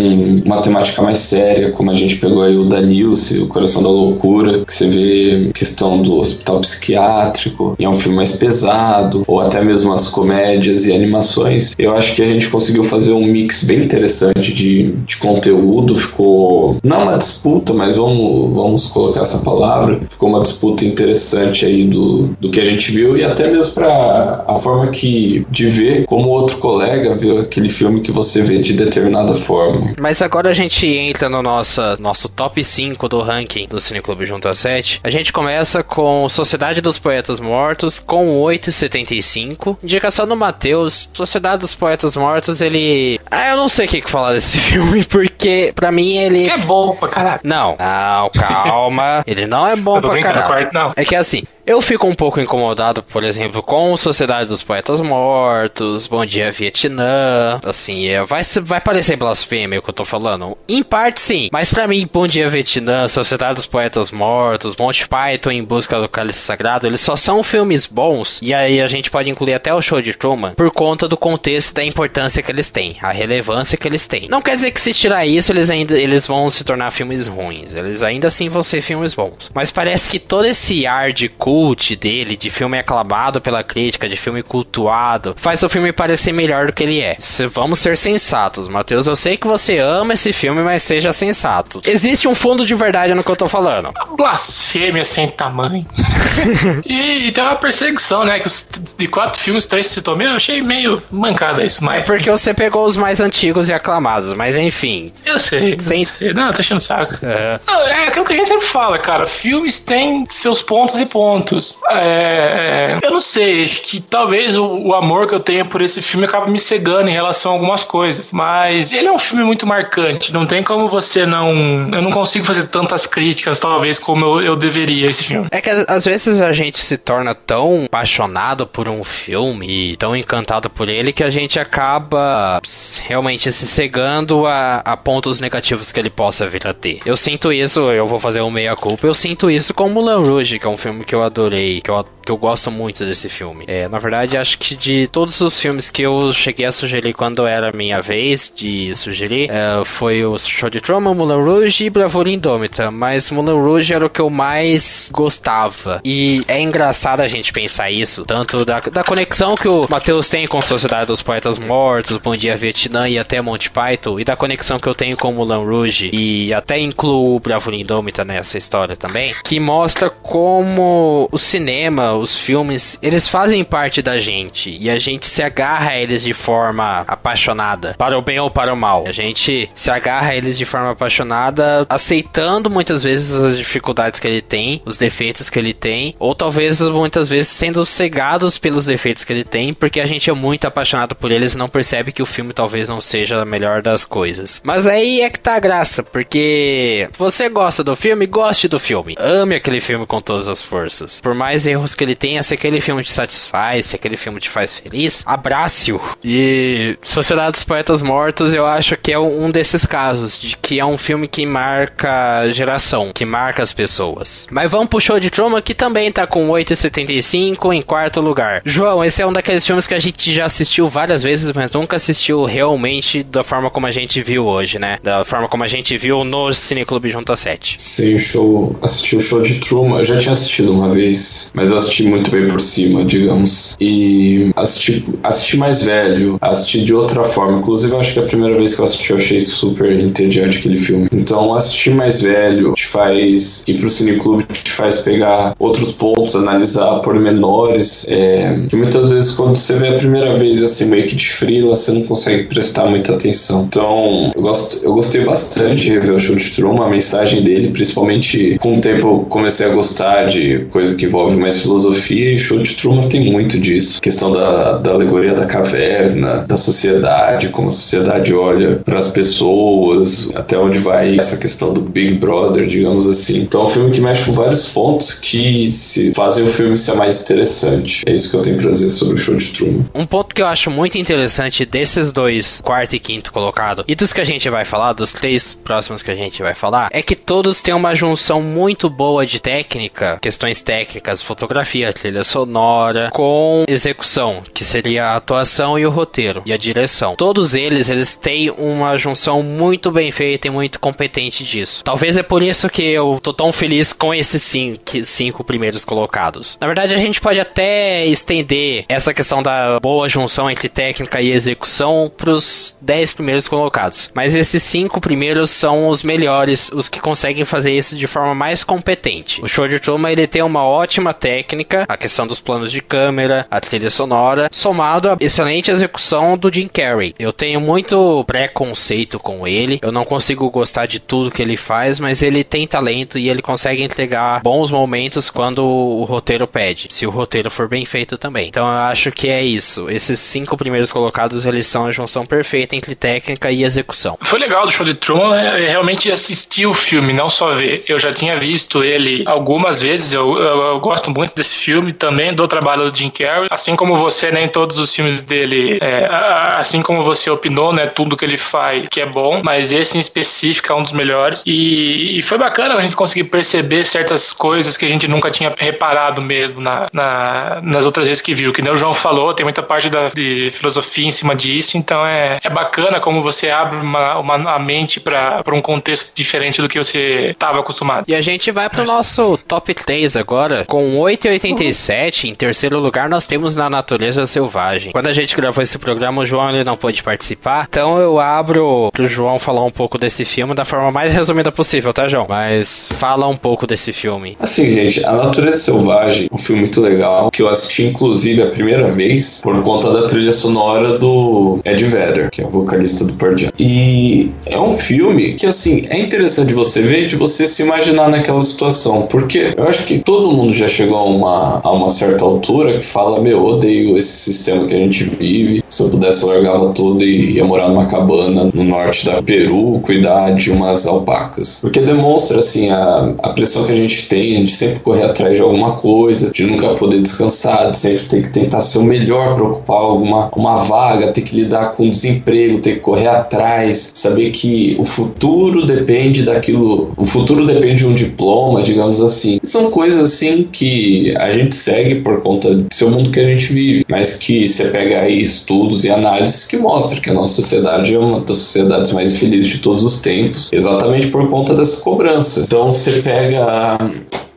uma 0.44 0.60
temática 0.60 1.02
mais 1.02 1.18
séria, 1.18 1.70
como 1.72 1.90
a 1.90 1.94
gente 1.94 2.16
pegou 2.16 2.42
aí 2.42 2.56
o 2.56 2.64
Danilce, 2.64 3.38
o 3.38 3.46
Coração 3.46 3.82
da 3.82 3.88
Loucura, 3.88 4.64
que 4.64 4.72
você 4.72 4.88
vê 4.88 5.50
questão 5.54 6.02
do 6.02 6.18
hospital 6.18 6.60
psiquiátrico, 6.60 7.76
e 7.78 7.84
é 7.84 7.88
um 7.88 7.96
filme 7.96 8.16
mais 8.16 8.36
pesado, 8.36 9.24
ou 9.26 9.40
até 9.40 9.62
mesmo 9.62 9.92
as 9.92 10.08
comédias 10.08 10.86
e 10.86 10.92
animações. 10.92 11.74
Eu 11.78 11.96
acho 11.96 12.14
que 12.16 12.22
a 12.22 12.26
gente 12.26 12.48
conseguiu 12.48 12.84
fazer 12.84 13.12
um 13.12 13.26
mix 13.26 13.64
bem 13.64 13.84
interessante 13.84 14.52
de, 14.52 14.92
de 15.06 15.16
conteúdo, 15.16 15.94
ficou 15.94 16.76
não 16.82 17.02
uma 17.02 17.18
disputa, 17.18 17.72
mas 17.72 17.96
vamos, 17.96 18.52
vamos 18.52 18.86
colocar 18.88 19.20
essa 19.20 19.38
palavra, 19.38 20.00
ficou 20.08 20.28
uma 20.28 20.40
disputa 20.40 20.84
interessante 20.84 21.64
aí 21.64 21.84
do, 21.84 22.28
do 22.40 22.50
que 22.50 22.60
a 22.60 22.64
gente 22.64 22.90
viu 22.90 23.16
e 23.16 23.24
até 23.24 23.50
mesmo 23.50 23.74
para 23.74 24.44
a 24.46 24.56
forma 24.56 24.88
que 24.88 25.46
de 25.50 25.66
ver 25.82 26.06
como 26.06 26.28
outro 26.28 26.58
colega 26.58 27.14
viu 27.16 27.38
aquele 27.40 27.68
filme 27.68 28.00
que 28.00 28.12
você 28.12 28.42
vê 28.42 28.58
de 28.58 28.72
determinada 28.72 29.34
forma. 29.34 29.92
Mas 29.98 30.22
agora 30.22 30.50
a 30.50 30.54
gente 30.54 30.86
entra 30.86 31.28
no 31.28 31.42
nossa, 31.42 31.96
nosso 31.98 32.28
top 32.28 32.62
5 32.62 33.08
do 33.08 33.20
ranking 33.20 33.66
do 33.66 33.80
Cineclube 33.80 34.26
Junto 34.26 34.48
a 34.48 34.54
7. 34.54 35.00
A 35.02 35.10
gente 35.10 35.32
começa 35.32 35.82
com 35.82 36.28
Sociedade 36.28 36.80
dos 36.80 36.98
Poetas 36.98 37.40
Mortos 37.40 37.98
com 37.98 38.40
8,75. 38.42 39.78
Indicação 39.82 40.26
do 40.26 40.36
Matheus, 40.36 41.10
Sociedade 41.12 41.62
dos 41.62 41.74
Poetas 41.74 42.14
Mortos, 42.14 42.60
ele. 42.60 43.20
Ah, 43.30 43.50
eu 43.50 43.56
não 43.56 43.68
sei 43.68 43.86
o 43.86 43.88
que 43.88 44.10
falar 44.10 44.32
desse 44.34 44.58
filme, 44.58 45.04
porque 45.04 45.72
pra 45.74 45.90
mim 45.90 46.16
ele. 46.16 46.44
Que 46.44 46.50
é 46.50 46.58
bom 46.58 46.94
pra 46.94 47.08
caralho. 47.08 47.40
Não, 47.42 47.76
não, 47.78 48.30
calma. 48.30 49.22
ele 49.26 49.46
não 49.46 49.66
é 49.66 49.76
bom 49.76 50.00
pra 50.00 50.20
caralho. 50.20 50.68
Não. 50.72 50.92
É 50.96 51.04
que 51.04 51.16
assim, 51.16 51.42
eu 51.64 51.80
fico 51.80 52.06
um 52.06 52.14
pouco 52.14 52.40
incomodado, 52.40 53.02
por 53.02 53.22
exemplo, 53.22 53.62
com 53.62 53.96
Sociedade 53.96 54.48
dos 54.48 54.62
Poetas 54.62 55.00
Mortos, 55.00 55.71
Bom 56.08 56.26
Dia 56.26 56.52
Vietnã, 56.52 57.60
assim, 57.64 58.06
é, 58.08 58.22
vai, 58.24 58.42
vai 58.62 58.80
parecer 58.80 59.16
blasfêmia 59.16 59.78
o 59.78 59.82
que 59.82 59.90
eu 59.90 59.94
tô 59.94 60.04
falando. 60.04 60.56
Em 60.68 60.82
parte 60.82 61.20
sim, 61.20 61.48
mas 61.52 61.72
para 61.72 61.86
mim, 61.86 62.08
Bom 62.12 62.26
Dia 62.26 62.48
Vietnã, 62.48 63.08
Sociedade 63.08 63.54
dos 63.54 63.66
Poetas 63.66 64.10
Mortos, 64.10 64.76
Monty 64.76 65.08
Python 65.08 65.50
em 65.50 65.64
Busca 65.64 66.00
do 66.00 66.08
Cálice 66.08 66.40
Sagrado, 66.40 66.86
eles 66.86 67.00
só 67.00 67.16
são 67.16 67.42
filmes 67.42 67.86
bons, 67.86 68.38
e 68.42 68.52
aí 68.52 68.80
a 68.80 68.86
gente 68.86 69.10
pode 69.10 69.30
incluir 69.30 69.54
até 69.54 69.72
o 69.72 69.82
show 69.82 70.02
de 70.02 70.12
Truman, 70.12 70.54
por 70.54 70.70
conta 70.70 71.08
do 71.08 71.16
contexto 71.16 71.74
da 71.74 71.84
importância 71.84 72.42
que 72.42 72.50
eles 72.50 72.70
têm, 72.70 72.96
a 73.00 73.12
relevância 73.12 73.78
que 73.78 73.88
eles 73.88 74.06
têm. 74.06 74.28
Não 74.28 74.42
quer 74.42 74.56
dizer 74.56 74.70
que 74.70 74.80
se 74.80 74.92
tirar 74.92 75.26
isso, 75.26 75.52
eles 75.52 75.70
ainda 75.70 75.98
eles 75.98 76.26
vão 76.26 76.50
se 76.50 76.64
tornar 76.64 76.90
filmes 76.90 77.26
ruins, 77.26 77.74
eles 77.74 78.02
ainda 78.02 78.28
assim 78.28 78.48
vão 78.48 78.62
ser 78.62 78.82
filmes 78.82 79.14
bons. 79.14 79.50
Mas 79.54 79.70
parece 79.70 80.08
que 80.08 80.18
todo 80.18 80.44
esse 80.44 80.86
ar 80.86 81.12
de 81.12 81.28
cult 81.28 81.96
dele, 81.96 82.36
de 82.36 82.50
filme 82.50 82.78
aclamado 82.78 83.40
pela 83.40 83.62
crítica, 83.62 84.08
de 84.08 84.16
filme 84.16 84.42
cultuado, 84.42 85.34
faz 85.36 85.61
o 85.66 85.70
filme 85.70 85.92
parecer 85.92 86.32
melhor 86.32 86.66
do 86.66 86.72
que 86.72 86.82
ele 86.82 87.00
é. 87.00 87.16
vamos 87.50 87.78
ser 87.78 87.96
sensatos, 87.96 88.68
Matheus. 88.68 89.06
Eu 89.06 89.16
sei 89.16 89.36
que 89.36 89.46
você 89.46 89.78
ama 89.78 90.14
esse 90.14 90.32
filme, 90.32 90.62
mas 90.62 90.82
seja 90.82 91.12
sensato. 91.12 91.80
Existe 91.84 92.28
um 92.28 92.34
fundo 92.34 92.64
de 92.64 92.74
verdade 92.74 93.14
no 93.14 93.24
que 93.24 93.30
eu 93.30 93.36
tô 93.36 93.48
falando. 93.48 93.92
Blasfêmia 94.16 95.04
sem 95.04 95.28
tamanho. 95.28 95.86
e, 96.84 97.28
e, 97.28 97.32
tem 97.32 97.44
uma 97.44 97.56
perseguição, 97.56 98.24
né? 98.24 98.38
Que 98.38 98.46
os, 98.46 98.68
de 98.98 99.08
quatro 99.08 99.40
filmes, 99.40 99.66
três 99.66 99.86
se 99.86 99.94
citou 99.94 100.20
Eu 100.20 100.36
achei 100.36 100.62
meio 100.62 101.02
mancada 101.10 101.64
isso, 101.64 101.84
mas. 101.84 102.08
É 102.08 102.12
porque 102.12 102.30
você 102.30 102.54
pegou 102.54 102.84
os 102.84 102.96
mais 102.96 103.20
antigos 103.20 103.68
e 103.68 103.72
aclamados, 103.72 104.32
mas 104.32 104.56
enfim. 104.56 105.12
Eu 105.24 105.38
sei. 105.38 105.78
Sem... 105.78 106.00
Eu 106.00 106.06
sei. 106.06 106.34
Não, 106.34 106.52
tá 106.52 106.60
achando 106.60 106.80
saco. 106.80 107.18
É. 107.22 107.60
Não, 107.66 107.80
é 107.80 108.08
aquilo 108.08 108.24
que 108.24 108.32
a 108.32 108.36
gente 108.36 108.48
sempre 108.48 108.66
fala, 108.66 108.98
cara. 108.98 109.26
Filmes 109.26 109.78
têm 109.78 110.26
seus 110.28 110.62
pontos 110.62 111.00
e 111.00 111.06
pontos 111.06 111.22
pontos. 111.22 111.78
É, 111.90 112.98
eu 113.02 113.10
não 113.10 113.20
sei, 113.20 113.64
acho 113.64 113.82
que 113.82 114.00
talvez 114.00 114.56
o, 114.56 114.64
o, 114.64 114.94
amor 114.94 115.28
que 115.28 115.34
eu 115.34 115.40
tenho 115.40 115.51
por 115.64 115.82
esse 115.82 116.00
filme 116.00 116.26
acabe 116.26 116.50
me 116.50 116.58
cegando 116.58 117.08
em 117.08 117.12
relação 117.12 117.52
a 117.52 117.54
algumas 117.54 117.84
coisas. 117.84 118.32
Mas 118.32 118.92
ele 118.92 119.08
é 119.08 119.12
um 119.12 119.18
filme 119.18 119.44
muito 119.44 119.66
marcante. 119.66 120.32
Não 120.32 120.46
tem 120.46 120.62
como 120.62 120.88
você 120.88 121.26
não. 121.26 121.50
Eu 121.92 122.02
não 122.02 122.10
consigo 122.10 122.44
fazer 122.44 122.64
tantas 122.68 123.06
críticas, 123.06 123.58
talvez, 123.58 123.98
como 123.98 124.24
eu, 124.24 124.40
eu 124.40 124.56
deveria 124.56 125.08
esse 125.08 125.24
filme. 125.24 125.48
É 125.50 125.60
que 125.60 125.70
às 125.70 126.04
vezes 126.04 126.40
a 126.40 126.52
gente 126.52 126.78
se 126.78 126.96
torna 126.96 127.34
tão 127.34 127.84
apaixonado 127.86 128.66
por 128.66 128.88
um 128.88 129.04
filme 129.04 129.92
e 129.92 129.96
tão 129.96 130.16
encantado 130.16 130.70
por 130.70 130.88
ele 130.88 131.12
que 131.12 131.22
a 131.22 131.30
gente 131.30 131.58
acaba 131.58 132.60
realmente 133.06 133.50
se 133.52 133.66
cegando 133.66 134.46
a, 134.46 134.76
a 134.84 134.96
pontos 134.96 135.40
negativos 135.40 135.92
que 135.92 136.00
ele 136.00 136.10
possa 136.10 136.46
vir 136.46 136.66
a 136.66 136.74
ter. 136.74 137.00
Eu 137.04 137.16
sinto 137.16 137.52
isso, 137.52 137.80
eu 137.90 138.06
vou 138.06 138.18
fazer 138.18 138.40
um 138.40 138.50
meia-culpa, 138.50 139.06
eu 139.06 139.14
sinto 139.14 139.50
isso 139.50 139.74
com 139.74 139.88
Mulan 139.88 140.20
Rouge, 140.20 140.58
que 140.58 140.66
é 140.66 140.68
um 140.68 140.76
filme 140.76 141.04
que 141.04 141.14
eu 141.14 141.22
adorei, 141.22 141.80
que 141.80 141.90
eu, 141.90 142.04
que 142.24 142.32
eu 142.32 142.36
gosto 142.36 142.70
muito 142.70 143.04
desse 143.04 143.28
filme. 143.28 143.64
É, 143.66 143.88
na 143.88 143.98
verdade, 143.98 144.36
acho 144.36 144.58
que 144.58 144.74
de 144.74 145.06
todos 145.08 145.40
os 145.40 145.60
filmes 145.60 145.90
que 145.90 146.02
eu 146.02 146.32
cheguei 146.32 146.66
a 146.66 146.72
sugerir 146.72 147.12
quando 147.12 147.46
era 147.46 147.72
minha 147.72 148.00
vez 148.00 148.52
de 148.54 148.94
sugerir, 148.94 149.50
é, 149.50 149.84
foi 149.84 150.24
o 150.24 150.38
Show 150.38 150.70
de 150.70 150.80
Truman, 150.80 151.14
Moulin 151.14 151.42
Rouge 151.42 151.84
e 151.84 151.90
Bravura 151.90 152.30
Indômita, 152.30 152.90
mas 152.90 153.30
Moulin 153.30 153.60
Rouge 153.60 153.92
era 153.92 154.06
o 154.06 154.10
que 154.10 154.20
eu 154.20 154.30
mais 154.30 155.10
gostava. 155.12 156.00
E 156.04 156.44
é 156.48 156.60
engraçado 156.60 157.20
a 157.20 157.28
gente 157.28 157.52
pensar 157.52 157.90
isso, 157.90 158.24
tanto 158.24 158.64
da, 158.64 158.80
da 158.80 159.04
conexão 159.04 159.54
que 159.54 159.68
o 159.68 159.86
Matheus 159.88 160.28
tem 160.28 160.46
com 160.46 160.60
Sociedade 160.60 161.06
dos 161.06 161.22
Poetas 161.22 161.58
Mortos, 161.58 162.16
Bom 162.18 162.36
Dia 162.36 162.56
Vietnã 162.56 163.08
e 163.08 163.18
até 163.18 163.40
Monty 163.40 163.70
Python, 163.70 164.20
e 164.20 164.24
da 164.24 164.36
conexão 164.36 164.78
que 164.78 164.86
eu 164.86 164.94
tenho 164.94 165.16
com 165.16 165.32
Moulin 165.32 165.64
Rouge, 165.64 166.10
e 166.12 166.52
até 166.54 166.78
incluo 166.78 167.40
Bravura 167.40 167.76
Indômita 167.76 168.24
nessa 168.24 168.58
história 168.58 168.96
também, 168.96 169.34
que 169.44 169.58
mostra 169.58 170.08
como 170.10 171.28
o 171.30 171.38
cinema, 171.38 172.11
os 172.18 172.36
filmes, 172.36 172.98
eles 173.02 173.28
fazem 173.28 173.64
parte 173.64 174.02
da 174.02 174.18
gente 174.18 174.76
e 174.78 174.90
a 174.90 174.98
gente 174.98 175.26
se 175.26 175.42
agarra 175.42 175.90
a 175.92 175.98
eles 175.98 176.22
de 176.22 176.32
forma 176.32 177.04
apaixonada, 177.06 177.94
para 177.98 178.18
o 178.18 178.22
bem 178.22 178.38
ou 178.38 178.50
para 178.50 178.72
o 178.72 178.76
mal. 178.76 179.04
A 179.06 179.12
gente 179.12 179.70
se 179.74 179.90
agarra 179.90 180.30
a 180.30 180.36
eles 180.36 180.56
de 180.58 180.64
forma 180.64 180.90
apaixonada, 180.90 181.86
aceitando 181.88 182.70
muitas 182.70 183.02
vezes 183.02 183.32
as 183.32 183.56
dificuldades 183.56 184.20
que 184.20 184.26
ele 184.28 184.42
tem, 184.42 184.82
os 184.84 184.98
defeitos 184.98 185.50
que 185.50 185.58
ele 185.58 185.74
tem, 185.74 186.14
ou 186.18 186.34
talvez 186.34 186.80
muitas 186.80 187.28
vezes 187.28 187.48
sendo 187.48 187.84
cegados 187.84 188.58
pelos 188.58 188.86
defeitos 188.86 189.24
que 189.24 189.32
ele 189.32 189.44
tem, 189.44 189.74
porque 189.74 190.00
a 190.00 190.06
gente 190.06 190.28
é 190.30 190.32
muito 190.32 190.66
apaixonado 190.66 191.14
por 191.14 191.30
eles 191.30 191.54
e 191.54 191.58
não 191.58 191.68
percebe 191.68 192.12
que 192.12 192.22
o 192.22 192.26
filme 192.26 192.52
talvez 192.52 192.88
não 192.88 193.00
seja 193.00 193.40
a 193.40 193.44
melhor 193.44 193.82
das 193.82 194.04
coisas. 194.04 194.60
Mas 194.64 194.86
aí 194.86 195.20
é 195.20 195.30
que 195.30 195.38
tá 195.38 195.56
a 195.56 195.60
graça, 195.60 196.02
porque 196.02 197.08
você 197.16 197.48
gosta 197.48 197.84
do 197.84 197.96
filme, 197.96 198.26
goste 198.26 198.68
do 198.68 198.78
filme. 198.78 199.14
Ame 199.18 199.54
aquele 199.54 199.80
filme 199.80 200.06
com 200.06 200.20
todas 200.20 200.48
as 200.48 200.62
forças. 200.62 201.20
Por 201.20 201.34
mais 201.34 201.66
erros 201.66 201.94
que 201.94 202.01
ele 202.02 202.14
tenha, 202.14 202.42
se 202.42 202.54
aquele 202.54 202.80
filme 202.80 203.02
te 203.02 203.12
satisfaz, 203.12 203.86
se 203.86 203.96
aquele 203.96 204.16
filme 204.16 204.40
te 204.40 204.48
faz 204.48 204.78
feliz, 204.78 205.22
abrace-o. 205.26 206.00
E 206.24 206.96
Sociedade 207.02 207.52
dos 207.52 207.64
Poetas 207.64 208.02
Mortos, 208.02 208.54
eu 208.54 208.66
acho 208.66 208.96
que 208.96 209.12
é 209.12 209.18
um 209.18 209.50
desses 209.50 209.86
casos, 209.86 210.40
de 210.40 210.56
que 210.56 210.78
é 210.78 210.84
um 210.84 210.98
filme 210.98 211.28
que 211.28 211.44
marca 211.44 212.48
geração, 212.50 213.10
que 213.14 213.24
marca 213.24 213.62
as 213.62 213.72
pessoas. 213.72 214.46
Mas 214.50 214.70
vamos 214.70 214.88
pro 214.88 215.00
show 215.00 215.18
de 215.18 215.30
Truman, 215.30 215.60
que 215.60 215.74
também 215.74 216.10
tá 216.10 216.26
com 216.26 216.48
8,75 216.48 217.72
em 217.74 217.82
quarto 217.82 218.20
lugar. 218.20 218.62
João, 218.64 219.04
esse 219.04 219.20
é 219.22 219.26
um 219.26 219.32
daqueles 219.32 219.66
filmes 219.66 219.86
que 219.86 219.94
a 219.94 219.98
gente 219.98 220.32
já 220.34 220.44
assistiu 220.46 220.88
várias 220.88 221.22
vezes, 221.22 221.52
mas 221.52 221.70
nunca 221.70 221.96
assistiu 221.96 222.44
realmente 222.44 223.22
da 223.22 223.42
forma 223.42 223.70
como 223.70 223.86
a 223.86 223.90
gente 223.90 224.22
viu 224.22 224.46
hoje, 224.46 224.78
né? 224.78 224.98
Da 225.02 225.24
forma 225.24 225.48
como 225.48 225.64
a 225.64 225.66
gente 225.66 225.96
viu 225.96 226.24
no 226.24 226.52
Cineclube 226.52 227.10
Junta 227.10 227.36
7. 227.36 227.76
Sim, 227.78 228.18
show. 228.18 228.76
Assisti 228.82 229.16
o 229.16 229.20
show 229.20 229.42
de 229.42 229.60
Truman. 229.60 229.98
Eu 229.98 230.04
já 230.04 230.18
tinha 230.18 230.32
assistido 230.32 230.72
uma 230.72 230.88
vez, 230.88 231.50
mas 231.54 231.70
eu 231.70 231.76
assisti 231.76 231.91
muito 232.00 232.30
bem 232.30 232.48
por 232.48 232.60
cima, 232.60 233.04
digamos. 233.04 233.76
E 233.80 234.50
assisti, 234.56 235.04
assisti 235.22 235.56
mais 235.56 235.84
velho, 235.84 236.38
assisti 236.40 236.84
de 236.84 236.94
outra 236.94 237.24
forma. 237.24 237.58
Inclusive, 237.58 237.94
acho 237.96 238.14
que 238.14 238.20
a 238.20 238.22
primeira 238.22 238.56
vez 238.56 238.74
que 238.74 238.80
eu 238.80 238.84
assisti, 238.84 239.10
eu 239.10 239.16
achei 239.16 239.44
super 239.44 239.90
entediante 239.92 240.58
aquele 240.58 240.76
filme. 240.76 241.08
Então, 241.12 241.54
assistir 241.54 241.90
mais 241.94 242.22
velho 242.22 242.72
te 242.74 242.86
faz 242.86 243.62
ir 243.66 243.78
pro 243.78 243.90
cineclube, 243.90 244.44
te 244.44 244.70
faz 244.70 244.98
pegar 244.98 245.54
outros 245.58 245.92
pontos, 245.92 246.34
analisar 246.34 247.00
pormenores. 247.00 248.04
É, 248.08 248.60
que 248.68 248.76
muitas 248.76 249.10
vezes, 249.10 249.32
quando 249.32 249.56
você 249.56 249.74
vê 249.74 249.88
a 249.88 249.94
primeira 249.94 250.36
vez 250.36 250.62
assim, 250.62 250.86
meio 250.86 251.06
que 251.06 251.16
de 251.16 251.28
frila, 251.28 251.76
você 251.76 251.92
não 251.92 252.04
consegue 252.04 252.44
prestar 252.44 252.86
muita 252.86 253.14
atenção. 253.14 253.64
Então, 253.64 254.32
eu, 254.34 254.42
gosto, 254.42 254.84
eu 254.84 254.94
gostei 254.94 255.24
bastante 255.24 255.82
de 255.82 255.90
rever 255.90 256.14
o 256.14 256.18
show 256.18 256.36
de 256.36 256.50
Truman, 256.50 256.86
a 256.86 256.88
mensagem 256.88 257.42
dele, 257.42 257.70
principalmente 257.70 258.56
com 258.60 258.78
o 258.78 258.80
tempo 258.80 259.06
eu 259.06 259.18
comecei 259.28 259.66
a 259.66 259.70
gostar 259.70 260.26
de 260.26 260.66
coisa 260.70 260.94
que 260.94 261.06
envolve 261.06 261.36
mais 261.36 261.60
filosofia, 261.60 261.81
e 262.10 262.34
o 262.34 262.38
show 262.38 262.58
de 262.58 262.76
Truman 262.76 263.08
tem 263.08 263.30
muito 263.30 263.58
disso. 263.58 263.98
A 263.98 264.00
questão 264.02 264.32
da, 264.32 264.78
da 264.78 264.92
alegoria 264.92 265.34
da 265.34 265.46
caverna, 265.46 266.44
da 266.46 266.56
sociedade, 266.56 267.48
como 267.48 267.68
a 267.68 267.70
sociedade 267.70 268.34
olha 268.34 268.76
para 268.84 268.98
as 268.98 269.08
pessoas, 269.08 270.30
até 270.34 270.58
onde 270.58 270.78
vai 270.78 271.18
essa 271.18 271.36
questão 271.36 271.72
do 271.72 271.80
Big 271.80 272.14
Brother, 272.14 272.66
digamos 272.66 273.08
assim. 273.08 273.42
Então 273.42 273.62
é 273.62 273.64
um 273.64 273.68
filme 273.68 273.90
que 273.92 274.00
mexe 274.00 274.24
com 274.24 274.32
vários 274.32 274.68
pontos 274.68 275.14
que 275.14 275.68
se 275.70 276.12
fazem 276.14 276.44
o 276.44 276.48
filme 276.48 276.76
ser 276.76 276.94
mais 276.94 277.22
interessante. 277.22 278.02
É 278.06 278.12
isso 278.12 278.30
que 278.30 278.36
eu 278.36 278.42
tenho 278.42 278.58
pra 278.58 278.70
dizer 278.70 278.90
sobre 278.90 279.14
o 279.14 279.18
show 279.18 279.36
de 279.36 279.52
Truman. 279.52 279.84
Um 279.94 280.06
ponto 280.06 280.34
que 280.34 280.42
eu 280.42 280.46
acho 280.46 280.70
muito 280.70 280.98
interessante 280.98 281.64
desses 281.64 282.12
dois, 282.12 282.60
quarto 282.60 282.94
e 282.94 283.00
quinto 283.00 283.32
colocado, 283.32 283.84
e 283.88 283.94
dos 283.94 284.12
que 284.12 284.20
a 284.20 284.24
gente 284.24 284.48
vai 284.48 284.64
falar, 284.64 284.92
dos 284.92 285.12
três 285.12 285.54
próximos 285.54 286.02
que 286.02 286.10
a 286.10 286.14
gente 286.14 286.42
vai 286.42 286.54
falar, 286.54 286.88
é 286.92 287.02
que 287.02 287.16
todos 287.16 287.60
têm 287.60 287.74
uma 287.74 287.94
junção 287.94 288.42
muito 288.42 288.88
boa 288.90 289.26
de 289.26 289.40
técnica, 289.40 290.18
questões 290.20 290.62
técnicas, 290.62 291.22
fotografia, 291.22 291.71
trilha 291.92 292.24
sonora, 292.24 293.10
com 293.12 293.64
execução, 293.66 294.42
que 294.52 294.64
seria 294.64 295.06
a 295.06 295.16
atuação 295.16 295.78
e 295.78 295.86
o 295.86 295.90
roteiro, 295.90 296.42
e 296.44 296.52
a 296.52 296.56
direção. 296.56 297.14
Todos 297.16 297.54
eles, 297.54 297.88
eles 297.88 298.14
têm 298.14 298.50
uma 298.50 298.96
junção 298.96 299.42
muito 299.42 299.90
bem 299.90 300.10
feita 300.10 300.48
e 300.48 300.50
muito 300.50 300.78
competente 300.78 301.44
disso. 301.44 301.82
Talvez 301.84 302.16
é 302.16 302.22
por 302.22 302.42
isso 302.42 302.68
que 302.68 302.82
eu 302.82 303.18
tô 303.22 303.32
tão 303.32 303.52
feliz 303.52 303.92
com 303.92 304.12
esses 304.12 304.42
cinco, 304.42 304.82
cinco 305.04 305.44
primeiros 305.44 305.84
colocados. 305.84 306.58
Na 306.60 306.66
verdade, 306.66 306.94
a 306.94 306.98
gente 306.98 307.20
pode 307.20 307.40
até 307.40 308.06
estender 308.06 308.84
essa 308.88 309.14
questão 309.14 309.42
da 309.42 309.78
boa 309.80 310.08
junção 310.08 310.50
entre 310.50 310.68
técnica 310.68 311.20
e 311.20 311.30
execução 311.30 312.10
pros 312.16 312.76
dez 312.80 313.12
primeiros 313.12 313.48
colocados. 313.48 314.10
Mas 314.14 314.34
esses 314.34 314.62
cinco 314.62 315.00
primeiros 315.00 315.50
são 315.50 315.88
os 315.88 316.02
melhores, 316.02 316.70
os 316.72 316.88
que 316.88 317.00
conseguem 317.00 317.44
fazer 317.44 317.72
isso 317.76 317.96
de 317.96 318.06
forma 318.06 318.34
mais 318.34 318.64
competente. 318.64 319.42
O 319.42 319.48
Show 319.48 319.68
de 319.68 319.78
Truman 319.78 320.10
ele 320.10 320.26
tem 320.26 320.42
uma 320.42 320.64
ótima 320.64 321.14
técnica, 321.14 321.61
a 321.88 321.96
questão 321.96 322.26
dos 322.26 322.40
planos 322.40 322.70
de 322.70 322.80
câmera, 322.80 323.46
a 323.50 323.60
trilha 323.60 323.90
sonora, 323.90 324.48
somado 324.50 325.10
à 325.10 325.16
excelente 325.20 325.70
execução 325.70 326.36
do 326.36 326.52
Jim 326.52 326.68
Carrey. 326.68 327.14
Eu 327.18 327.32
tenho 327.32 327.60
muito 327.60 328.24
preconceito 328.24 329.18
com 329.18 329.46
ele, 329.46 329.78
eu 329.82 329.92
não 329.92 330.04
consigo 330.04 330.50
gostar 330.50 330.86
de 330.86 330.98
tudo 330.98 331.30
que 331.30 331.42
ele 331.42 331.56
faz, 331.56 331.98
mas 332.00 332.22
ele 332.22 332.44
tem 332.44 332.66
talento 332.66 333.18
e 333.18 333.28
ele 333.28 333.42
consegue 333.42 333.82
entregar 333.82 334.42
bons 334.42 334.70
momentos 334.70 335.30
quando 335.30 335.64
o 335.64 336.04
roteiro 336.04 336.46
pede, 336.46 336.88
se 336.90 337.06
o 337.06 337.10
roteiro 337.10 337.50
for 337.50 337.68
bem 337.68 337.84
feito 337.84 338.18
também. 338.18 338.48
Então 338.48 338.66
eu 338.66 338.78
acho 338.78 339.10
que 339.12 339.28
é 339.28 339.42
isso. 339.42 339.88
Esses 339.90 340.20
cinco 340.20 340.56
primeiros 340.56 340.92
colocados 340.92 341.44
eles 341.44 341.66
são 341.66 341.86
a 341.86 341.92
junção 341.92 342.26
perfeita 342.26 342.76
entre 342.76 342.94
técnica 342.94 343.50
e 343.50 343.64
execução. 343.64 344.18
Foi 344.20 344.38
legal 344.38 344.66
do 344.66 344.72
show 344.72 344.84
de 344.84 344.94
Truman 344.94 345.36
é, 345.36 345.68
realmente 345.68 346.10
assistir 346.10 346.66
o 346.66 346.74
filme, 346.74 347.12
não 347.12 347.30
só 347.30 347.54
ver. 347.54 347.84
Eu 347.88 347.98
já 347.98 348.12
tinha 348.12 348.36
visto 348.36 348.82
ele 348.82 349.22
algumas 349.26 349.80
vezes, 349.80 350.12
eu, 350.12 350.36
eu, 350.36 350.62
eu 350.62 350.80
gosto 350.80 351.10
muito 351.10 351.34
desse 351.34 351.51
filme 351.54 351.92
também, 351.92 352.34
do 352.34 352.46
trabalho 352.48 352.90
do 352.90 352.96
Jim 352.96 353.10
Carrey. 353.10 353.48
Assim 353.50 353.76
como 353.76 353.96
você, 353.96 354.30
nem 354.30 354.44
né, 354.44 354.48
todos 354.48 354.78
os 354.78 354.94
filmes 354.94 355.22
dele, 355.22 355.78
é, 355.80 356.08
assim 356.56 356.82
como 356.82 357.02
você 357.02 357.30
opinou, 357.30 357.72
né, 357.72 357.86
tudo 357.86 358.16
que 358.16 358.24
ele 358.24 358.36
faz 358.36 358.88
que 358.90 359.00
é 359.00 359.06
bom, 359.06 359.40
mas 359.42 359.72
esse 359.72 359.96
em 359.96 360.00
específico 360.00 360.72
é 360.72 360.76
um 360.76 360.82
dos 360.82 360.92
melhores. 360.92 361.42
E, 361.46 362.18
e 362.18 362.22
foi 362.22 362.38
bacana 362.38 362.74
a 362.74 362.80
gente 362.80 362.96
conseguir 362.96 363.24
perceber 363.24 363.84
certas 363.84 364.32
coisas 364.32 364.76
que 364.76 364.84
a 364.84 364.88
gente 364.88 365.06
nunca 365.08 365.30
tinha 365.30 365.52
reparado 365.56 366.20
mesmo 366.20 366.60
na, 366.60 366.86
na 366.92 367.60
nas 367.62 367.86
outras 367.86 368.06
vezes 368.06 368.22
que 368.22 368.34
viu. 368.34 368.52
Que 368.52 368.62
nem 368.62 368.72
o 368.72 368.76
João 368.76 368.94
falou, 368.94 369.34
tem 369.34 369.44
muita 369.44 369.62
parte 369.62 369.88
da, 369.88 370.08
de 370.08 370.50
filosofia 370.52 371.06
em 371.06 371.12
cima 371.12 371.34
disso, 371.34 371.76
então 371.76 372.06
é, 372.06 372.38
é 372.42 372.50
bacana 372.50 373.00
como 373.00 373.22
você 373.22 373.50
abre 373.50 373.78
uma, 373.78 374.18
uma 374.18 374.52
a 374.52 374.58
mente 374.58 375.00
para 375.00 375.42
um 375.52 375.60
contexto 375.60 376.14
diferente 376.14 376.60
do 376.60 376.68
que 376.68 376.78
você 376.78 377.30
estava 377.30 377.60
acostumado. 377.60 378.04
E 378.08 378.14
a 378.14 378.20
gente 378.20 378.50
vai 378.50 378.68
pro 378.68 378.84
nosso 378.84 379.38
top 379.48 379.74
3 379.74 380.16
agora, 380.16 380.64
com 380.66 380.98
8 380.98 381.26
e 381.26 381.30
187, 381.42 382.28
em 382.28 382.34
terceiro 382.36 382.78
lugar, 382.78 383.08
nós 383.08 383.26
temos 383.26 383.56
Na 383.56 383.68
Natureza 383.68 384.24
Selvagem. 384.28 384.92
Quando 384.92 385.08
a 385.08 385.12
gente 385.12 385.34
gravou 385.34 385.60
esse 385.60 385.76
programa, 385.76 386.22
o 386.22 386.24
João 386.24 386.48
ele 386.50 386.62
não 386.62 386.76
pôde 386.76 387.02
participar, 387.02 387.66
então 387.68 387.98
eu 387.98 388.20
abro 388.20 388.90
pro 388.92 389.08
João 389.08 389.40
falar 389.40 389.64
um 389.64 389.70
pouco 389.70 389.98
desse 389.98 390.24
filme 390.24 390.54
da 390.54 390.64
forma 390.64 390.92
mais 390.92 391.12
resumida 391.12 391.50
possível, 391.50 391.92
tá, 391.92 392.06
João? 392.06 392.26
Mas 392.28 392.86
fala 392.92 393.26
um 393.26 393.36
pouco 393.36 393.66
desse 393.66 393.92
filme. 393.92 394.36
Assim, 394.38 394.70
gente, 394.70 395.04
A 395.04 395.14
Natureza 395.14 395.58
Selvagem, 395.58 396.28
um 396.30 396.38
filme 396.38 396.62
muito 396.62 396.80
legal, 396.80 397.28
que 397.28 397.42
eu 397.42 397.48
assisti 397.48 397.86
inclusive 397.86 398.40
a 398.40 398.46
primeira 398.46 398.92
vez 398.92 399.40
por 399.42 399.60
conta 399.64 399.92
da 399.92 400.06
trilha 400.06 400.30
sonora 400.30 400.96
do 400.96 401.58
Ed 401.64 401.84
Vedder, 401.84 402.30
que 402.30 402.40
é 402.40 402.46
o 402.46 402.50
vocalista 402.50 403.04
do 403.04 403.14
Pearl 403.14 403.36
Jam. 403.36 403.50
E 403.58 404.30
é 404.46 404.60
um 404.60 404.70
filme 404.70 405.34
que, 405.34 405.46
assim, 405.46 405.86
é 405.90 405.98
interessante 405.98 406.54
você 406.54 406.82
ver 406.82 407.02
e 407.02 407.06
de 407.08 407.16
você 407.16 407.48
se 407.48 407.64
imaginar 407.64 408.08
naquela 408.08 408.42
situação, 408.42 409.08
porque 409.10 409.54
eu 409.56 409.66
acho 409.66 409.84
que 409.86 409.98
todo 409.98 410.30
mundo 410.30 410.54
já 410.54 410.68
chegou 410.68 410.98
a 410.98 411.02
uma 411.02 411.31
a 411.62 411.72
uma 411.72 411.88
certa 411.88 412.24
altura 412.24 412.78
que 412.78 412.86
fala, 412.86 413.20
meu, 413.20 413.44
odeio 413.44 413.96
esse 413.96 414.32
sistema 414.32 414.66
que 414.66 414.74
a 414.74 414.78
gente 414.78 415.04
vive, 415.04 415.62
se 415.68 415.82
eu 415.82 415.90
pudesse 415.90 416.22
eu 416.22 416.28
largava 416.28 416.70
tudo 416.70 417.02
e 417.02 417.36
ia 417.36 417.44
morar 417.44 417.68
numa 417.68 417.86
cabana 417.86 418.50
no 418.52 418.64
norte 418.64 419.06
da 419.06 419.22
Peru, 419.22 419.80
cuidar 419.80 420.30
de 420.30 420.50
umas 420.50 420.86
alpacas. 420.86 421.60
Porque 421.60 421.80
demonstra, 421.80 422.40
assim, 422.40 422.70
a, 422.70 423.14
a 423.22 423.30
pressão 423.30 423.64
que 423.64 423.72
a 423.72 423.76
gente 423.76 424.08
tem 424.08 424.44
de 424.44 424.50
sempre 424.50 424.80
correr 424.80 425.04
atrás 425.04 425.36
de 425.36 425.42
alguma 425.42 425.72
coisa, 425.72 426.30
de 426.30 426.46
nunca 426.46 426.68
poder 426.74 427.00
descansar, 427.00 427.70
de 427.70 427.78
sempre 427.78 428.04
ter 428.04 428.22
que 428.22 428.28
tentar 428.30 428.60
ser 428.60 428.78
o 428.78 428.82
melhor 428.82 429.34
para 429.34 429.44
ocupar 429.44 429.78
alguma 429.78 430.30
uma 430.36 430.56
vaga, 430.56 431.12
ter 431.12 431.22
que 431.22 431.36
lidar 431.36 431.72
com 431.72 431.88
desemprego, 431.88 432.60
ter 432.60 432.74
que 432.74 432.80
correr 432.80 433.08
atrás, 433.08 433.92
saber 433.94 434.30
que 434.30 434.76
o 434.78 434.84
futuro 434.84 435.66
depende 435.66 436.22
daquilo, 436.22 436.92
o 436.96 437.04
futuro 437.04 437.46
depende 437.46 437.76
de 437.76 437.86
um 437.86 437.94
diploma, 437.94 438.62
digamos 438.62 439.00
assim. 439.00 439.38
São 439.42 439.70
coisas 439.70 440.02
assim 440.02 440.48
que 440.50 441.11
a 441.18 441.30
gente 441.30 441.54
segue 441.54 441.96
por 441.96 442.22
conta 442.22 442.54
do 442.54 442.66
seu 442.72 442.90
mundo 442.90 443.10
que 443.10 443.20
a 443.20 443.24
gente 443.24 443.52
vive, 443.52 443.84
mas 443.88 444.18
que 444.18 444.46
você 444.46 444.68
pega 444.68 445.00
aí 445.00 445.22
estudos 445.22 445.84
e 445.84 445.90
análises 445.90 446.46
que 446.46 446.56
mostram 446.56 447.00
que 447.00 447.10
a 447.10 447.14
nossa 447.14 447.40
sociedade 447.42 447.94
é 447.94 447.98
uma 447.98 448.20
das 448.20 448.38
sociedades 448.38 448.92
mais 448.92 449.18
felizes 449.18 449.48
de 449.48 449.58
todos 449.58 449.82
os 449.82 450.00
tempos, 450.00 450.50
exatamente 450.52 451.08
por 451.08 451.28
conta 451.28 451.54
dessa 451.54 451.82
cobrança. 451.82 452.40
Então 452.40 452.70
você 452.72 453.02
pega 453.02 453.78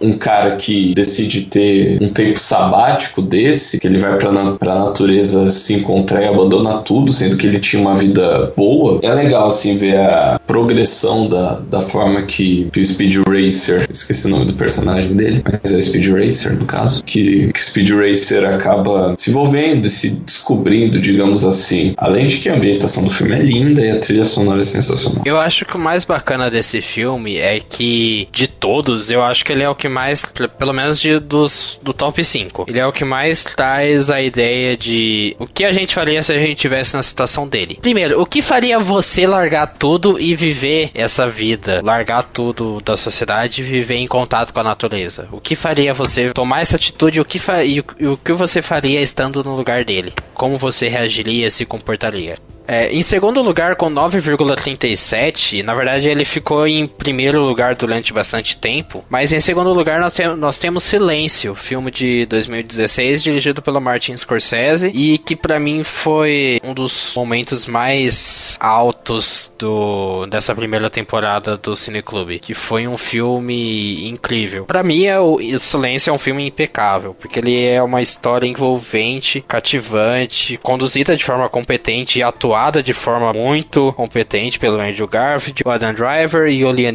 um 0.01 0.13
cara 0.13 0.55
que 0.55 0.93
decide 0.93 1.41
ter 1.41 2.01
um 2.01 2.09
tempo 2.09 2.37
sabático 2.37 3.21
desse, 3.21 3.79
que 3.79 3.87
ele 3.87 3.97
vai 3.97 4.17
pra, 4.17 4.31
na, 4.31 4.51
pra 4.53 4.75
natureza 4.75 5.49
se 5.51 5.73
encontrar 5.73 6.21
e 6.21 6.27
abandona 6.27 6.77
tudo, 6.79 7.11
sendo 7.13 7.37
que 7.37 7.47
ele 7.47 7.59
tinha 7.59 7.81
uma 7.81 7.95
vida 7.95 8.53
boa, 8.55 8.99
é 9.01 9.13
legal 9.13 9.47
assim 9.47 9.77
ver 9.77 9.97
a 9.99 10.39
progressão 10.45 11.27
da, 11.27 11.59
da 11.69 11.81
forma 11.81 12.21
que, 12.23 12.69
que 12.71 12.79
o 12.79 12.85
Speed 12.85 13.17
Racer, 13.27 13.87
esqueci 13.89 14.27
o 14.27 14.29
nome 14.29 14.45
do 14.45 14.53
personagem 14.53 15.13
dele, 15.13 15.43
mas 15.43 15.73
é 15.73 15.77
o 15.77 15.81
Speed 15.81 16.07
Racer 16.07 16.53
no 16.53 16.65
caso, 16.65 17.03
que, 17.03 17.51
que 17.51 17.59
o 17.59 17.63
Speed 17.63 17.89
Racer 17.91 18.45
acaba 18.45 19.15
se 19.17 19.29
envolvendo 19.29 19.87
e 19.87 19.89
se 19.89 20.11
descobrindo, 20.11 20.99
digamos 20.99 21.43
assim. 21.43 21.93
Além 21.97 22.27
de 22.27 22.37
que 22.37 22.49
a 22.49 22.55
ambientação 22.55 23.03
do 23.03 23.09
filme 23.09 23.35
é 23.35 23.39
linda 23.39 23.81
e 23.81 23.91
a 23.91 23.99
trilha 23.99 24.25
sonora 24.25 24.61
é 24.61 24.63
sensacional. 24.63 25.23
Eu 25.25 25.39
acho 25.39 25.65
que 25.65 25.75
o 25.75 25.79
mais 25.79 26.03
bacana 26.03 26.49
desse 26.49 26.81
filme 26.81 27.37
é 27.37 27.59
que, 27.59 28.27
de 28.31 28.47
todos, 28.47 29.09
eu 29.11 29.21
acho 29.21 29.43
que 29.43 29.51
ele 29.51 29.63
é 29.63 29.69
o 29.69 29.75
que 29.75 29.84
mais, 29.87 30.25
pelo 30.57 30.73
menos 30.73 30.99
de, 30.99 31.19
dos, 31.19 31.79
do 31.81 31.93
top 31.93 32.23
5, 32.23 32.65
ele 32.67 32.79
é 32.79 32.85
o 32.85 32.91
que 32.91 33.05
mais 33.05 33.43
traz 33.43 34.09
a 34.09 34.21
ideia 34.21 34.77
de 34.77 35.35
o 35.39 35.47
que 35.47 35.63
a 35.65 35.71
gente 35.71 35.93
faria 35.93 36.21
se 36.21 36.31
a 36.31 36.37
gente 36.37 36.55
tivesse 36.55 36.95
na 36.95 37.03
situação 37.03 37.47
dele. 37.47 37.77
Primeiro, 37.81 38.21
o 38.21 38.25
que 38.25 38.41
faria 38.41 38.79
você 38.79 39.27
largar 39.27 39.67
tudo 39.67 40.19
e 40.19 40.35
viver 40.35 40.91
essa 40.93 41.27
vida? 41.29 41.81
Largar 41.83 42.23
tudo 42.23 42.81
da 42.83 42.97
sociedade 42.97 43.61
e 43.61 43.65
viver 43.65 43.95
em 43.95 44.07
contato 44.07 44.53
com 44.53 44.59
a 44.59 44.63
natureza? 44.63 45.27
O 45.31 45.39
que 45.39 45.55
faria 45.55 45.93
você 45.93 46.31
tomar 46.31 46.61
essa 46.61 46.75
atitude 46.75 47.21
o 47.21 47.25
que 47.25 47.39
e, 47.65 47.79
o, 47.79 47.85
e 47.99 48.07
o 48.07 48.17
que 48.17 48.33
você 48.33 48.61
faria 48.61 49.01
estando 49.01 49.43
no 49.43 49.55
lugar 49.55 49.83
dele? 49.83 50.13
Como 50.33 50.57
você 50.57 50.87
reagiria, 50.87 51.49
se 51.51 51.65
comportaria? 51.65 52.37
É, 52.67 52.91
em 52.91 53.01
segundo 53.01 53.41
lugar, 53.41 53.75
com 53.75 53.89
9,37, 53.89 55.63
na 55.63 55.75
verdade 55.75 56.09
ele 56.09 56.25
ficou 56.25 56.67
em 56.67 56.87
primeiro 56.87 57.41
lugar 57.41 57.75
durante 57.75 58.11
bastante 58.11 58.57
tempo, 58.57 59.05
mas 59.09 59.31
em 59.31 59.39
segundo 59.39 59.71
lugar 59.71 59.99
nós, 59.99 60.17
nós 60.37 60.57
temos 60.57 60.83
Silêncio, 60.83 61.53
filme 61.53 61.91
de 61.91 62.25
2016 62.25 63.21
dirigido 63.21 63.61
pelo 63.61 63.79
Martin 63.79 64.17
Scorsese 64.17 64.91
e 64.93 65.17
que 65.17 65.35
para 65.35 65.59
mim 65.59 65.83
foi 65.83 66.59
um 66.63 66.73
dos 66.73 67.13
momentos 67.15 67.65
mais 67.67 68.57
altos 68.59 69.53
do, 69.59 70.25
dessa 70.25 70.55
primeira 70.55 70.89
temporada 70.89 71.57
do 71.57 71.75
Cineclube, 71.75 72.39
que 72.39 72.53
foi 72.53 72.87
um 72.87 72.97
filme 72.97 74.07
incrível. 74.07 74.65
Para 74.65 74.83
mim, 74.83 75.05
é 75.05 75.19
o, 75.19 75.35
o 75.35 75.59
Silêncio 75.59 76.09
é 76.09 76.13
um 76.13 76.19
filme 76.19 76.47
impecável, 76.47 77.13
porque 77.13 77.39
ele 77.39 77.65
é 77.65 77.81
uma 77.81 78.01
história 78.01 78.47
envolvente, 78.47 79.41
cativante, 79.41 80.57
conduzida 80.57 81.15
de 81.15 81.23
forma 81.23 81.47
competente 81.47 82.19
e 82.19 82.23
atual 82.23 82.54
atuada 82.55 82.81
de 82.81 82.93
forma 82.93 83.33
muito 83.33 83.91
competente 83.93 84.57
pelo 84.57 84.79
Andrew 84.79 85.07
Garfield, 85.07 85.61
o 85.65 85.69
Adam 85.69 85.93
Driver 85.93 86.47
e 86.47 86.63
o 86.63 86.71
Liam. 86.71 86.85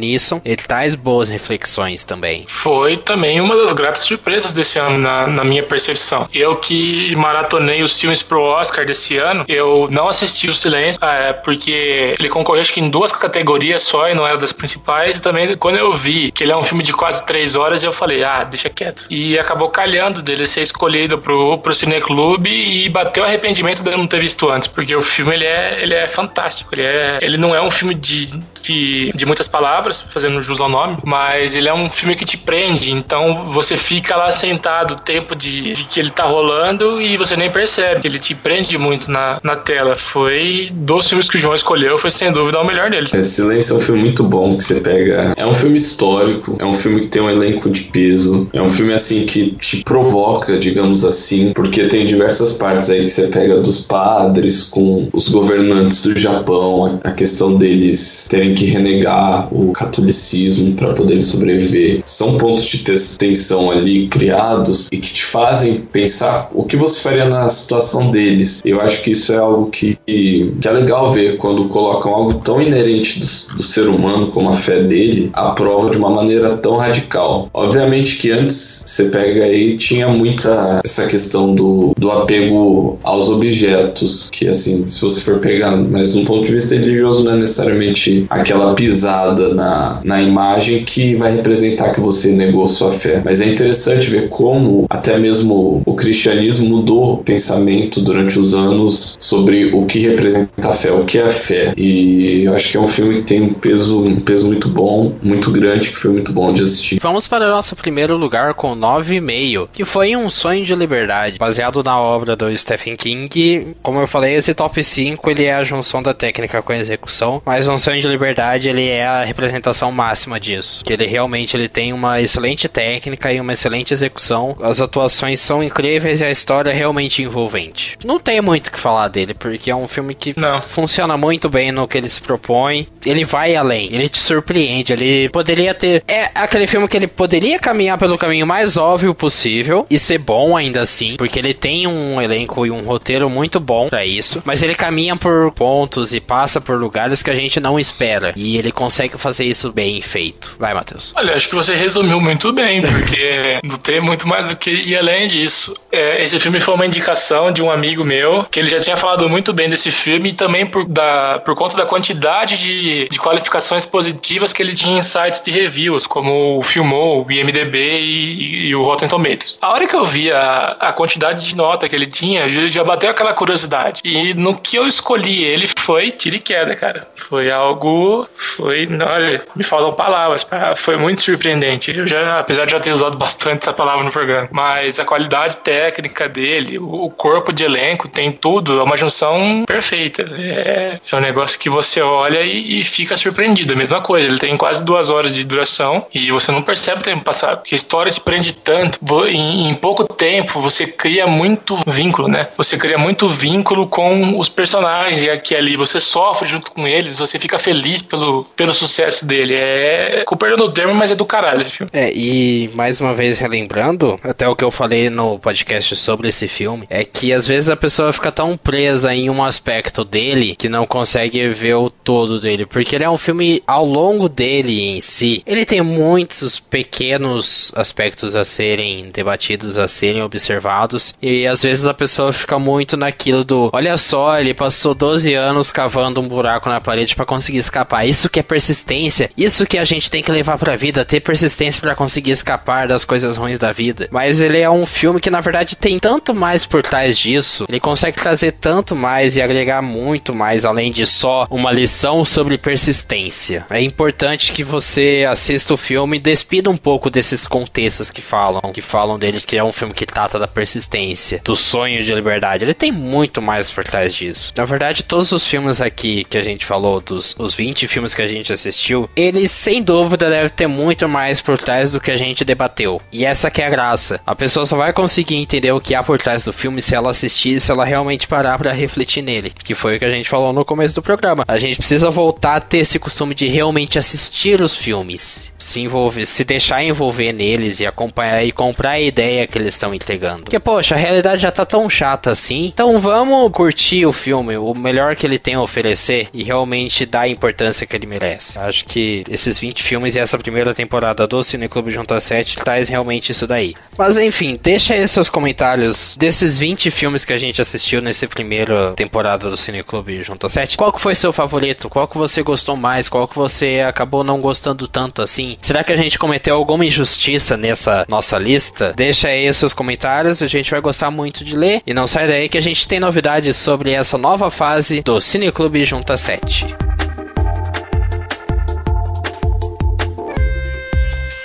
Ele 0.43 0.55
traz 0.55 0.95
boas 0.95 1.29
reflexões 1.29 2.03
também. 2.03 2.45
Foi 2.47 2.97
também 2.97 3.39
uma 3.39 3.55
das 3.55 3.71
gratas 3.73 4.05
surpresas 4.05 4.53
desse 4.53 4.79
ano, 4.79 4.97
na, 4.97 5.27
na 5.27 5.43
minha 5.43 5.61
percepção. 5.61 6.27
Eu 6.33 6.55
que 6.55 7.15
maratonei 7.15 7.83
os 7.83 7.99
filmes 7.99 8.23
pro 8.23 8.41
Oscar 8.41 8.85
desse 8.85 9.17
ano, 9.17 9.45
eu 9.47 9.87
não 9.91 10.07
assisti 10.07 10.49
o 10.49 10.55
Silêncio, 10.55 11.03
é, 11.03 11.33
porque 11.33 12.15
ele 12.17 12.29
concorreu 12.29 12.61
acho 12.61 12.73
que 12.73 12.79
em 12.79 12.89
duas 12.89 13.11
categorias 13.11 13.83
só 13.83 14.09
e 14.09 14.15
não 14.15 14.25
era 14.25 14.37
das 14.37 14.51
principais. 14.51 15.17
E 15.17 15.21
também 15.21 15.55
quando 15.57 15.77
eu 15.77 15.93
vi 15.95 16.31
que 16.31 16.43
ele 16.43 16.51
é 16.51 16.57
um 16.57 16.63
filme 16.63 16.83
de 16.83 16.93
quase 16.93 17.23
três 17.25 17.55
horas, 17.55 17.83
eu 17.83 17.93
falei, 17.93 18.23
ah, 18.23 18.43
deixa 18.43 18.69
quieto. 18.69 19.05
E 19.09 19.37
acabou 19.37 19.69
calhando 19.69 20.21
dele 20.21 20.47
ser 20.47 20.61
escolhido 20.61 21.19
pro, 21.19 21.57
pro 21.59 21.75
Cineclube 21.75 22.49
e 22.49 22.89
bateu 22.89 23.23
arrependimento 23.23 23.83
de 23.83 23.91
não 23.91 24.07
ter 24.07 24.19
visto 24.19 24.49
antes, 24.49 24.67
porque 24.67 24.95
o 24.95 25.01
filme 25.01 25.35
ele 25.35 25.45
é 25.45 25.50
é, 25.51 25.79
ele 25.81 25.93
é 25.93 26.07
fantástico. 26.07 26.73
Ele, 26.73 26.83
é, 26.83 27.19
ele 27.21 27.37
não 27.37 27.55
é 27.55 27.61
um 27.61 27.71
filme 27.71 27.93
de, 27.93 28.27
de, 28.61 29.09
de 29.13 29.25
muitas 29.25 29.47
palavras, 29.47 30.03
fazendo 30.09 30.41
jus 30.41 30.61
ao 30.61 30.69
nome, 30.69 30.97
mas 31.03 31.55
ele 31.55 31.67
é 31.67 31.73
um 31.73 31.89
filme 31.89 32.15
que 32.15 32.25
te 32.25 32.37
prende. 32.37 32.91
Então 32.91 33.51
você 33.51 33.77
fica 33.77 34.15
lá 34.15 34.31
sentado 34.31 34.93
o 34.93 34.95
tempo 34.95 35.35
de, 35.35 35.73
de 35.73 35.83
que 35.85 35.99
ele 35.99 36.09
tá 36.09 36.23
rolando 36.23 37.01
e 37.01 37.17
você 37.17 37.35
nem 37.35 37.49
percebe. 37.49 38.01
Ele 38.07 38.19
te 38.19 38.33
prende 38.33 38.77
muito 38.77 39.11
na, 39.11 39.39
na 39.43 39.55
tela. 39.55 39.95
Foi 39.95 40.69
dos 40.73 41.07
filmes 41.07 41.29
que 41.29 41.37
o 41.37 41.39
João 41.39 41.55
escolheu, 41.55 41.97
foi 41.97 42.11
sem 42.11 42.31
dúvida 42.31 42.59
o 42.59 42.65
melhor 42.65 42.89
dele. 42.89 43.09
É, 43.13 43.21
Silêncio 43.21 43.75
é 43.75 43.77
um 43.77 43.81
filme 43.81 44.01
muito 44.01 44.23
bom 44.23 44.55
que 44.55 44.63
você 44.63 44.79
pega. 44.79 45.33
É 45.35 45.45
um 45.45 45.53
filme 45.53 45.77
histórico, 45.77 46.55
é 46.59 46.65
um 46.65 46.73
filme 46.73 47.01
que 47.01 47.07
tem 47.07 47.21
um 47.21 47.29
elenco 47.29 47.69
de 47.69 47.81
peso, 47.85 48.47
é 48.53 48.61
um 48.61 48.69
filme 48.69 48.93
assim 48.93 49.25
que 49.25 49.51
te 49.51 49.83
provoca, 49.83 50.57
digamos 50.57 51.03
assim, 51.03 51.53
porque 51.53 51.87
tem 51.87 52.05
diversas 52.05 52.53
partes 52.53 52.89
aí 52.89 53.01
que 53.01 53.09
você 53.09 53.27
pega 53.27 53.57
dos 53.57 53.81
padres 53.81 54.63
com 54.63 55.09
os 55.13 55.27
governantes 55.41 56.03
do 56.03 56.17
Japão, 56.17 56.99
a 57.03 57.11
questão 57.11 57.55
deles 57.55 58.27
terem 58.29 58.53
que 58.53 58.65
renegar 58.65 59.47
o 59.51 59.73
catolicismo 59.73 60.75
para 60.75 60.93
poderem 60.93 61.23
sobreviver. 61.23 62.03
São 62.05 62.37
pontos 62.37 62.65
de 62.65 62.83
tensão 63.17 63.71
ali 63.71 64.07
criados 64.07 64.87
e 64.91 64.97
que 64.97 65.13
te 65.13 65.23
fazem 65.23 65.81
pensar 65.91 66.49
o 66.53 66.63
que 66.63 66.77
você 66.77 67.01
faria 67.01 67.25
na 67.25 67.49
situação 67.49 68.11
deles. 68.11 68.61
Eu 68.63 68.79
acho 68.81 69.01
que 69.01 69.11
isso 69.11 69.33
é 69.33 69.37
algo 69.37 69.71
que, 69.71 69.97
que 70.05 70.53
é 70.63 70.71
legal 70.71 71.11
ver 71.11 71.37
quando 71.37 71.67
colocam 71.69 72.13
algo 72.13 72.35
tão 72.35 72.61
inerente 72.61 73.19
do, 73.19 73.57
do 73.57 73.63
ser 73.63 73.87
humano 73.87 74.27
como 74.27 74.49
a 74.49 74.53
fé 74.53 74.83
dele 74.83 75.31
à 75.33 75.49
prova 75.51 75.89
de 75.89 75.97
uma 75.97 76.09
maneira 76.09 76.55
tão 76.57 76.77
radical. 76.77 77.49
Obviamente 77.53 78.17
que 78.17 78.29
antes 78.29 78.83
você 78.85 79.05
pega 79.05 79.45
aí 79.45 79.75
tinha 79.75 80.07
muita 80.07 80.81
essa 80.83 81.07
questão 81.07 81.55
do, 81.55 81.93
do 81.97 82.11
apego 82.11 82.99
aos 83.03 83.27
objetos, 83.29 84.29
que 84.31 84.47
assim, 84.47 84.87
se 84.89 85.01
você 85.01 85.21
for 85.21 85.30
pegar, 85.39 85.75
mas 85.75 86.15
um 86.15 86.25
ponto 86.25 86.45
de 86.45 86.53
vista 86.53 86.75
religioso 86.75 87.23
não 87.23 87.33
é 87.33 87.35
necessariamente 87.35 88.25
aquela 88.29 88.73
pisada 88.73 89.53
na, 89.53 89.99
na 90.03 90.21
imagem 90.21 90.83
que 90.83 91.15
vai 91.15 91.31
representar 91.35 91.93
que 91.93 91.99
você 91.99 92.31
negou 92.31 92.67
sua 92.67 92.91
fé. 92.91 93.21
Mas 93.23 93.41
é 93.41 93.45
interessante 93.45 94.09
ver 94.09 94.29
como 94.29 94.85
até 94.89 95.17
mesmo 95.17 95.81
o 95.85 95.93
cristianismo 95.95 96.69
mudou 96.69 97.13
o 97.13 97.17
pensamento 97.17 98.01
durante 98.01 98.39
os 98.39 98.53
anos 98.53 99.17
sobre 99.19 99.65
o 99.73 99.85
que 99.85 99.99
representa 99.99 100.69
a 100.69 100.71
fé, 100.71 100.91
o 100.91 101.05
que 101.05 101.17
é 101.17 101.23
a 101.23 101.29
fé. 101.29 101.73
E 101.77 102.43
eu 102.45 102.55
acho 102.55 102.71
que 102.71 102.77
é 102.77 102.79
um 102.79 102.87
filme 102.87 103.15
que 103.15 103.21
tem 103.21 103.41
um 103.41 103.53
peso, 103.53 104.03
um 104.03 104.17
peso 104.17 104.47
muito 104.47 104.67
bom, 104.67 105.13
muito 105.21 105.51
grande, 105.51 105.89
que 105.89 105.95
foi 105.95 106.11
muito 106.11 106.31
bom 106.31 106.53
de 106.53 106.63
assistir. 106.63 106.99
Vamos 107.01 107.27
para 107.27 107.45
o 107.45 107.49
nosso 107.49 107.75
primeiro 107.75 108.17
lugar 108.17 108.53
com 108.53 108.75
9,5, 108.75 109.69
que 109.71 109.85
foi 109.85 110.15
Um 110.15 110.29
Sonho 110.29 110.65
de 110.65 110.75
Liberdade, 110.75 111.37
baseado 111.37 111.83
na 111.83 111.99
obra 111.99 112.35
do 112.35 112.55
Stephen 112.57 112.95
King. 112.95 113.75
Como 113.81 113.99
eu 113.99 114.07
falei, 114.07 114.35
esse 114.35 114.53
top 114.53 114.83
5 114.83 115.20
ele 115.29 115.45
é 115.45 115.53
a 115.53 115.63
junção 115.63 116.01
da 116.01 116.13
técnica 116.13 116.61
com 116.61 116.71
a 116.71 116.77
execução, 116.77 117.41
mas 117.45 117.67
Um 117.67 117.77
Sonho 117.77 118.01
de 118.01 118.07
Liberdade 118.07 118.69
ele 118.69 118.87
é 118.87 119.05
a 119.05 119.23
representação 119.23 119.91
máxima 119.91 120.39
disso. 120.39 120.83
Que 120.83 120.93
ele 120.93 121.05
realmente 121.05 121.55
ele 121.55 121.67
tem 121.67 121.93
uma 121.93 122.21
excelente 122.21 122.67
técnica 122.67 123.31
e 123.31 123.39
uma 123.39 123.53
excelente 123.53 123.93
execução. 123.93 124.55
As 124.61 124.81
atuações 124.81 125.39
são 125.39 125.63
incríveis 125.63 126.19
e 126.21 126.23
a 126.23 126.31
história 126.31 126.71
é 126.71 126.73
realmente 126.73 127.21
envolvente. 127.21 127.97
Não 128.03 128.19
tem 128.19 128.41
muito 128.41 128.67
o 128.67 128.71
que 128.71 128.79
falar 128.79 129.07
dele, 129.07 129.33
porque 129.33 129.69
é 129.69 129.75
um 129.75 129.87
filme 129.87 130.13
que 130.15 130.33
Não. 130.39 130.61
funciona 130.61 131.15
muito 131.17 131.49
bem 131.49 131.71
no 131.71 131.87
que 131.87 131.97
ele 131.97 132.09
se 132.09 132.21
propõe. 132.21 132.87
Ele 133.05 133.23
vai 133.23 133.55
além, 133.55 133.89
ele 133.91 134.09
te 134.09 134.19
surpreende. 134.19 134.93
Ele 134.93 135.29
poderia 135.29 135.73
ter. 135.73 136.03
É 136.07 136.29
aquele 136.35 136.67
filme 136.67 136.87
que 136.87 136.97
ele 136.97 137.07
poderia 137.07 137.59
caminhar 137.59 137.97
pelo 137.97 138.17
caminho 138.17 138.45
mais 138.47 138.77
óbvio 138.77 139.13
possível 139.13 139.85
e 139.89 139.97
ser 139.99 140.17
bom 140.17 140.55
ainda 140.55 140.81
assim, 140.81 141.15
porque 141.17 141.39
ele 141.39 141.53
tem 141.53 141.87
um 141.87 142.21
elenco 142.21 142.65
e 142.65 142.71
um 142.71 142.81
roteiro 142.81 143.29
muito 143.29 143.59
bom 143.59 143.89
para 143.89 144.05
isso, 144.05 144.41
mas 144.45 144.61
ele 144.63 144.75
caminha 144.75 145.10
por 145.17 145.51
pontos 145.51 146.13
e 146.13 146.19
passa 146.19 146.59
por 146.59 146.79
lugares 146.79 147.21
que 147.21 147.29
a 147.29 147.35
gente 147.35 147.59
não 147.59 147.79
espera. 147.79 148.33
E 148.35 148.57
ele 148.57 148.71
consegue 148.71 149.17
fazer 149.17 149.45
isso 149.45 149.71
bem 149.71 150.01
feito. 150.01 150.55
Vai, 150.59 150.73
Matheus. 150.73 151.13
Olha, 151.15 151.35
acho 151.35 151.49
que 151.49 151.55
você 151.55 151.75
resumiu 151.75 152.19
muito 152.19 152.51
bem, 152.53 152.81
porque 152.81 153.59
não 153.63 153.77
tem 153.77 154.01
muito 154.01 154.27
mais 154.27 154.49
do 154.49 154.55
que 154.55 154.71
ir 154.71 154.97
além 154.97 155.27
disso. 155.27 155.73
É, 155.91 156.23
esse 156.23 156.39
filme 156.39 156.59
foi 156.59 156.73
uma 156.73 156.85
indicação 156.85 157.51
de 157.51 157.61
um 157.61 157.71
amigo 157.71 158.03
meu, 158.03 158.45
que 158.49 158.59
ele 158.59 158.69
já 158.69 158.79
tinha 158.79 158.95
falado 158.95 159.29
muito 159.29 159.53
bem 159.53 159.69
desse 159.69 159.91
filme, 159.91 160.29
e 160.29 160.33
também 160.33 160.65
por, 160.65 160.85
da, 160.85 161.39
por 161.39 161.55
conta 161.55 161.75
da 161.75 161.85
quantidade 161.85 162.57
de, 162.57 163.07
de 163.09 163.19
qualificações 163.19 163.85
positivas 163.85 164.53
que 164.53 164.61
ele 164.61 164.73
tinha 164.73 164.99
em 164.99 165.01
sites 165.01 165.41
de 165.41 165.51
reviews, 165.51 166.07
como 166.07 166.59
o 166.59 166.63
Filmou, 166.63 167.25
o 167.25 167.31
IMDB 167.31 167.77
e, 167.99 168.67
e, 168.67 168.75
o 168.75 168.83
Rotten 168.83 169.07
Tomatoes. 169.07 169.57
A 169.61 169.69
hora 169.69 169.87
que 169.87 169.95
eu 169.95 170.05
vi 170.05 170.31
a, 170.31 170.77
a 170.79 170.93
quantidade 170.93 171.45
de 171.45 171.55
nota 171.55 171.87
que 171.87 171.95
ele 171.95 172.07
tinha, 172.07 172.47
já 172.69 172.83
bateu 172.83 173.09
aquela 173.09 173.33
curiosidade. 173.33 174.01
E 174.03 174.33
no 174.33 174.57
que 174.57 174.75
eu 174.75 174.87
escolhi 174.91 175.43
ele 175.43 175.67
foi 175.79 176.11
tiro 176.11 176.35
e 176.35 176.39
queda, 176.39 176.75
cara. 176.75 177.07
Foi 177.15 177.51
algo. 177.51 178.27
Foi. 178.35 178.87
Olha, 178.87 179.41
me 179.55 179.63
falam 179.63 179.93
palavras. 179.93 180.45
Foi 180.75 180.97
muito 180.97 181.21
surpreendente. 181.21 181.95
Eu 181.95 182.05
já, 182.05 182.39
apesar 182.39 182.65
de 182.65 182.71
já 182.71 182.79
ter 182.79 182.91
usado 182.91 183.17
bastante 183.17 183.61
essa 183.61 183.73
palavra 183.73 184.03
no 184.03 184.11
programa, 184.11 184.47
mas 184.51 184.99
a 184.99 185.05
qualidade 185.05 185.57
técnica 185.57 186.27
dele, 186.27 186.77
o 186.77 187.09
corpo 187.09 187.51
de 187.51 187.63
elenco, 187.63 188.07
tem 188.07 188.31
tudo. 188.31 188.79
É 188.79 188.83
uma 188.83 188.97
junção 188.97 189.63
perfeita. 189.65 190.23
É, 190.37 190.99
é 191.11 191.15
um 191.15 191.19
negócio 191.19 191.59
que 191.59 191.69
você 191.69 192.01
olha 192.01 192.41
e, 192.41 192.81
e 192.81 192.83
fica 192.83 193.17
surpreendido. 193.17 193.73
A 193.73 193.77
mesma 193.77 194.01
coisa. 194.01 194.27
Ele 194.27 194.39
tem 194.39 194.55
quase 194.57 194.83
duas 194.83 195.09
horas 195.09 195.33
de 195.33 195.43
duração 195.43 196.05
e 196.13 196.31
você 196.31 196.51
não 196.51 196.61
percebe 196.61 197.01
o 197.01 197.03
tempo 197.03 197.23
passar. 197.23 197.57
Porque 197.57 197.75
a 197.75 197.77
história 197.77 198.11
te 198.11 198.19
prende 198.19 198.53
tanto. 198.53 198.99
Em, 199.27 199.69
em 199.69 199.75
pouco 199.75 200.03
tempo 200.03 200.59
você 200.59 200.85
cria 200.85 201.25
muito 201.25 201.77
vínculo, 201.87 202.27
né? 202.27 202.47
Você 202.57 202.77
cria 202.77 202.97
muito 202.97 203.27
vínculo 203.27 203.87
com 203.87 204.39
os 204.39 204.49
personagens 204.49 204.80
personagem 204.81 205.29
aqui 205.29 205.55
ali, 205.55 205.75
você 205.75 205.99
sofre 205.99 206.49
junto 206.49 206.71
com 206.71 206.87
eles, 206.87 207.19
você 207.19 207.37
fica 207.37 207.59
feliz 207.59 208.01
pelo, 208.01 208.43
pelo 208.55 208.73
sucesso 208.73 209.25
dele. 209.25 209.53
É. 209.55 210.23
Com 210.25 210.35
perdão 210.35 210.67
do 210.67 210.73
termo, 210.73 210.93
mas 210.93 211.11
é 211.11 211.15
do 211.15 211.25
caralho 211.25 211.61
esse 211.61 211.71
filme. 211.71 211.91
É, 211.93 212.11
e 212.11 212.69
mais 212.73 212.99
uma 212.99 213.13
vez 213.13 213.39
relembrando, 213.39 214.19
até 214.23 214.47
o 214.47 214.55
que 214.55 214.63
eu 214.63 214.71
falei 214.71 215.09
no 215.09 215.37
podcast 215.37 215.95
sobre 215.95 216.29
esse 216.29 216.47
filme, 216.47 216.87
é 216.89 217.03
que 217.03 217.31
às 217.31 217.45
vezes 217.45 217.69
a 217.69 217.75
pessoa 217.75 218.11
fica 218.11 218.31
tão 218.31 218.57
presa 218.57 219.13
em 219.13 219.29
um 219.29 219.43
aspecto 219.43 220.03
dele 220.03 220.55
que 220.55 220.67
não 220.67 220.85
consegue 220.85 221.47
ver 221.49 221.75
o 221.75 221.89
todo 221.89 222.39
dele. 222.39 222.65
Porque 222.65 222.95
ele 222.95 223.03
é 223.03 223.09
um 223.09 223.17
filme 223.17 223.61
ao 223.67 223.85
longo 223.85 224.27
dele 224.27 224.81
em 224.81 225.01
si. 225.01 225.43
Ele 225.45 225.65
tem 225.65 225.81
muitos 225.81 226.59
pequenos 226.59 227.71
aspectos 227.75 228.35
a 228.35 228.43
serem 228.43 229.11
debatidos, 229.11 229.77
a 229.77 229.87
serem 229.87 230.23
observados. 230.23 231.13
E 231.21 231.45
às 231.45 231.61
vezes 231.61 231.85
a 231.85 231.93
pessoa 231.93 232.33
fica 232.33 232.57
muito 232.57 232.97
naquilo 232.97 233.43
do: 233.43 233.69
olha 233.73 233.97
só, 233.97 234.39
ele 234.39 234.53
passou 234.53 234.70
12 234.71 235.33
anos 235.33 235.71
cavando 235.71 236.21
um 236.21 236.27
buraco 236.27 236.69
na 236.69 236.81
parede 236.81 237.15
para 237.15 237.25
conseguir 237.25 237.57
escapar. 237.57 238.05
Isso 238.05 238.29
que 238.29 238.39
é 238.39 238.43
persistência. 238.43 239.29
Isso 239.37 239.65
que 239.65 239.77
a 239.77 239.85
gente 239.85 240.09
tem 240.09 240.23
que 240.23 240.31
levar 240.31 240.57
pra 240.57 240.75
vida, 240.75 241.05
ter 241.05 241.19
persistência 241.19 241.81
para 241.81 241.95
conseguir 241.95 242.31
escapar 242.31 242.87
das 242.87 243.05
coisas 243.05 243.37
ruins 243.37 243.59
da 243.59 243.71
vida. 243.71 244.07
Mas 244.11 244.41
ele 244.41 244.59
é 244.59 244.69
um 244.69 244.85
filme 244.85 245.19
que 245.19 245.29
na 245.29 245.41
verdade 245.41 245.75
tem 245.75 245.99
tanto 245.99 246.33
mais 246.33 246.65
por 246.65 246.81
trás 246.81 247.17
disso. 247.17 247.65
Ele 247.69 247.79
consegue 247.79 248.17
trazer 248.17 248.53
tanto 248.53 248.95
mais 248.95 249.35
e 249.35 249.41
agregar 249.41 249.81
muito 249.81 250.33
mais 250.33 250.65
além 250.65 250.91
de 250.91 251.05
só 251.05 251.47
uma 251.49 251.71
lição 251.71 252.23
sobre 252.25 252.57
persistência. 252.57 253.65
É 253.69 253.81
importante 253.81 254.53
que 254.53 254.63
você 254.63 255.25
assista 255.29 255.73
o 255.73 255.77
filme 255.77 256.17
e 256.17 256.19
despida 256.19 256.69
um 256.69 256.77
pouco 256.77 257.09
desses 257.09 257.47
contextos 257.47 258.09
que 258.09 258.21
falam, 258.21 258.61
que 258.73 258.81
falam 258.81 259.17
dele 259.17 259.41
que 259.41 259.57
é 259.57 259.63
um 259.63 259.73
filme 259.73 259.93
que 259.93 260.05
trata 260.05 260.39
da 260.39 260.47
persistência, 260.47 261.41
do 261.43 261.55
sonho 261.55 262.03
de 262.03 262.13
liberdade. 262.13 262.63
Ele 262.63 262.73
tem 262.73 262.91
muito 262.91 263.41
mais 263.41 263.69
por 263.69 263.83
trás 263.83 264.13
disso. 264.13 264.53
Na 264.61 264.65
verdade, 264.65 265.01
todos 265.01 265.31
os 265.31 265.47
filmes 265.47 265.81
aqui 265.81 266.23
que 266.23 266.37
a 266.37 266.43
gente 266.43 266.67
falou, 266.67 267.01
dos 267.01 267.35
os 267.39 267.55
20 267.55 267.87
filmes 267.87 268.13
que 268.13 268.21
a 268.21 268.27
gente 268.27 268.53
assistiu, 268.53 269.09
eles 269.15 269.49
sem 269.49 269.81
dúvida 269.81 270.29
devem 270.29 270.49
ter 270.49 270.67
muito 270.67 271.09
mais 271.09 271.41
por 271.41 271.57
trás 271.57 271.89
do 271.89 271.99
que 271.99 272.11
a 272.11 272.15
gente 272.15 272.45
debateu. 272.45 273.01
E 273.11 273.25
essa 273.25 273.49
que 273.49 273.59
é 273.59 273.65
a 273.65 273.71
graça. 273.71 274.21
A 274.23 274.35
pessoa 274.35 274.67
só 274.67 274.77
vai 274.77 274.93
conseguir 274.93 275.33
entender 275.33 275.71
o 275.71 275.81
que 275.81 275.95
há 275.95 276.03
por 276.03 276.19
trás 276.19 276.45
do 276.45 276.53
filme 276.53 276.79
se 276.79 276.93
ela 276.93 277.09
assistir, 277.09 277.59
se 277.59 277.71
ela 277.71 277.83
realmente 277.83 278.27
parar 278.27 278.55
para 278.59 278.71
refletir 278.71 279.23
nele, 279.23 279.49
que 279.49 279.73
foi 279.73 279.95
o 279.95 279.99
que 279.99 280.05
a 280.05 280.11
gente 280.11 280.29
falou 280.29 280.53
no 280.53 280.63
começo 280.63 280.93
do 280.93 281.01
programa. 281.01 281.43
A 281.47 281.57
gente 281.57 281.77
precisa 281.77 282.11
voltar 282.11 282.57
a 282.57 282.61
ter 282.61 282.77
esse 282.77 282.99
costume 282.99 283.33
de 283.33 283.47
realmente 283.47 283.97
assistir 283.97 284.61
os 284.61 284.75
filmes, 284.75 285.51
se 285.57 285.79
envolver, 285.79 286.27
se 286.27 286.43
deixar 286.43 286.83
envolver 286.83 287.33
neles 287.33 287.79
e 287.79 287.87
acompanhar 287.87 288.45
e 288.45 288.51
comprar 288.51 288.91
a 288.91 288.99
ideia 288.99 289.47
que 289.47 289.57
eles 289.57 289.73
estão 289.73 289.91
entregando. 289.91 290.43
Porque 290.43 290.59
poxa, 290.59 290.93
a 290.93 290.99
realidade 290.99 291.41
já 291.41 291.51
tá 291.51 291.65
tão 291.65 291.89
chata 291.89 292.29
assim. 292.29 292.67
Então 292.67 292.99
vamos 292.99 293.51
curtir 293.51 294.05
o 294.05 294.13
filme, 294.13 294.50
o 294.57 294.73
melhor 294.73 295.15
que 295.15 295.25
ele 295.25 295.39
tem 295.39 295.55
a 295.55 295.61
oferecer 295.61 296.27
e 296.33 296.43
realmente 296.43 297.05
dar 297.05 297.21
a 297.21 297.27
importância 297.27 297.85
que 297.85 297.95
ele 297.95 298.05
merece. 298.05 298.57
Acho 298.57 298.85
que 298.85 299.23
esses 299.29 299.57
20 299.57 299.83
filmes 299.83 300.15
e 300.15 300.19
essa 300.19 300.37
primeira 300.37 300.73
temporada 300.73 301.27
do 301.27 301.43
Cine 301.43 301.67
Clube 301.67 301.91
Junta 301.91 302.19
7 302.19 302.57
traz 302.57 302.89
realmente 302.89 303.31
isso 303.31 303.47
daí. 303.47 303.75
Mas 303.97 304.17
enfim, 304.17 304.59
deixa 304.61 304.93
aí 304.93 305.07
seus 305.07 305.29
comentários 305.29 306.15
desses 306.17 306.57
20 306.57 306.91
filmes 306.91 307.25
que 307.25 307.33
a 307.33 307.37
gente 307.37 307.61
assistiu 307.61 308.01
nessa 308.01 308.27
primeira 308.27 308.93
temporada 308.93 309.49
do 309.49 309.57
Cine 309.57 309.83
Clube 309.83 310.23
Junta 310.23 310.49
7. 310.49 310.77
Qual 310.77 310.91
que 310.91 311.01
foi 311.01 311.15
seu 311.15 311.33
favorito? 311.33 311.89
Qual 311.89 312.07
que 312.07 312.17
você 312.17 312.41
gostou 312.43 312.75
mais? 312.75 313.09
Qual 313.09 313.27
que 313.27 313.35
você 313.35 313.83
acabou 313.87 314.23
não 314.23 314.41
gostando 314.41 314.87
tanto 314.87 315.21
assim? 315.21 315.57
Será 315.61 315.83
que 315.83 315.91
a 315.91 315.97
gente 315.97 316.19
cometeu 316.19 316.55
alguma 316.55 316.85
injustiça 316.85 317.57
nessa 317.57 318.05
nossa 318.09 318.37
lista? 318.37 318.93
Deixa 318.95 319.27
aí 319.27 319.51
seus 319.53 319.73
comentários, 319.73 320.41
a 320.41 320.47
gente 320.47 320.71
vai 320.71 320.81
gostar 320.81 321.11
muito 321.11 321.43
de 321.43 321.55
ler. 321.55 321.81
E 321.85 321.93
não 321.93 322.07
sai 322.07 322.27
daí 322.27 322.49
que 322.49 322.57
a 322.57 322.61
gente 322.61 322.87
tem 322.87 322.99
novidades 322.99 323.55
sobre 323.55 323.91
essa 323.91 324.17
nova 324.17 324.40
fase 324.49 325.01
do 325.01 325.19
Cine 325.19 325.51
Clube 325.51 325.85
Junta 325.85 326.17
7. 326.17 326.73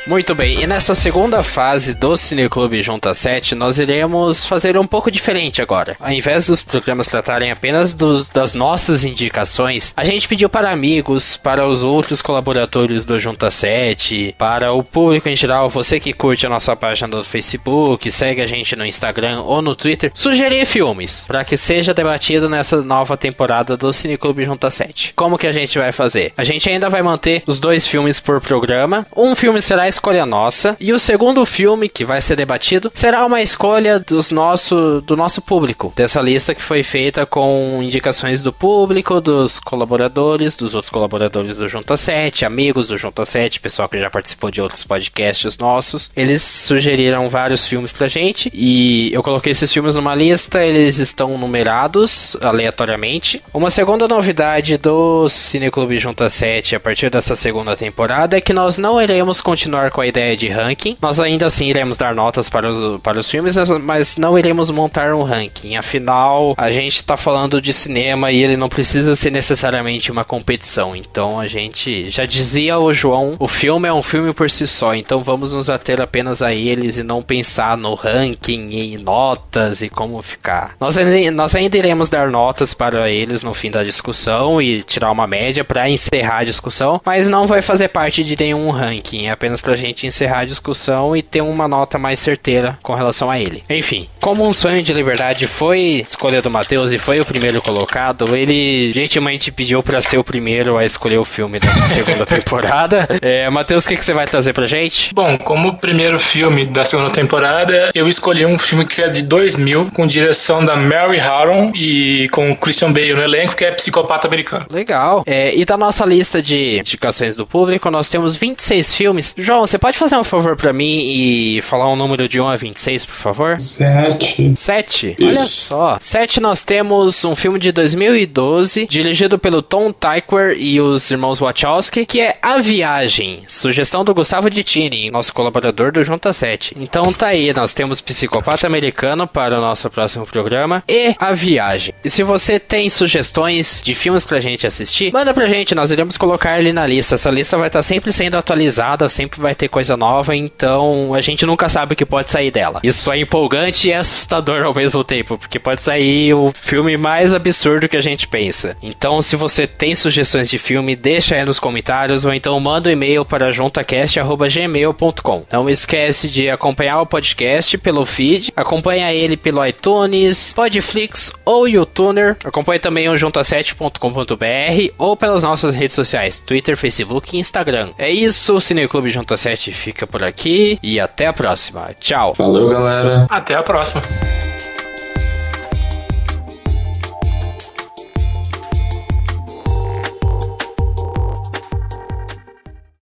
Muito 0.06 0.36
bem, 0.36 0.62
e 0.62 0.68
nessa 0.68 0.94
segunda 0.94 1.42
fase 1.42 1.92
do 1.92 2.16
Cineclube 2.16 2.80
Junta 2.80 3.12
7, 3.12 3.56
nós 3.56 3.80
iremos 3.80 4.46
fazer 4.46 4.78
um 4.78 4.86
pouco 4.86 5.10
diferente 5.10 5.60
agora. 5.60 5.96
Ao 5.98 6.12
invés 6.12 6.46
dos 6.46 6.62
programas 6.62 7.08
tratarem 7.08 7.50
apenas 7.50 7.92
dos, 7.92 8.30
das 8.30 8.54
nossas 8.54 9.04
indicações, 9.04 9.92
a 9.96 10.04
gente 10.04 10.28
pediu 10.28 10.48
para 10.48 10.70
amigos, 10.70 11.36
para 11.36 11.66
os 11.66 11.82
outros 11.82 12.22
colaboradores 12.22 13.04
do 13.04 13.18
Junta 13.18 13.50
7, 13.50 14.36
para 14.38 14.72
o 14.72 14.84
público 14.84 15.28
em 15.28 15.34
geral, 15.34 15.68
você 15.68 15.98
que 15.98 16.12
curte 16.12 16.46
a 16.46 16.50
nossa 16.50 16.76
página 16.76 17.08
do 17.08 17.24
Facebook, 17.24 18.10
segue 18.12 18.40
a 18.40 18.46
gente 18.46 18.76
no 18.76 18.86
Instagram 18.86 19.40
ou 19.40 19.60
no 19.60 19.74
Twitter, 19.74 20.12
sugerir 20.14 20.66
filmes 20.66 21.24
para 21.26 21.44
que 21.44 21.56
seja 21.56 21.92
debatido 21.92 22.48
nessa 22.48 22.80
nova 22.80 23.16
temporada 23.16 23.76
do 23.76 23.92
Cineclube 23.92 24.44
Junta 24.44 24.70
7. 24.70 25.14
Como 25.16 25.36
que 25.36 25.48
a 25.48 25.52
gente 25.52 25.76
vai 25.78 25.90
fazer? 25.90 26.32
A 26.36 26.44
gente 26.44 26.70
ainda 26.70 26.88
vai 26.88 27.02
manter 27.02 27.42
os 27.44 27.58
dois 27.58 27.84
filmes 27.84 28.20
por 28.20 28.40
programa. 28.40 29.04
Um 29.16 29.34
filme 29.34 29.60
será 29.60 29.88
escolha 29.96 30.24
nossa. 30.24 30.76
E 30.78 30.92
o 30.92 30.98
segundo 30.98 31.44
filme 31.44 31.88
que 31.88 32.04
vai 32.04 32.20
ser 32.20 32.36
debatido 32.36 32.90
será 32.94 33.24
uma 33.26 33.42
escolha 33.42 33.98
dos 33.98 34.30
nosso, 34.30 35.02
do 35.02 35.16
nosso 35.16 35.42
público. 35.42 35.92
Dessa 35.96 36.20
lista 36.20 36.54
que 36.54 36.62
foi 36.62 36.82
feita 36.82 37.26
com 37.26 37.80
indicações 37.82 38.42
do 38.42 38.52
público, 38.52 39.20
dos 39.20 39.58
colaboradores, 39.58 40.56
dos 40.56 40.74
outros 40.74 40.90
colaboradores 40.90 41.56
do 41.56 41.68
Junta 41.68 41.96
7, 41.96 42.44
amigos 42.44 42.88
do 42.88 42.96
Junta 42.96 43.24
7, 43.24 43.60
pessoal 43.60 43.88
que 43.88 43.98
já 43.98 44.10
participou 44.10 44.50
de 44.50 44.60
outros 44.60 44.84
podcasts 44.84 45.58
nossos. 45.58 46.10
Eles 46.16 46.42
sugeriram 46.42 47.28
vários 47.28 47.66
filmes 47.66 47.92
pra 47.92 48.08
gente 48.08 48.50
e 48.54 49.12
eu 49.12 49.22
coloquei 49.22 49.52
esses 49.52 49.72
filmes 49.72 49.94
numa 49.94 50.14
lista, 50.14 50.64
eles 50.64 50.98
estão 50.98 51.38
numerados 51.38 52.36
aleatoriamente. 52.40 53.42
Uma 53.52 53.70
segunda 53.70 54.06
novidade 54.06 54.76
do 54.76 55.28
Cineclube 55.28 55.98
Junta 55.98 56.28
7 56.28 56.76
a 56.76 56.80
partir 56.80 57.10
dessa 57.10 57.34
segunda 57.34 57.76
temporada 57.76 58.36
é 58.36 58.40
que 58.40 58.52
nós 58.52 58.78
não 58.78 59.00
iremos 59.00 59.40
continuar 59.40 59.85
com 59.90 60.00
a 60.00 60.06
ideia 60.06 60.36
de 60.36 60.48
ranking. 60.48 60.96
Nós 61.00 61.20
ainda 61.20 61.46
assim 61.46 61.66
iremos 61.66 61.96
dar 61.96 62.14
notas 62.14 62.48
para 62.48 62.68
os, 62.68 63.00
para 63.00 63.18
os 63.18 63.30
filmes, 63.30 63.56
mas 63.82 64.16
não 64.16 64.38
iremos 64.38 64.70
montar 64.70 65.14
um 65.14 65.22
ranking. 65.22 65.76
Afinal, 65.76 66.54
a 66.56 66.70
gente 66.70 66.96
está 66.96 67.16
falando 67.16 67.60
de 67.60 67.72
cinema 67.72 68.30
e 68.30 68.42
ele 68.42 68.56
não 68.56 68.68
precisa 68.68 69.14
ser 69.16 69.30
necessariamente 69.30 70.10
uma 70.10 70.24
competição. 70.24 70.94
Então 70.94 71.38
a 71.38 71.46
gente 71.46 72.10
já 72.10 72.26
dizia 72.26 72.78
o 72.78 72.92
João, 72.92 73.36
o 73.38 73.48
filme 73.48 73.88
é 73.88 73.92
um 73.92 74.02
filme 74.02 74.32
por 74.32 74.50
si 74.50 74.66
só, 74.66 74.94
então 74.94 75.22
vamos 75.22 75.52
nos 75.52 75.70
ater 75.70 76.00
apenas 76.00 76.42
a 76.42 76.54
eles 76.54 76.98
e 76.98 77.02
não 77.02 77.22
pensar 77.22 77.76
no 77.76 77.94
ranking 77.94 78.70
e 78.70 78.98
notas 78.98 79.82
e 79.82 79.88
como 79.88 80.20
ficar. 80.22 80.74
Nós, 80.80 80.96
nós 81.32 81.54
ainda 81.54 81.76
iremos 81.76 82.08
dar 82.08 82.30
notas 82.30 82.74
para 82.74 83.10
eles 83.10 83.42
no 83.42 83.54
fim 83.54 83.70
da 83.70 83.84
discussão 83.84 84.60
e 84.60 84.82
tirar 84.82 85.10
uma 85.10 85.26
média 85.26 85.64
para 85.64 85.88
encerrar 85.88 86.38
a 86.38 86.44
discussão, 86.44 87.00
mas 87.04 87.28
não 87.28 87.46
vai 87.46 87.62
fazer 87.62 87.88
parte 87.88 88.24
de 88.24 88.36
nenhum 88.36 88.70
ranking, 88.70 89.26
é 89.26 89.30
apenas 89.30 89.60
para 89.60 89.75
gente 89.76 90.06
encerrar 90.06 90.40
a 90.40 90.44
discussão 90.44 91.16
e 91.16 91.22
ter 91.22 91.40
uma 91.40 91.68
nota 91.68 91.98
mais 91.98 92.20
certeira 92.20 92.78
com 92.82 92.94
relação 92.94 93.30
a 93.30 93.38
ele. 93.38 93.62
Enfim, 93.68 94.08
como 94.20 94.46
um 94.46 94.52
sonho 94.52 94.82
de 94.82 94.92
liberdade 94.92 95.46
foi 95.46 96.04
escolha 96.06 96.42
do 96.42 96.50
Matheus 96.50 96.92
e 96.92 96.98
foi 96.98 97.20
o 97.20 97.24
primeiro 97.24 97.60
colocado, 97.62 98.36
ele 98.36 98.92
gentilmente 98.92 99.52
pediu 99.52 99.82
para 99.82 100.02
ser 100.02 100.18
o 100.18 100.24
primeiro 100.24 100.76
a 100.76 100.84
escolher 100.84 101.18
o 101.18 101.24
filme 101.24 101.58
da 101.58 101.72
segunda 101.86 102.26
temporada. 102.26 103.08
É, 103.20 103.48
Matheus, 103.50 103.84
o 103.84 103.88
que, 103.88 103.96
que 103.96 104.04
você 104.04 104.12
vai 104.12 104.26
trazer 104.26 104.52
pra 104.52 104.66
gente? 104.66 105.14
Bom, 105.14 105.38
como 105.38 105.76
primeiro 105.76 106.18
filme 106.18 106.64
da 106.64 106.84
segunda 106.84 107.10
temporada, 107.10 107.90
eu 107.94 108.08
escolhi 108.08 108.44
um 108.46 108.58
filme 108.58 108.84
que 108.84 109.02
é 109.02 109.08
de 109.08 109.22
2000, 109.22 109.90
com 109.94 110.06
direção 110.06 110.64
da 110.64 110.76
Mary 110.76 111.18
Harron 111.18 111.72
e 111.74 112.28
com 112.30 112.50
o 112.50 112.56
Christian 112.56 112.92
Bale 112.92 113.14
no 113.14 113.22
elenco, 113.22 113.54
que 113.54 113.64
é 113.64 113.70
Psicopata 113.70 114.26
Americano. 114.26 114.66
Legal. 114.70 115.22
É, 115.26 115.54
e 115.54 115.64
da 115.64 115.76
nossa 115.76 116.04
lista 116.04 116.42
de 116.42 116.78
indicações 116.78 117.36
do 117.36 117.46
público, 117.46 117.90
nós 117.90 118.08
temos 118.08 118.36
26 118.36 118.94
filmes. 118.94 119.34
João, 119.36 119.65
você 119.66 119.78
pode 119.78 119.98
fazer 119.98 120.16
um 120.16 120.22
favor 120.22 120.56
para 120.56 120.72
mim 120.72 121.00
e 121.00 121.60
falar 121.62 121.92
um 121.92 121.96
número 121.96 122.28
de 122.28 122.40
1 122.40 122.48
a 122.48 122.56
26, 122.56 123.04
por 123.04 123.16
favor? 123.16 123.60
7. 123.60 124.52
7? 124.54 125.16
Olha 125.20 125.34
só. 125.34 125.98
7 126.00 126.40
nós 126.40 126.62
temos 126.62 127.24
um 127.24 127.34
filme 127.34 127.58
de 127.58 127.72
2012, 127.72 128.86
dirigido 128.86 129.38
pelo 129.38 129.60
Tom 129.62 129.92
Tykwer 129.92 130.56
e 130.56 130.80
os 130.80 131.10
irmãos 131.10 131.40
Wachowski, 131.40 132.06
que 132.06 132.20
é 132.20 132.38
A 132.40 132.58
Viagem, 132.58 133.42
sugestão 133.48 134.04
do 134.04 134.14
Gustavo 134.14 134.48
Dittini, 134.48 135.10
nosso 135.10 135.34
colaborador 135.34 135.90
do 135.90 136.04
Junta 136.04 136.32
7. 136.32 136.76
Então 136.78 137.12
tá 137.12 137.28
aí, 137.28 137.52
nós 137.52 137.74
temos 137.74 138.00
Psicopata 138.00 138.66
Americano 138.68 139.26
para 139.26 139.58
o 139.58 139.60
nosso 139.60 139.90
próximo 139.90 140.24
programa 140.26 140.84
e 140.88 141.14
A 141.18 141.32
Viagem. 141.32 141.92
E 142.04 142.10
se 142.10 142.22
você 142.22 142.60
tem 142.60 142.88
sugestões 142.88 143.80
de 143.82 143.94
filmes 143.94 144.24
pra 144.24 144.38
gente 144.38 144.64
assistir, 144.64 145.12
manda 145.12 145.34
pra 145.34 145.46
gente, 145.46 145.74
nós 145.74 145.90
iremos 145.90 146.16
colocar 146.16 146.58
ele 146.60 146.72
na 146.72 146.86
lista. 146.86 147.16
Essa 147.16 147.30
lista 147.30 147.58
vai 147.58 147.66
estar 147.66 147.82
sempre 147.82 148.12
sendo 148.12 148.36
atualizada, 148.36 149.08
sempre 149.08 149.40
vai 149.40 149.55
ter 149.56 149.68
coisa 149.68 149.96
nova, 149.96 150.36
então 150.36 151.14
a 151.14 151.20
gente 151.20 151.44
nunca 151.46 151.68
sabe 151.68 151.94
o 151.94 151.96
que 151.96 152.04
pode 152.06 152.30
sair 152.30 152.50
dela. 152.50 152.80
Isso 152.82 153.10
é 153.10 153.18
empolgante 153.18 153.88
e 153.88 153.92
assustador 153.92 154.64
ao 154.64 154.74
mesmo 154.74 155.02
tempo, 155.02 155.38
porque 155.38 155.58
pode 155.58 155.82
sair 155.82 156.34
o 156.34 156.52
filme 156.60 156.96
mais 156.96 157.34
absurdo 157.34 157.88
que 157.88 157.96
a 157.96 158.00
gente 158.00 158.28
pensa. 158.28 158.76
Então, 158.82 159.20
se 159.22 159.36
você 159.36 159.66
tem 159.66 159.94
sugestões 159.94 160.48
de 160.48 160.58
filme, 160.58 160.94
deixa 160.94 161.34
aí 161.34 161.44
nos 161.44 161.58
comentários 161.58 162.24
ou 162.24 162.32
então 162.32 162.58
manda 162.60 162.88
um 162.88 162.92
e-mail 162.92 163.24
para 163.24 163.50
juntacast@gmail.com. 163.50 165.46
Não 165.50 165.68
esquece 165.68 166.28
de 166.28 166.50
acompanhar 166.50 167.00
o 167.00 167.06
podcast 167.06 167.78
pelo 167.78 168.04
feed, 168.04 168.52
acompanha 168.54 169.12
ele 169.12 169.36
pelo 169.36 169.64
iTunes, 169.64 170.52
Podflix 170.54 171.32
ou 171.44 171.68
YouTuner. 171.68 172.36
Acompanhe 172.44 172.78
também 172.78 173.08
o 173.08 173.14
junta7.com.br 173.14 174.92
ou 174.98 175.16
pelas 175.16 175.42
nossas 175.42 175.74
redes 175.74 175.94
sociais, 175.94 176.38
Twitter, 176.38 176.76
Facebook 176.76 177.36
e 177.36 177.40
Instagram. 177.40 177.90
É 177.98 178.10
isso, 178.10 178.60
Cineclube 178.60 179.10
Junta 179.10 179.35
7 179.36 179.72
fica 179.72 180.06
por 180.06 180.22
aqui 180.22 180.78
e 180.82 180.98
até 181.00 181.26
a 181.26 181.32
próxima. 181.32 181.90
Tchau. 181.98 182.32
Valeu, 182.36 182.68
galera. 182.68 183.26
Até 183.30 183.54
a 183.54 183.62
próxima. 183.62 184.02